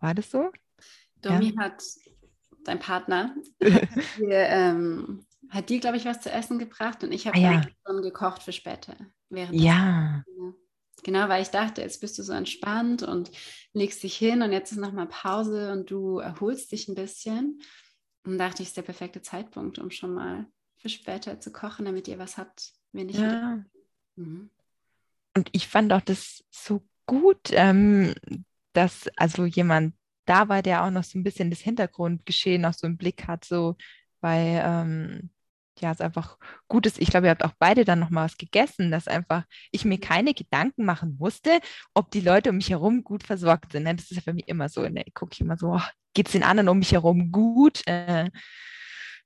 [0.00, 0.50] War das so?
[1.20, 1.64] Domi ja.
[1.64, 1.82] hat
[2.70, 5.26] dein Partner, hat dir, ähm,
[5.68, 7.62] dir, glaube ich, was zu essen gebracht und ich habe ah, ja.
[7.86, 8.96] schon gekocht für später.
[9.30, 10.24] ja.
[11.02, 13.30] Genau, weil ich dachte, jetzt bist du so entspannt und
[13.72, 17.62] legst dich hin und jetzt ist nochmal Pause und du erholst dich ein bisschen.
[18.26, 20.46] Und dachte ich, ist der perfekte Zeitpunkt, um schon mal
[20.76, 23.64] für später zu kochen, damit ihr was habt, wenn ich ja.
[24.16, 24.50] Mhm.
[25.34, 28.14] Und ich fand auch das so gut, ähm,
[28.72, 29.94] dass also jemand
[30.30, 33.44] da war, der auch noch so ein bisschen das Hintergrundgeschehen noch so im Blick hat,
[33.44, 33.76] so
[34.20, 35.30] weil ähm,
[35.80, 36.36] ja, es einfach
[36.68, 37.00] gut ist.
[37.00, 39.98] Ich glaube, ihr habt auch beide dann noch mal was gegessen, dass einfach ich mir
[39.98, 41.60] keine Gedanken machen musste,
[41.94, 43.84] ob die Leute um mich herum gut versorgt sind.
[43.84, 43.94] Ne?
[43.94, 44.82] Das ist ja für mich immer so.
[44.88, 45.02] Ne?
[45.06, 45.82] Ich gucke immer so, oh,
[46.14, 47.82] geht es den anderen um mich herum gut?
[47.86, 48.30] Äh,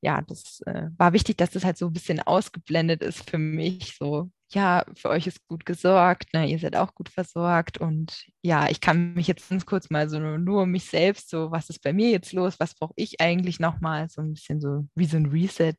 [0.00, 3.96] ja, das äh, war wichtig, dass das halt so ein bisschen ausgeblendet ist für mich.
[3.98, 6.46] So, ja, für euch ist gut gesorgt, ne?
[6.48, 10.18] ihr seid auch gut versorgt und ja, ich kann mich jetzt ganz kurz mal so
[10.18, 13.20] nur, nur um mich selbst, so was ist bei mir jetzt los, was brauche ich
[13.20, 15.74] eigentlich nochmal, so ein bisschen so wie so ein Reset.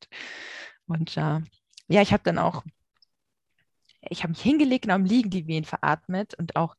[0.88, 1.42] Und äh,
[1.88, 2.64] ja, ich habe dann auch,
[4.02, 6.76] ich habe mich hingelegt und am Liegen die Wehen veratmet und auch,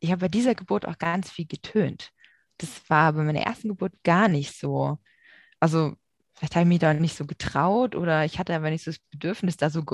[0.00, 2.10] ich habe bei dieser Geburt auch ganz viel getönt.
[2.58, 4.98] Das war bei meiner ersten Geburt gar nicht so.
[5.60, 5.94] Also
[6.34, 9.00] vielleicht habe ich mich da nicht so getraut oder ich hatte aber nicht so das
[9.10, 9.84] Bedürfnis, da so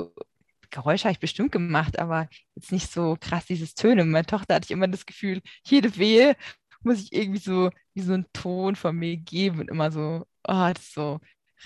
[0.71, 4.11] Geräusche habe ich bestimmt gemacht, aber jetzt nicht so krass dieses Tönen.
[4.11, 6.35] Meine Tochter hatte ich immer das Gefühl, jede Wehe
[6.81, 10.71] muss ich irgendwie so wie so einen Ton von mir geben und immer so, oh,
[10.73, 11.19] das so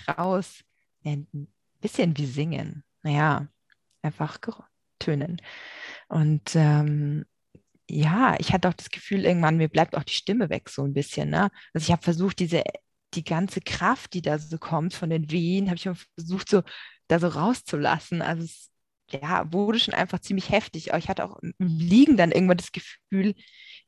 [0.08, 0.62] raus.
[1.02, 2.82] Ja, ein bisschen wie singen.
[3.02, 3.46] Naja,
[4.02, 4.38] einfach
[4.98, 5.40] tönen.
[6.08, 7.24] Und ähm,
[7.88, 10.94] ja, ich hatte auch das Gefühl, irgendwann mir bleibt auch die Stimme weg so ein
[10.94, 11.30] bisschen.
[11.30, 11.50] Ne?
[11.74, 12.62] Also ich habe versucht, diese
[13.14, 16.62] die ganze Kraft, die da so kommt von den Wehen, habe ich versucht, so
[17.08, 18.22] da so rauszulassen.
[18.22, 18.70] Also es
[19.22, 20.92] ja, wurde schon einfach ziemlich heftig.
[20.92, 23.34] Ich hatte auch im Liegen dann irgendwann das Gefühl,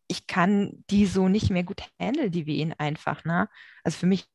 [0.08, 3.24] ich kann die so nicht mehr gut handeln, die Wehen einfach.
[3.24, 3.48] Ne?
[3.82, 4.26] Also für mich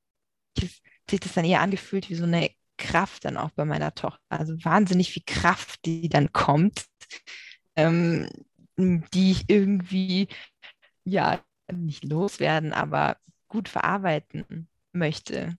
[0.59, 0.69] hat
[1.09, 4.21] sich das dann eher angefühlt wie so eine Kraft dann auch bei meiner Tochter.
[4.29, 6.85] Also wahnsinnig viel Kraft, die dann kommt,
[7.75, 8.27] ähm,
[8.77, 10.27] die ich irgendwie,
[11.05, 11.39] ja,
[11.71, 15.55] nicht loswerden, aber gut verarbeiten möchte.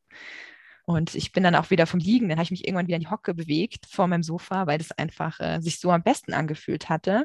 [0.84, 3.02] Und ich bin dann auch wieder vom Liegen, dann habe ich mich irgendwann wieder in
[3.02, 6.88] die Hocke bewegt vor meinem Sofa, weil das einfach äh, sich so am besten angefühlt
[6.88, 7.24] hatte.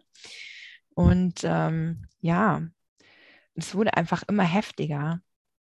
[0.94, 2.62] Und ähm, ja,
[3.56, 5.22] es wurde einfach immer heftiger.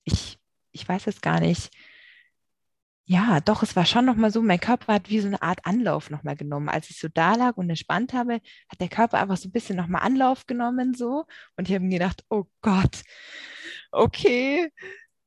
[0.03, 0.39] Ich,
[0.71, 1.71] ich weiß es gar nicht.
[3.05, 6.11] ja, doch, es war schon nochmal so, mein Körper hat wie so eine Art Anlauf
[6.11, 6.69] nochmal genommen.
[6.69, 8.35] Als ich so da lag und entspannt habe,
[8.69, 11.25] hat der Körper einfach so ein bisschen nochmal Anlauf genommen so.
[11.57, 13.01] Und ich habe mir gedacht, oh Gott,
[13.91, 14.71] okay,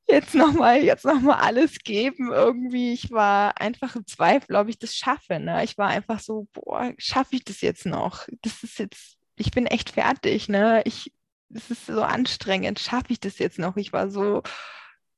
[0.07, 2.93] jetzt nochmal, jetzt nochmal alles geben irgendwie.
[2.93, 5.39] Ich war einfach im Zweifel, ob ich das schaffe.
[5.39, 5.63] Ne?
[5.63, 8.27] Ich war einfach so, boah, schaffe ich das jetzt noch?
[8.41, 10.81] Das ist jetzt, ich bin echt fertig, ne?
[10.85, 11.13] Ich,
[11.49, 13.77] es ist so anstrengend, schaffe ich das jetzt noch?
[13.77, 14.41] Ich war so,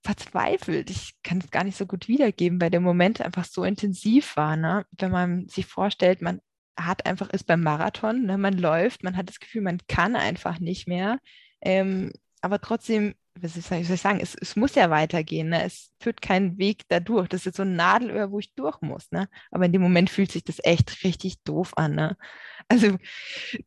[0.05, 0.89] verzweifelt.
[0.91, 4.55] Ich kann es gar nicht so gut wiedergeben, weil der Moment einfach so intensiv war.
[4.55, 4.85] Ne?
[4.91, 6.41] Wenn man sich vorstellt, man
[6.77, 8.37] hat einfach, ist beim Marathon, ne?
[8.37, 11.19] man läuft, man hat das Gefühl, man kann einfach nicht mehr.
[11.61, 15.49] Ähm, aber trotzdem was soll ich sagen, es, es muss ja weitergehen.
[15.49, 15.63] Ne?
[15.63, 17.27] Es führt keinen Weg dadurch.
[17.27, 19.11] Das ist so ein Nadelöhr, wo ich durch muss.
[19.11, 19.27] Ne?
[19.51, 21.95] Aber in dem Moment fühlt sich das echt richtig doof an.
[21.95, 22.17] Ne?
[22.67, 22.97] Also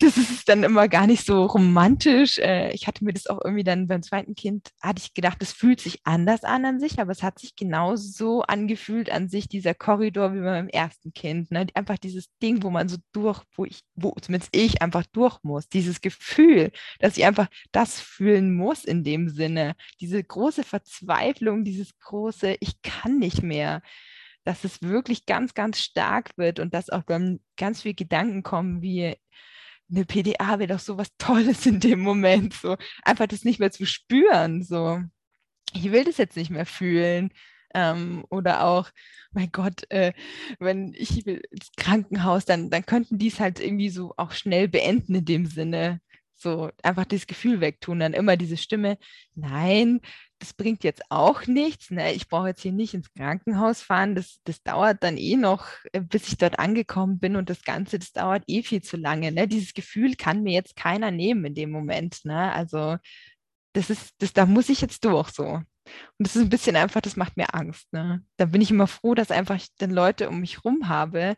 [0.01, 2.39] das ist dann immer gar nicht so romantisch.
[2.39, 5.53] Äh, ich hatte mir das auch irgendwie dann beim zweiten Kind, hatte ich gedacht, das
[5.53, 9.75] fühlt sich anders an an sich, aber es hat sich genauso angefühlt an sich, dieser
[9.75, 11.51] Korridor wie beim ersten Kind.
[11.51, 11.67] Ne?
[11.75, 15.69] Einfach dieses Ding, wo man so durch, wo ich, wo zumindest ich einfach durch muss.
[15.69, 21.65] Dieses Gefühl, dass ich einfach das fühlen muss in dem Sinne Sinne, diese große Verzweiflung,
[21.65, 23.83] dieses große, ich kann nicht mehr,
[24.49, 28.83] dass es wirklich ganz, ganz stark wird und dass auch dann ganz viele Gedanken kommen
[28.83, 29.17] wie,
[29.91, 33.71] eine PDA wäre doch so was Tolles in dem Moment, so einfach das nicht mehr
[33.71, 35.01] zu spüren, so
[35.73, 37.31] ich will das jetzt nicht mehr fühlen.
[37.75, 38.91] Ähm, oder auch,
[39.31, 40.15] mein Gott, äh,
[40.59, 45.15] wenn ich ins Krankenhaus, dann, dann könnten die es halt irgendwie so auch schnell beenden
[45.15, 46.01] in dem Sinne.
[46.35, 48.97] So einfach das Gefühl wegtun, dann immer diese Stimme,
[49.35, 50.01] nein,
[50.39, 51.91] das bringt jetzt auch nichts.
[51.91, 52.13] Ne?
[52.13, 54.15] Ich brauche jetzt hier nicht ins Krankenhaus fahren.
[54.15, 57.99] Das, das dauert dann eh noch, äh, bis ich dort angekommen bin und das Ganze,
[57.99, 59.33] das dauert eh viel zu lange.
[59.33, 59.49] Ne?
[59.49, 62.25] Dieses Gefühl kann mir jetzt keiner nehmen in dem Moment.
[62.25, 62.53] Ne?
[62.53, 62.97] Also
[63.73, 65.45] das ist, das, da muss ich jetzt durch so.
[65.45, 65.67] Und
[66.19, 67.93] das ist ein bisschen einfach, das macht mir Angst.
[67.93, 68.23] Ne?
[68.37, 71.37] Da bin ich immer froh, dass einfach ich dann Leute um mich rum habe,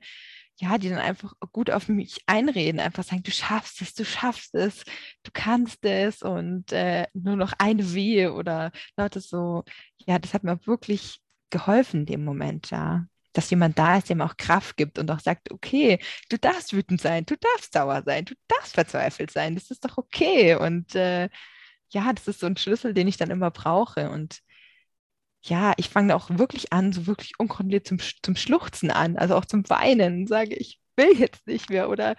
[0.60, 4.54] ja, die dann einfach gut auf mich einreden, einfach sagen, du schaffst es, du schaffst
[4.54, 4.84] es,
[5.22, 9.64] du kannst es und äh, nur noch eine Wehe oder Leute so,
[10.06, 13.06] ja, das hat mir wirklich geholfen in dem Moment, ja.
[13.32, 16.74] Dass jemand da ist, der mir auch Kraft gibt und auch sagt, okay, du darfst
[16.74, 20.56] wütend sein, du darfst sauer sein, du darfst verzweifelt sein, das ist doch okay.
[20.56, 21.30] Und äh,
[21.90, 24.10] ja, das ist so ein Schlüssel, den ich dann immer brauche.
[24.10, 24.40] Und
[25.42, 29.44] ja, ich fange auch wirklich an, so wirklich unkontrolliert zum, zum Schluchzen an, also auch
[29.44, 32.16] zum Weinen, sage ich will jetzt nicht mehr oder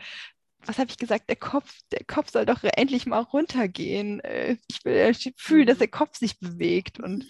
[0.66, 4.20] was habe ich gesagt, der Kopf, der Kopf soll doch endlich mal runtergehen.
[4.20, 7.26] Äh, ich will ich fühle, dass der Kopf sich bewegt und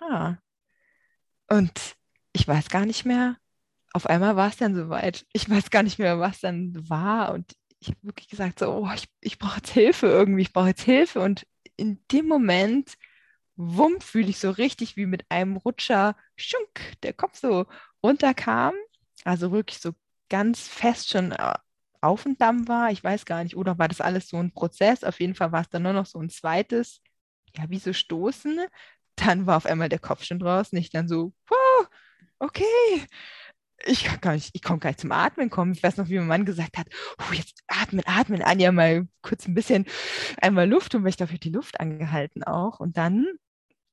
[0.00, 0.38] ja.
[1.48, 1.96] Und
[2.32, 3.36] ich weiß gar nicht mehr,
[3.92, 5.26] auf einmal war es dann soweit.
[5.32, 8.90] Ich weiß gar nicht mehr, was dann war und ich habe wirklich gesagt, so, oh,
[8.94, 11.46] ich, ich brauche jetzt Hilfe irgendwie, ich brauche jetzt Hilfe und
[11.76, 12.94] in dem Moment
[13.60, 17.66] wumm, fühle ich so richtig wie mit einem Rutscher, schunk, der Kopf so
[18.02, 18.74] runterkam.
[19.24, 19.92] Also wirklich so
[20.30, 21.54] ganz fest schon äh,
[22.00, 22.90] auf dem Damm war.
[22.90, 25.04] Ich weiß gar nicht, oder war das alles so ein Prozess?
[25.04, 27.02] Auf jeden Fall war es dann nur noch so ein zweites,
[27.56, 28.60] ja, wie so Stoßen.
[29.16, 30.78] Dann war auf einmal der Kopf schon draußen.
[30.78, 31.88] Ich dann so, wow,
[32.38, 32.64] okay.
[33.86, 35.72] Ich kann gar nicht, ich komme gar nicht zum Atmen kommen.
[35.72, 36.86] Ich weiß noch, wie mein Mann gesagt hat,
[37.18, 39.86] oh, jetzt atmen, atmen, Anja, mal kurz ein bisschen
[40.40, 42.80] einmal Luft und ich dafür die Luft angehalten auch.
[42.80, 43.26] Und dann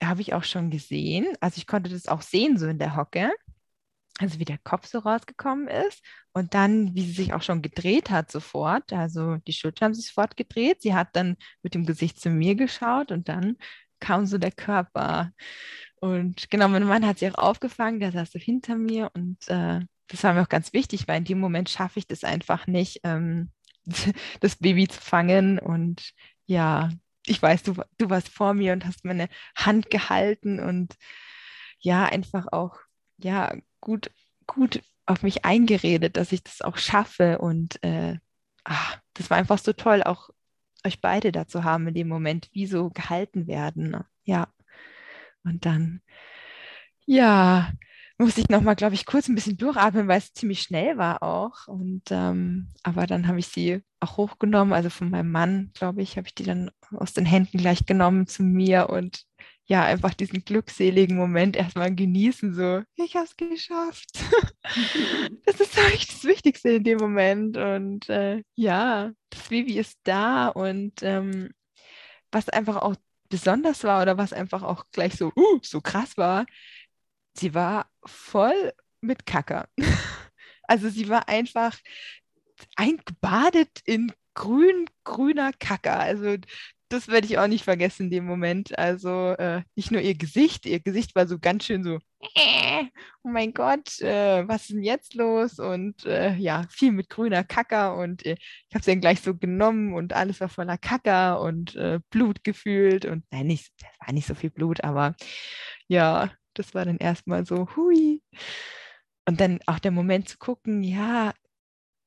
[0.04, 1.28] habe ich auch schon gesehen.
[1.40, 3.32] Also ich konnte das auch sehen, so in der Hocke.
[4.20, 6.04] Also wie der Kopf so rausgekommen ist
[6.34, 8.92] und dann, wie sie sich auch schon gedreht hat sofort.
[8.92, 10.82] Also die Schulter haben sich sofort gedreht.
[10.82, 13.58] Sie hat dann mit dem Gesicht zu mir geschaut und dann
[14.00, 15.32] kam so der Körper.
[16.00, 19.82] Und genau, mein Mann hat sie auch aufgefangen, der saß so hinter mir und äh,
[20.08, 23.02] das war mir auch ganz wichtig, weil in dem Moment schaffe ich das einfach nicht,
[23.04, 23.52] ähm,
[24.40, 25.60] das Baby zu fangen.
[25.60, 26.14] Und
[26.46, 26.90] ja,
[27.28, 30.96] ich weiß, du, du warst vor mir und hast meine Hand gehalten und
[31.80, 32.78] ja, einfach auch,
[33.18, 34.12] ja, gut,
[34.48, 37.40] gut auf mich eingeredet, dass ich das auch schaffe.
[37.40, 38.18] Und äh,
[38.64, 40.30] ach, das war einfach so toll, auch
[40.86, 43.92] euch beide da zu haben in dem Moment, wie so gehalten werden.
[43.92, 44.06] Ne?
[44.24, 44.48] Ja.
[45.44, 46.02] Und dann,
[47.06, 47.72] ja,
[48.18, 51.68] musste ich nochmal, glaube ich, kurz ein bisschen durchatmen, weil es ziemlich schnell war auch.
[51.68, 56.18] Und ähm, aber dann habe ich sie auch hochgenommen, also von meinem Mann, glaube ich,
[56.18, 59.26] habe ich die dann aus den Händen gleich genommen zu mir und
[59.70, 64.08] ja, einfach diesen glückseligen Moment erstmal genießen, so, ich habe es geschafft.
[65.46, 67.58] das ist eigentlich das Wichtigste in dem Moment.
[67.58, 71.50] Und äh, ja, das Baby ist da und ähm,
[72.32, 72.96] was einfach auch
[73.30, 76.46] besonders war oder was einfach auch gleich so, uh, so krass war,
[77.40, 79.68] sie war voll mit Kacker.
[80.70, 81.78] Also sie war einfach
[82.76, 85.98] eingebadet in grün, grüner Kacker.
[85.98, 86.36] Also
[86.90, 88.78] das werde ich auch nicht vergessen in dem Moment.
[88.78, 92.00] Also äh, nicht nur ihr Gesicht, ihr Gesicht war so ganz schön so,
[92.36, 92.84] äh,
[93.24, 95.60] oh mein Gott, äh, was ist denn jetzt los?
[95.60, 99.36] Und äh, ja, viel mit grüner Kacker und äh, ich habe sie dann gleich so
[99.36, 104.14] genommen und alles war voller Kacker und äh, Blut gefühlt und nein, nicht, das war
[104.14, 105.16] nicht so viel Blut, aber
[105.88, 108.22] ja, das war dann erstmal so, hui.
[109.28, 111.34] Und dann auch der Moment zu gucken, ja,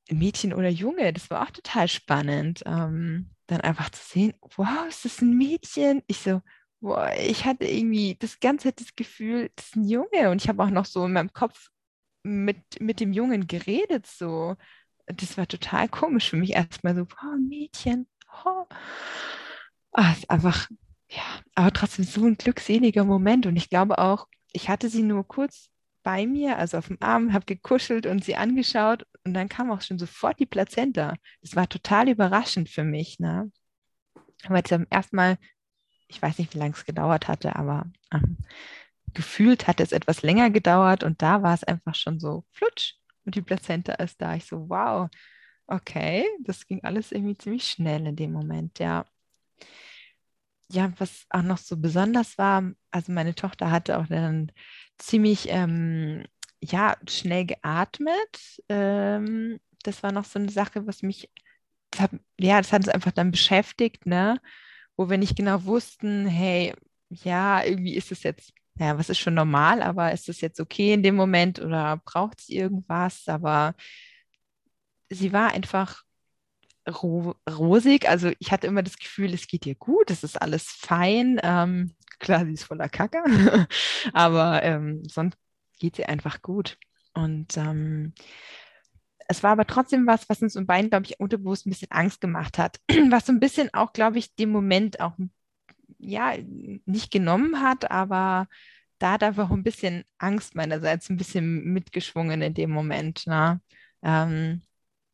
[0.09, 2.63] Mädchen oder Junge, das war auch total spannend.
[2.65, 6.03] Ähm, dann einfach zu sehen, wow, ist das ein Mädchen?
[6.07, 6.41] Ich so,
[6.79, 10.29] boah, ich hatte irgendwie das ganze das Gefühl, das ist ein Junge.
[10.31, 11.69] Und ich habe auch noch so in meinem Kopf
[12.23, 14.55] mit, mit dem Jungen geredet, so.
[15.07, 18.07] Das war total komisch für mich erstmal so, wow, Mädchen.
[18.45, 18.65] Oh.
[19.93, 20.69] Ah, ist einfach,
[21.09, 21.23] ja,
[21.55, 23.45] aber trotzdem so ein glückseliger Moment.
[23.45, 25.69] Und ich glaube auch, ich hatte sie nur kurz
[26.03, 29.81] bei mir, also auf dem Arm, habe gekuschelt und sie angeschaut und dann kam auch
[29.81, 31.15] schon sofort die Plazenta.
[31.41, 33.51] Das war total überraschend für mich, ne?
[34.47, 35.37] Weil zum ersten Mal,
[36.07, 38.37] ich weiß nicht, wie lange es gedauert hatte, aber ähm,
[39.13, 42.95] gefühlt hat es etwas länger gedauert und da war es einfach schon so flutsch
[43.25, 44.35] und die Plazenta ist da.
[44.35, 45.09] Ich so, wow,
[45.67, 49.05] okay, das ging alles irgendwie ziemlich schnell in dem Moment, ja.
[50.71, 54.51] Ja, was auch noch so besonders war, also meine Tochter hatte auch dann
[54.97, 56.23] ziemlich ähm,
[56.61, 58.61] ja, schnell geatmet.
[58.69, 61.29] Ähm, das war noch so eine Sache, was mich,
[61.91, 64.39] das hat, ja, das hat uns einfach dann beschäftigt, ne?
[64.97, 66.73] Wo wir nicht genau wussten, hey,
[67.09, 70.93] ja, irgendwie ist es jetzt, ja, was ist schon normal, aber ist es jetzt okay
[70.93, 73.27] in dem Moment oder braucht sie irgendwas?
[73.27, 73.75] Aber
[75.09, 76.03] sie war einfach
[76.91, 78.07] ro rosig.
[78.07, 81.39] Also ich hatte immer das Gefühl, es geht ihr gut, es ist alles fein.
[81.43, 83.23] Ähm, klar, sie ist voller Kacke,
[84.13, 85.37] aber ähm, sonst
[85.79, 86.77] geht sie einfach gut.
[87.13, 88.13] Und ähm,
[89.27, 92.57] es war aber trotzdem was, was uns beiden, glaube ich, unterbewusst ein bisschen Angst gemacht
[92.57, 92.79] hat.
[93.09, 95.13] Was so ein bisschen auch, glaube ich, den Moment auch
[95.99, 96.33] ja
[96.85, 98.47] nicht genommen hat, aber
[98.99, 103.25] da hat einfach ein bisschen Angst meinerseits ein bisschen mitgeschwungen in dem Moment.
[103.25, 103.61] Ne?
[104.03, 104.61] Ähm,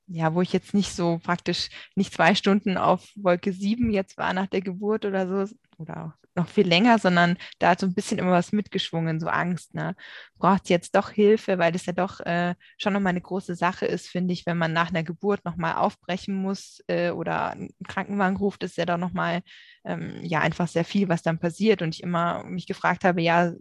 [0.07, 4.33] ja, wo ich jetzt nicht so praktisch nicht zwei Stunden auf Wolke 7 jetzt war
[4.33, 8.19] nach der Geburt oder so, oder noch viel länger, sondern da hat so ein bisschen
[8.19, 9.95] immer was mitgeschwungen, so Angst, ne?
[10.37, 14.07] Braucht jetzt doch Hilfe, weil das ja doch äh, schon nochmal eine große Sache ist,
[14.07, 18.63] finde ich, wenn man nach einer Geburt nochmal aufbrechen muss äh, oder einen Krankenwagen ruft,
[18.63, 19.41] ist ja doch nochmal
[19.83, 21.81] ähm, ja einfach sehr viel, was dann passiert.
[21.81, 23.53] Und ich immer mich gefragt habe, ja,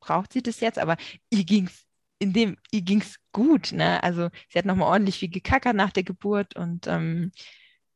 [0.00, 0.78] braucht sie das jetzt?
[0.78, 0.96] Aber
[1.30, 1.86] ihr ging es
[2.18, 4.02] in dem, ihr ging es gut, ne?
[4.02, 7.32] Also sie hat nochmal ordentlich viel gekackert nach der Geburt und ähm,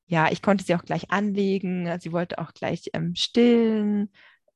[0.07, 1.99] ja, ich konnte sie auch gleich anlegen.
[2.01, 4.11] Sie wollte auch gleich ähm, stillen.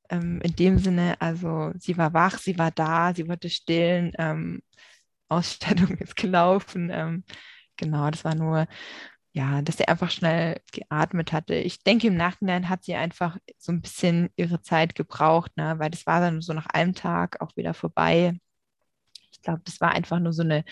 [0.09, 4.13] Ähm, in dem Sinne, also sie war wach, sie war da, sie wollte stillen.
[4.17, 4.61] Ähm,
[5.29, 6.89] Ausstattung ist gelaufen.
[6.91, 7.23] Ähm,
[7.77, 8.67] genau, das war nur,
[9.33, 11.55] ja, dass sie einfach schnell geatmet hatte.
[11.55, 15.75] Ich denke, im Nachhinein hat sie einfach so ein bisschen ihre Zeit gebraucht, ne?
[15.79, 18.39] weil das war dann so nach einem Tag auch wieder vorbei.
[19.43, 20.63] Ich glaube, das war einfach nur so eine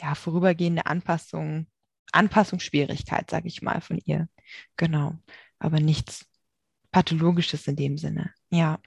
[0.00, 1.66] ja, vorübergehende Anpassung
[2.12, 4.26] Anpassungsschwierigkeit, sage ich mal, von ihr.
[4.76, 5.18] Genau.
[5.58, 6.26] Aber nichts
[6.90, 8.32] Pathologisches in dem Sinne.
[8.48, 8.80] Ja,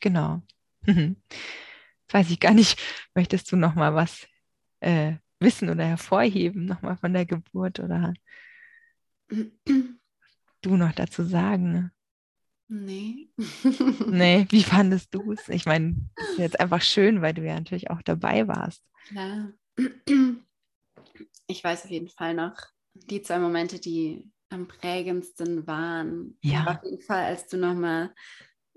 [0.00, 0.42] genau.
[2.08, 2.80] Weiß ich gar nicht,
[3.14, 4.26] möchtest du noch mal was
[4.80, 8.14] äh, wissen oder hervorheben, noch mal von der Geburt oder
[9.28, 11.92] du noch dazu sagen?
[12.68, 13.30] Nee.
[14.06, 15.48] nee, wie fandest du es?
[15.48, 18.82] Ich meine, es ist jetzt einfach schön, weil du ja natürlich auch dabei warst.
[19.10, 19.50] Ja
[21.46, 22.56] ich weiß auf jeden Fall noch
[22.94, 26.38] die zwei Momente, die am prägendsten waren.
[26.42, 26.78] Ja.
[26.78, 28.14] Auf jeden Fall, als du nochmal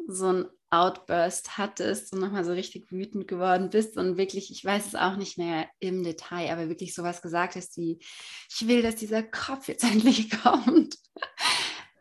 [0.07, 4.87] so ein Outburst hattest und nochmal so richtig wütend geworden bist und wirklich, ich weiß
[4.87, 7.99] es auch nicht mehr im Detail, aber wirklich sowas gesagt hast wie,
[8.51, 10.97] ich will, dass dieser Kopf jetzt endlich kommt.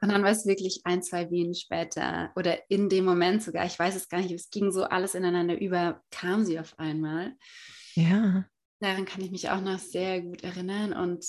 [0.01, 3.79] Und dann war es wirklich ein, zwei Wien später oder in dem Moment sogar, ich
[3.79, 7.35] weiß es gar nicht, es ging so alles ineinander über, kam sie auf einmal.
[7.95, 8.45] Ja.
[8.81, 10.93] Daran kann ich mich auch noch sehr gut erinnern.
[10.93, 11.25] Und,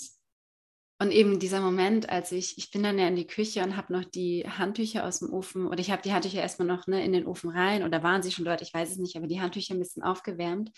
[0.99, 3.93] und eben dieser Moment, als ich, ich bin dann ja in die Küche und habe
[3.93, 7.13] noch die Handtücher aus dem Ofen, oder ich habe die Handtücher erstmal noch ne, in
[7.13, 9.75] den Ofen rein, oder waren sie schon dort, ich weiß es nicht, aber die Handtücher
[9.75, 10.71] ein bisschen aufgewärmt.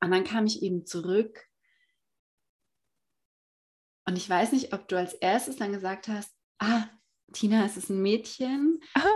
[0.00, 1.46] Und dann kam ich eben zurück.
[4.06, 6.84] Und ich weiß nicht, ob du als erstes dann gesagt hast, ah,
[7.32, 8.80] Tina, es ist ein Mädchen.
[8.94, 9.08] Aha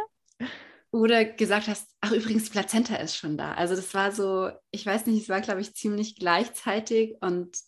[0.90, 3.55] oder gesagt hast, ach übrigens, die Plazenta ist schon da.
[3.55, 7.59] Also das war so, ich weiß nicht, es war, glaube ich, ziemlich gleichzeitig und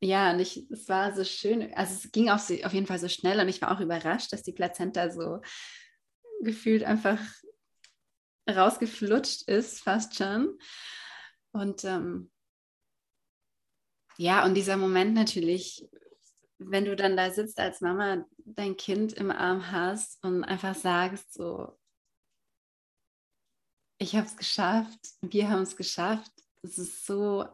[0.00, 2.98] ja, und ich, es war so schön, also es ging auch so, auf jeden Fall
[2.98, 5.40] so schnell und ich war auch überrascht, dass die Plazenta so
[6.40, 7.20] gefühlt einfach
[8.50, 10.58] rausgeflutscht ist, fast schon.
[11.52, 12.32] Und ähm,
[14.16, 15.88] ja, und dieser Moment natürlich,
[16.70, 21.32] wenn du dann da sitzt als Mama, dein Kind im Arm hast und einfach sagst
[21.34, 21.78] so,
[23.98, 26.32] ich habe es geschafft, wir haben es geschafft.
[26.62, 27.46] Es ist so,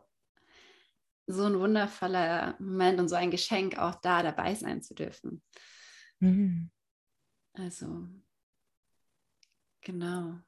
[1.26, 5.42] so ein wundervoller Moment und so ein Geschenk, auch da dabei sein zu dürfen.
[6.20, 6.70] Mhm.
[7.52, 8.08] Also,
[9.82, 10.38] genau.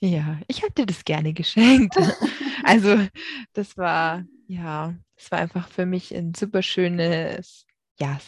[0.00, 1.96] Ja, ich habe dir das gerne geschenkt.
[2.64, 3.06] also,
[3.52, 7.66] das war, ja, es war einfach für mich ein super schönes,
[7.98, 8.18] ja,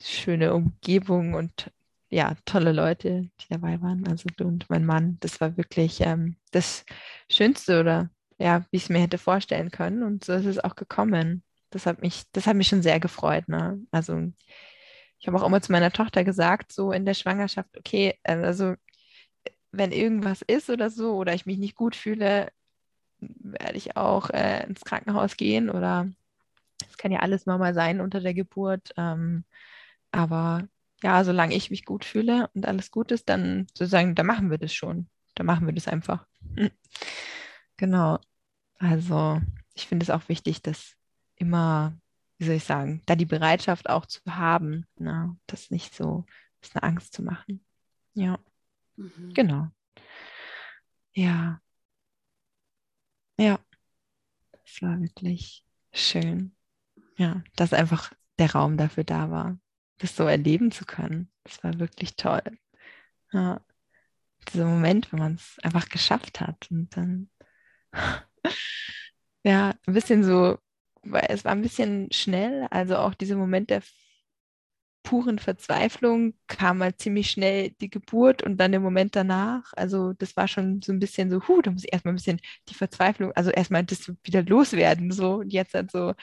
[0.00, 1.70] schöne Umgebung und
[2.08, 4.06] ja, tolle Leute, die dabei waren.
[4.08, 6.84] Also du und mein Mann, das war wirklich ähm, das
[7.30, 10.02] Schönste oder ja, wie ich es mir hätte vorstellen können.
[10.02, 11.44] Und so ist es auch gekommen.
[11.70, 13.48] Das hat mich, das hat mich schon sehr gefreut.
[13.48, 13.80] Ne?
[13.92, 14.32] Also
[15.20, 18.74] ich habe auch immer zu meiner Tochter gesagt, so in der Schwangerschaft, okay, äh, also
[19.72, 22.50] wenn irgendwas ist oder so, oder ich mich nicht gut fühle,
[23.20, 26.08] werde ich auch äh, ins Krankenhaus gehen oder
[26.88, 28.92] es kann ja alles mal sein unter der Geburt.
[28.96, 29.44] Ähm,
[30.12, 30.68] aber
[31.02, 34.58] ja, solange ich mich gut fühle und alles gut ist, dann sozusagen, da machen wir
[34.58, 35.08] das schon.
[35.34, 36.26] Da machen wir das einfach.
[37.76, 38.18] Genau.
[38.78, 39.40] Also
[39.72, 40.96] ich finde es auch wichtig, dass
[41.36, 41.96] immer,
[42.36, 45.34] wie soll ich sagen, da die Bereitschaft auch zu haben, ne?
[45.46, 46.26] das nicht so,
[46.60, 47.64] das eine Angst zu machen.
[48.12, 48.38] Ja.
[48.96, 49.32] Mhm.
[49.32, 49.68] Genau.
[51.14, 51.62] Ja.
[53.40, 53.58] Ja.
[54.52, 56.54] Das war wirklich schön.
[57.16, 59.58] Ja, dass einfach der Raum dafür da war
[60.00, 61.30] das so erleben zu können.
[61.44, 62.42] Das war wirklich toll.
[63.32, 63.60] Ja.
[64.48, 67.30] Dieser Moment, wenn man es einfach geschafft hat und dann,
[69.44, 70.58] ja, ein bisschen so,
[71.02, 73.82] weil es war ein bisschen schnell, also auch dieser Moment der
[75.02, 79.72] puren Verzweiflung kam mal ziemlich schnell die Geburt und dann der Moment danach.
[79.74, 82.40] Also das war schon so ein bisschen so, huh, da muss ich erstmal ein bisschen
[82.68, 85.10] die Verzweiflung, also erstmal das wieder loswerden.
[85.10, 86.14] So und jetzt halt so,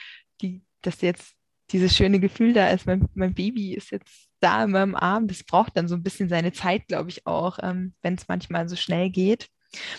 [0.42, 1.34] die, dass jetzt
[1.72, 5.28] dieses schöne Gefühl da ist, mein, mein Baby ist jetzt da in meinem Arm.
[5.28, 8.70] Das braucht dann so ein bisschen seine Zeit, glaube ich auch, ähm, wenn es manchmal
[8.70, 9.50] so schnell geht.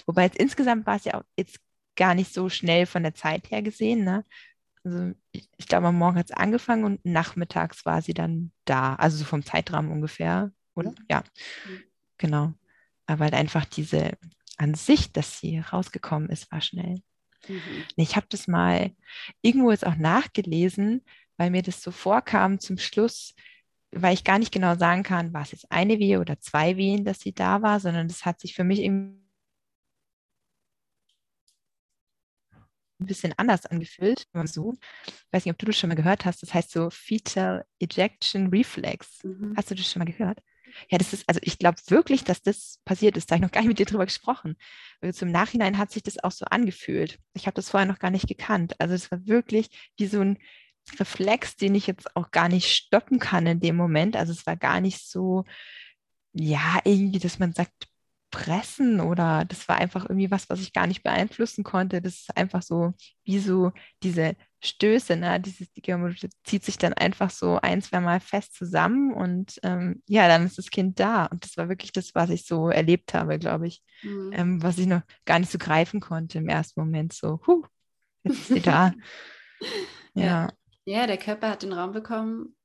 [0.06, 1.60] Wobei jetzt insgesamt war es ja auch jetzt
[1.96, 4.04] gar nicht so schnell von der Zeit her gesehen.
[4.04, 4.24] Ne?
[4.84, 8.94] Also ich, ich glaube, am Morgen hat es angefangen und nachmittags war sie dann da.
[8.94, 10.90] Also so vom Zeitrahmen ungefähr, oder?
[10.90, 11.06] Mhm.
[11.10, 11.24] Ja,
[11.66, 11.82] mhm.
[12.18, 12.54] genau.
[13.06, 14.12] Aber halt einfach diese
[14.56, 16.96] an sich, dass sie rausgekommen ist, war schnell.
[17.48, 17.84] Mhm.
[17.96, 18.90] Ich habe das mal
[19.40, 21.04] irgendwo jetzt auch nachgelesen,
[21.36, 23.34] weil mir das so vorkam zum Schluss,
[23.92, 27.04] weil ich gar nicht genau sagen kann, war es jetzt eine Wehe oder zwei Wehen,
[27.04, 29.27] dass sie da war, sondern das hat sich für mich irgendwie
[33.00, 34.26] ein bisschen anders angefühlt.
[34.44, 34.74] So,
[35.06, 36.42] ich weiß nicht, ob du das schon mal gehört hast.
[36.42, 39.22] Das heißt so Fetal Ejection Reflex.
[39.24, 39.54] Mhm.
[39.56, 40.40] Hast du das schon mal gehört?
[40.90, 43.30] Ja, das ist, also ich glaube wirklich, dass das passiert ist.
[43.30, 44.56] Da habe ich noch gar nicht mit dir drüber gesprochen.
[45.00, 47.18] Also im Nachhinein hat sich das auch so angefühlt.
[47.34, 48.78] Ich habe das vorher noch gar nicht gekannt.
[48.78, 50.38] Also es war wirklich wie so ein
[50.98, 54.16] Reflex, den ich jetzt auch gar nicht stoppen kann in dem Moment.
[54.16, 55.44] Also es war gar nicht so,
[56.32, 57.88] ja, irgendwie, dass man sagt,
[58.38, 62.00] pressen oder das war einfach irgendwie was, was ich gar nicht beeinflussen konnte.
[62.00, 62.94] Das ist einfach so,
[63.24, 63.72] wie so
[64.04, 65.40] diese Stöße, ne?
[65.40, 70.04] Dieses, die Geometrie zieht sich dann einfach so ein, zwei Mal fest zusammen und ähm,
[70.06, 71.26] ja, dann ist das Kind da.
[71.26, 74.30] Und das war wirklich das, was ich so erlebt habe, glaube ich, mhm.
[74.32, 77.14] ähm, was ich noch gar nicht so greifen konnte im ersten Moment.
[77.14, 77.64] So, huh,
[78.22, 78.92] jetzt ist sie da.
[80.14, 80.22] ja.
[80.22, 80.52] ja.
[80.84, 82.56] Ja, der Körper hat den Raum bekommen,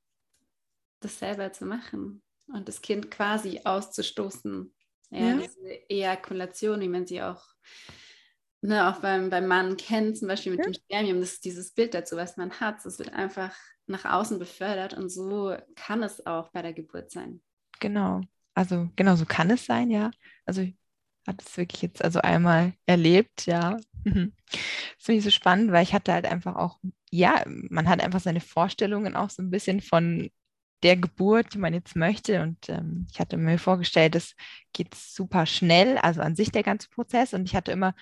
[1.00, 4.72] das selber zu machen und das Kind quasi auszustoßen.
[5.14, 5.36] Ja, ja.
[5.36, 7.42] diese Ejakulation, wie man sie auch,
[8.60, 10.70] ne, auch beim, beim Mann kennt, zum Beispiel mit ja.
[10.70, 12.84] dem Spermium, das ist dieses Bild dazu, was man hat.
[12.84, 13.54] Es wird einfach
[13.86, 17.42] nach außen befördert und so kann es auch bei der Geburt sein.
[17.80, 18.22] Genau.
[18.54, 20.10] Also genau so kann es sein, ja.
[20.46, 20.74] Also ich
[21.26, 23.76] hatte es wirklich jetzt also einmal erlebt, ja.
[24.04, 26.78] Das finde ich so spannend, weil ich hatte halt einfach auch
[27.14, 30.30] ja, man hat einfach seine Vorstellungen auch so ein bisschen von
[30.84, 32.42] der Geburt, die man jetzt möchte.
[32.42, 34.34] Und ähm, ich hatte mir vorgestellt, das
[34.72, 37.34] geht super schnell, also an sich der ganze Prozess.
[37.34, 37.94] Und ich hatte immer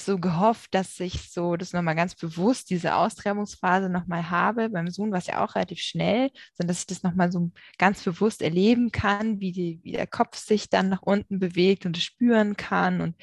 [0.00, 4.68] so gehofft, dass ich so das nochmal ganz bewusst, diese Austreibungsphase nochmal habe.
[4.70, 8.02] Beim Sohn war es ja auch relativ schnell, sondern dass ich das nochmal so ganz
[8.02, 12.04] bewusst erleben kann, wie, die, wie der Kopf sich dann nach unten bewegt und es
[12.04, 13.00] spüren kann.
[13.00, 13.16] Und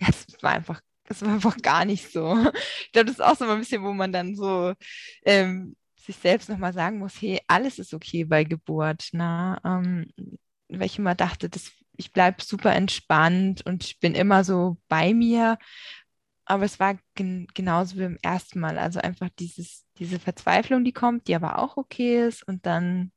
[0.00, 2.36] ja, es war einfach das war einfach gar nicht so.
[2.80, 4.74] Ich glaube, das ist auch so ein bisschen, wo man dann so
[5.24, 5.76] ähm,
[6.06, 9.08] sich selbst nochmal sagen muss, hey, alles ist okay bei Geburt.
[9.12, 9.60] Ne?
[9.64, 10.06] Ähm,
[10.68, 15.12] weil ich immer dachte, das, ich bleibe super entspannt und ich bin immer so bei
[15.12, 15.58] mir.
[16.44, 18.78] Aber es war gen genauso wie beim ersten Mal.
[18.78, 22.46] Also einfach dieses, diese Verzweiflung, die kommt, die aber auch okay ist.
[22.46, 23.10] Und dann,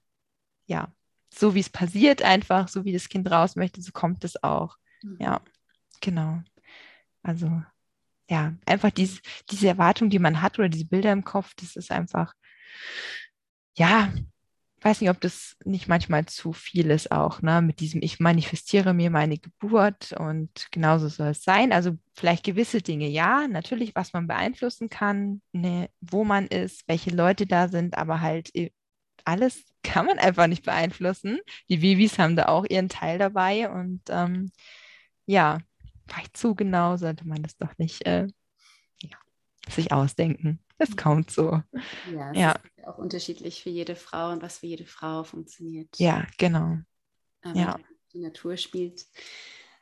[0.65, 0.91] ja,
[1.31, 4.77] so wie es passiert, einfach, so wie das Kind raus möchte, so kommt es auch.
[5.03, 5.17] Mhm.
[5.19, 5.41] Ja,
[6.01, 6.41] genau.
[7.21, 7.61] Also
[8.29, 11.91] ja, einfach dies, diese Erwartung, die man hat oder diese Bilder im Kopf, das ist
[11.91, 12.33] einfach,
[13.75, 14.11] ja,
[14.81, 17.61] weiß nicht, ob das nicht manchmal zu viel ist auch, ne?
[17.61, 21.71] Mit diesem, ich manifestiere mir meine Geburt und genauso soll es sein.
[21.73, 27.11] Also vielleicht gewisse Dinge, ja, natürlich, was man beeinflussen kann, ne, wo man ist, welche
[27.11, 28.71] Leute da sind, aber halt äh,
[29.25, 31.39] alles kann man einfach nicht beeinflussen.
[31.69, 34.51] Die Vivis haben da auch ihren Teil dabei und ähm,
[35.25, 35.59] ja,
[36.07, 38.27] vielleicht zu genau sollte man das doch nicht äh,
[39.01, 39.17] ja,
[39.69, 40.59] sich ausdenken.
[40.79, 41.61] Es kommt so.
[42.11, 42.51] Ja, ja.
[42.77, 45.89] ist auch unterschiedlich für jede Frau und was für jede Frau funktioniert.
[45.97, 46.77] Ja, genau.
[47.41, 47.79] Aber ja.
[48.13, 49.05] die Natur spielt,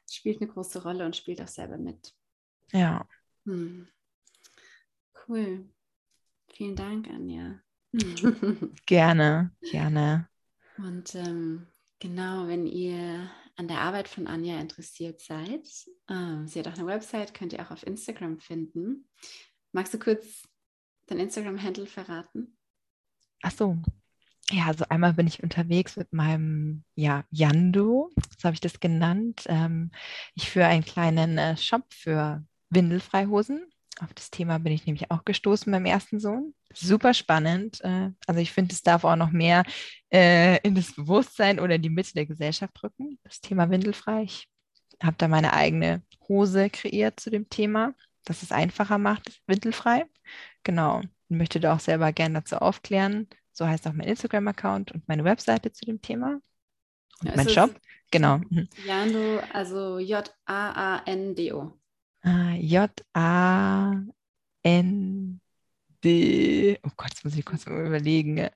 [0.10, 2.14] spielt eine große Rolle und spielt auch selber mit.
[2.72, 3.08] Ja.
[3.46, 3.88] Hm.
[5.28, 5.70] Cool.
[6.52, 7.60] Vielen Dank, Anja.
[8.86, 10.28] gerne, gerne.
[10.78, 11.68] Und ähm,
[12.00, 15.68] genau, wenn ihr an der Arbeit von Anja interessiert seid,
[16.10, 19.08] ähm, sie hat auch eine Website, könnt ihr auch auf Instagram finden.
[19.72, 20.47] Magst du kurz
[21.08, 22.58] dein Instagram-Handle verraten?
[23.42, 23.78] Ach so.
[24.50, 29.44] Ja, also einmal bin ich unterwegs mit meinem ja, Yando, so habe ich das genannt.
[29.48, 29.92] Ähm,
[30.36, 33.66] ich führe einen kleinen äh, Shop für Windelfreihosen.
[34.00, 36.54] Auf das Thema bin ich nämlich auch gestoßen beim ersten Sohn.
[36.74, 37.82] Super spannend.
[37.84, 39.64] Äh, also ich finde, es darf auch noch mehr
[40.14, 43.20] äh, in das Bewusstsein oder in die Mitte der Gesellschaft rücken.
[43.24, 44.24] Das Thema Windelfrei.
[44.24, 44.48] Ich
[45.02, 50.06] habe da meine eigene Hose kreiert zu dem Thema, dass es einfacher macht, windelfrei.
[50.68, 50.98] Genau.
[50.98, 53.28] Und möchte da auch selber gerne dazu aufklären.
[53.54, 56.42] So heißt auch mein Instagram-Account und meine Webseite zu dem Thema.
[57.22, 57.74] Und ja, mein Shop.
[58.12, 58.40] Genau.
[58.50, 58.68] Mhm.
[58.86, 61.72] Jando, also J-A-A-N-D-O.
[62.22, 63.00] Ah, J-A-N-D.
[66.84, 68.50] Oh Gott, jetzt muss ich kurz mal überlegen.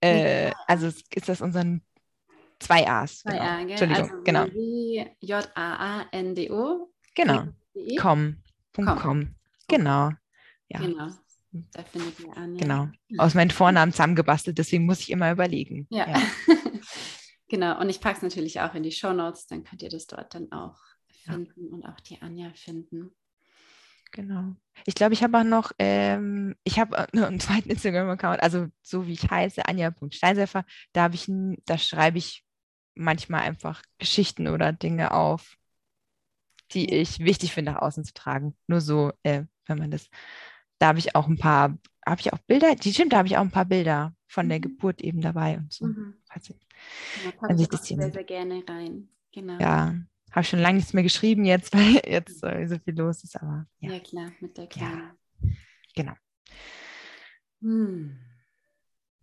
[0.00, 1.82] Äh, also ist das unseren
[2.58, 3.20] zwei A's.
[3.20, 3.44] Zwei genau.
[3.44, 3.70] A, gell?
[3.70, 4.46] Entschuldigung, also genau.
[5.20, 6.90] J-A-A-N-D-O.
[7.14, 7.44] Genau.
[8.00, 8.42] Com.
[8.74, 8.98] Com.
[8.98, 9.34] Com.
[9.68, 10.10] Genau.
[10.68, 10.80] Ja.
[10.80, 11.10] Genau.
[11.72, 12.56] Da findet ihr an.
[12.56, 12.88] Genau.
[13.18, 15.86] Aus meinen Vornamen zusammengebastelt, deswegen muss ich immer überlegen.
[15.90, 16.08] Ja.
[16.08, 16.22] ja.
[17.48, 17.80] genau.
[17.80, 20.34] Und ich packe es natürlich auch in die Show Notes, dann könnt ihr das dort
[20.34, 20.78] dann auch
[21.24, 21.72] finden ja.
[21.72, 23.14] und auch die Anja finden.
[24.12, 24.54] Genau.
[24.86, 29.12] Ich glaube, ich habe auch noch, ähm, ich habe einen zweiten Instagram-Account, also so wie
[29.12, 31.28] ich heiße, anja.steinsäfer, da habe ich,
[31.66, 32.44] da schreibe ich
[32.94, 35.56] manchmal einfach Geschichten oder Dinge auf,
[36.72, 38.56] die ich wichtig finde, nach außen zu tragen.
[38.68, 40.08] Nur so, äh, wenn man das
[40.84, 43.38] da habe ich auch ein paar, habe ich auch Bilder, die stimmt, da habe ich
[43.38, 44.62] auch ein paar Bilder von der mhm.
[44.62, 45.86] Geburt eben dabei und so.
[45.86, 46.12] Mhm.
[46.28, 46.54] Also,
[47.40, 49.08] da ich das sehr, sehr gerne rein.
[49.32, 49.58] Genau.
[49.58, 49.94] Ja,
[50.30, 53.92] habe schon lange nichts mehr geschrieben jetzt, weil jetzt so viel los ist, aber ja.
[53.92, 55.12] Ja, klar, mit der Kleinen.
[55.40, 55.50] Ja,
[55.94, 56.12] genau.
[57.62, 58.18] Hm.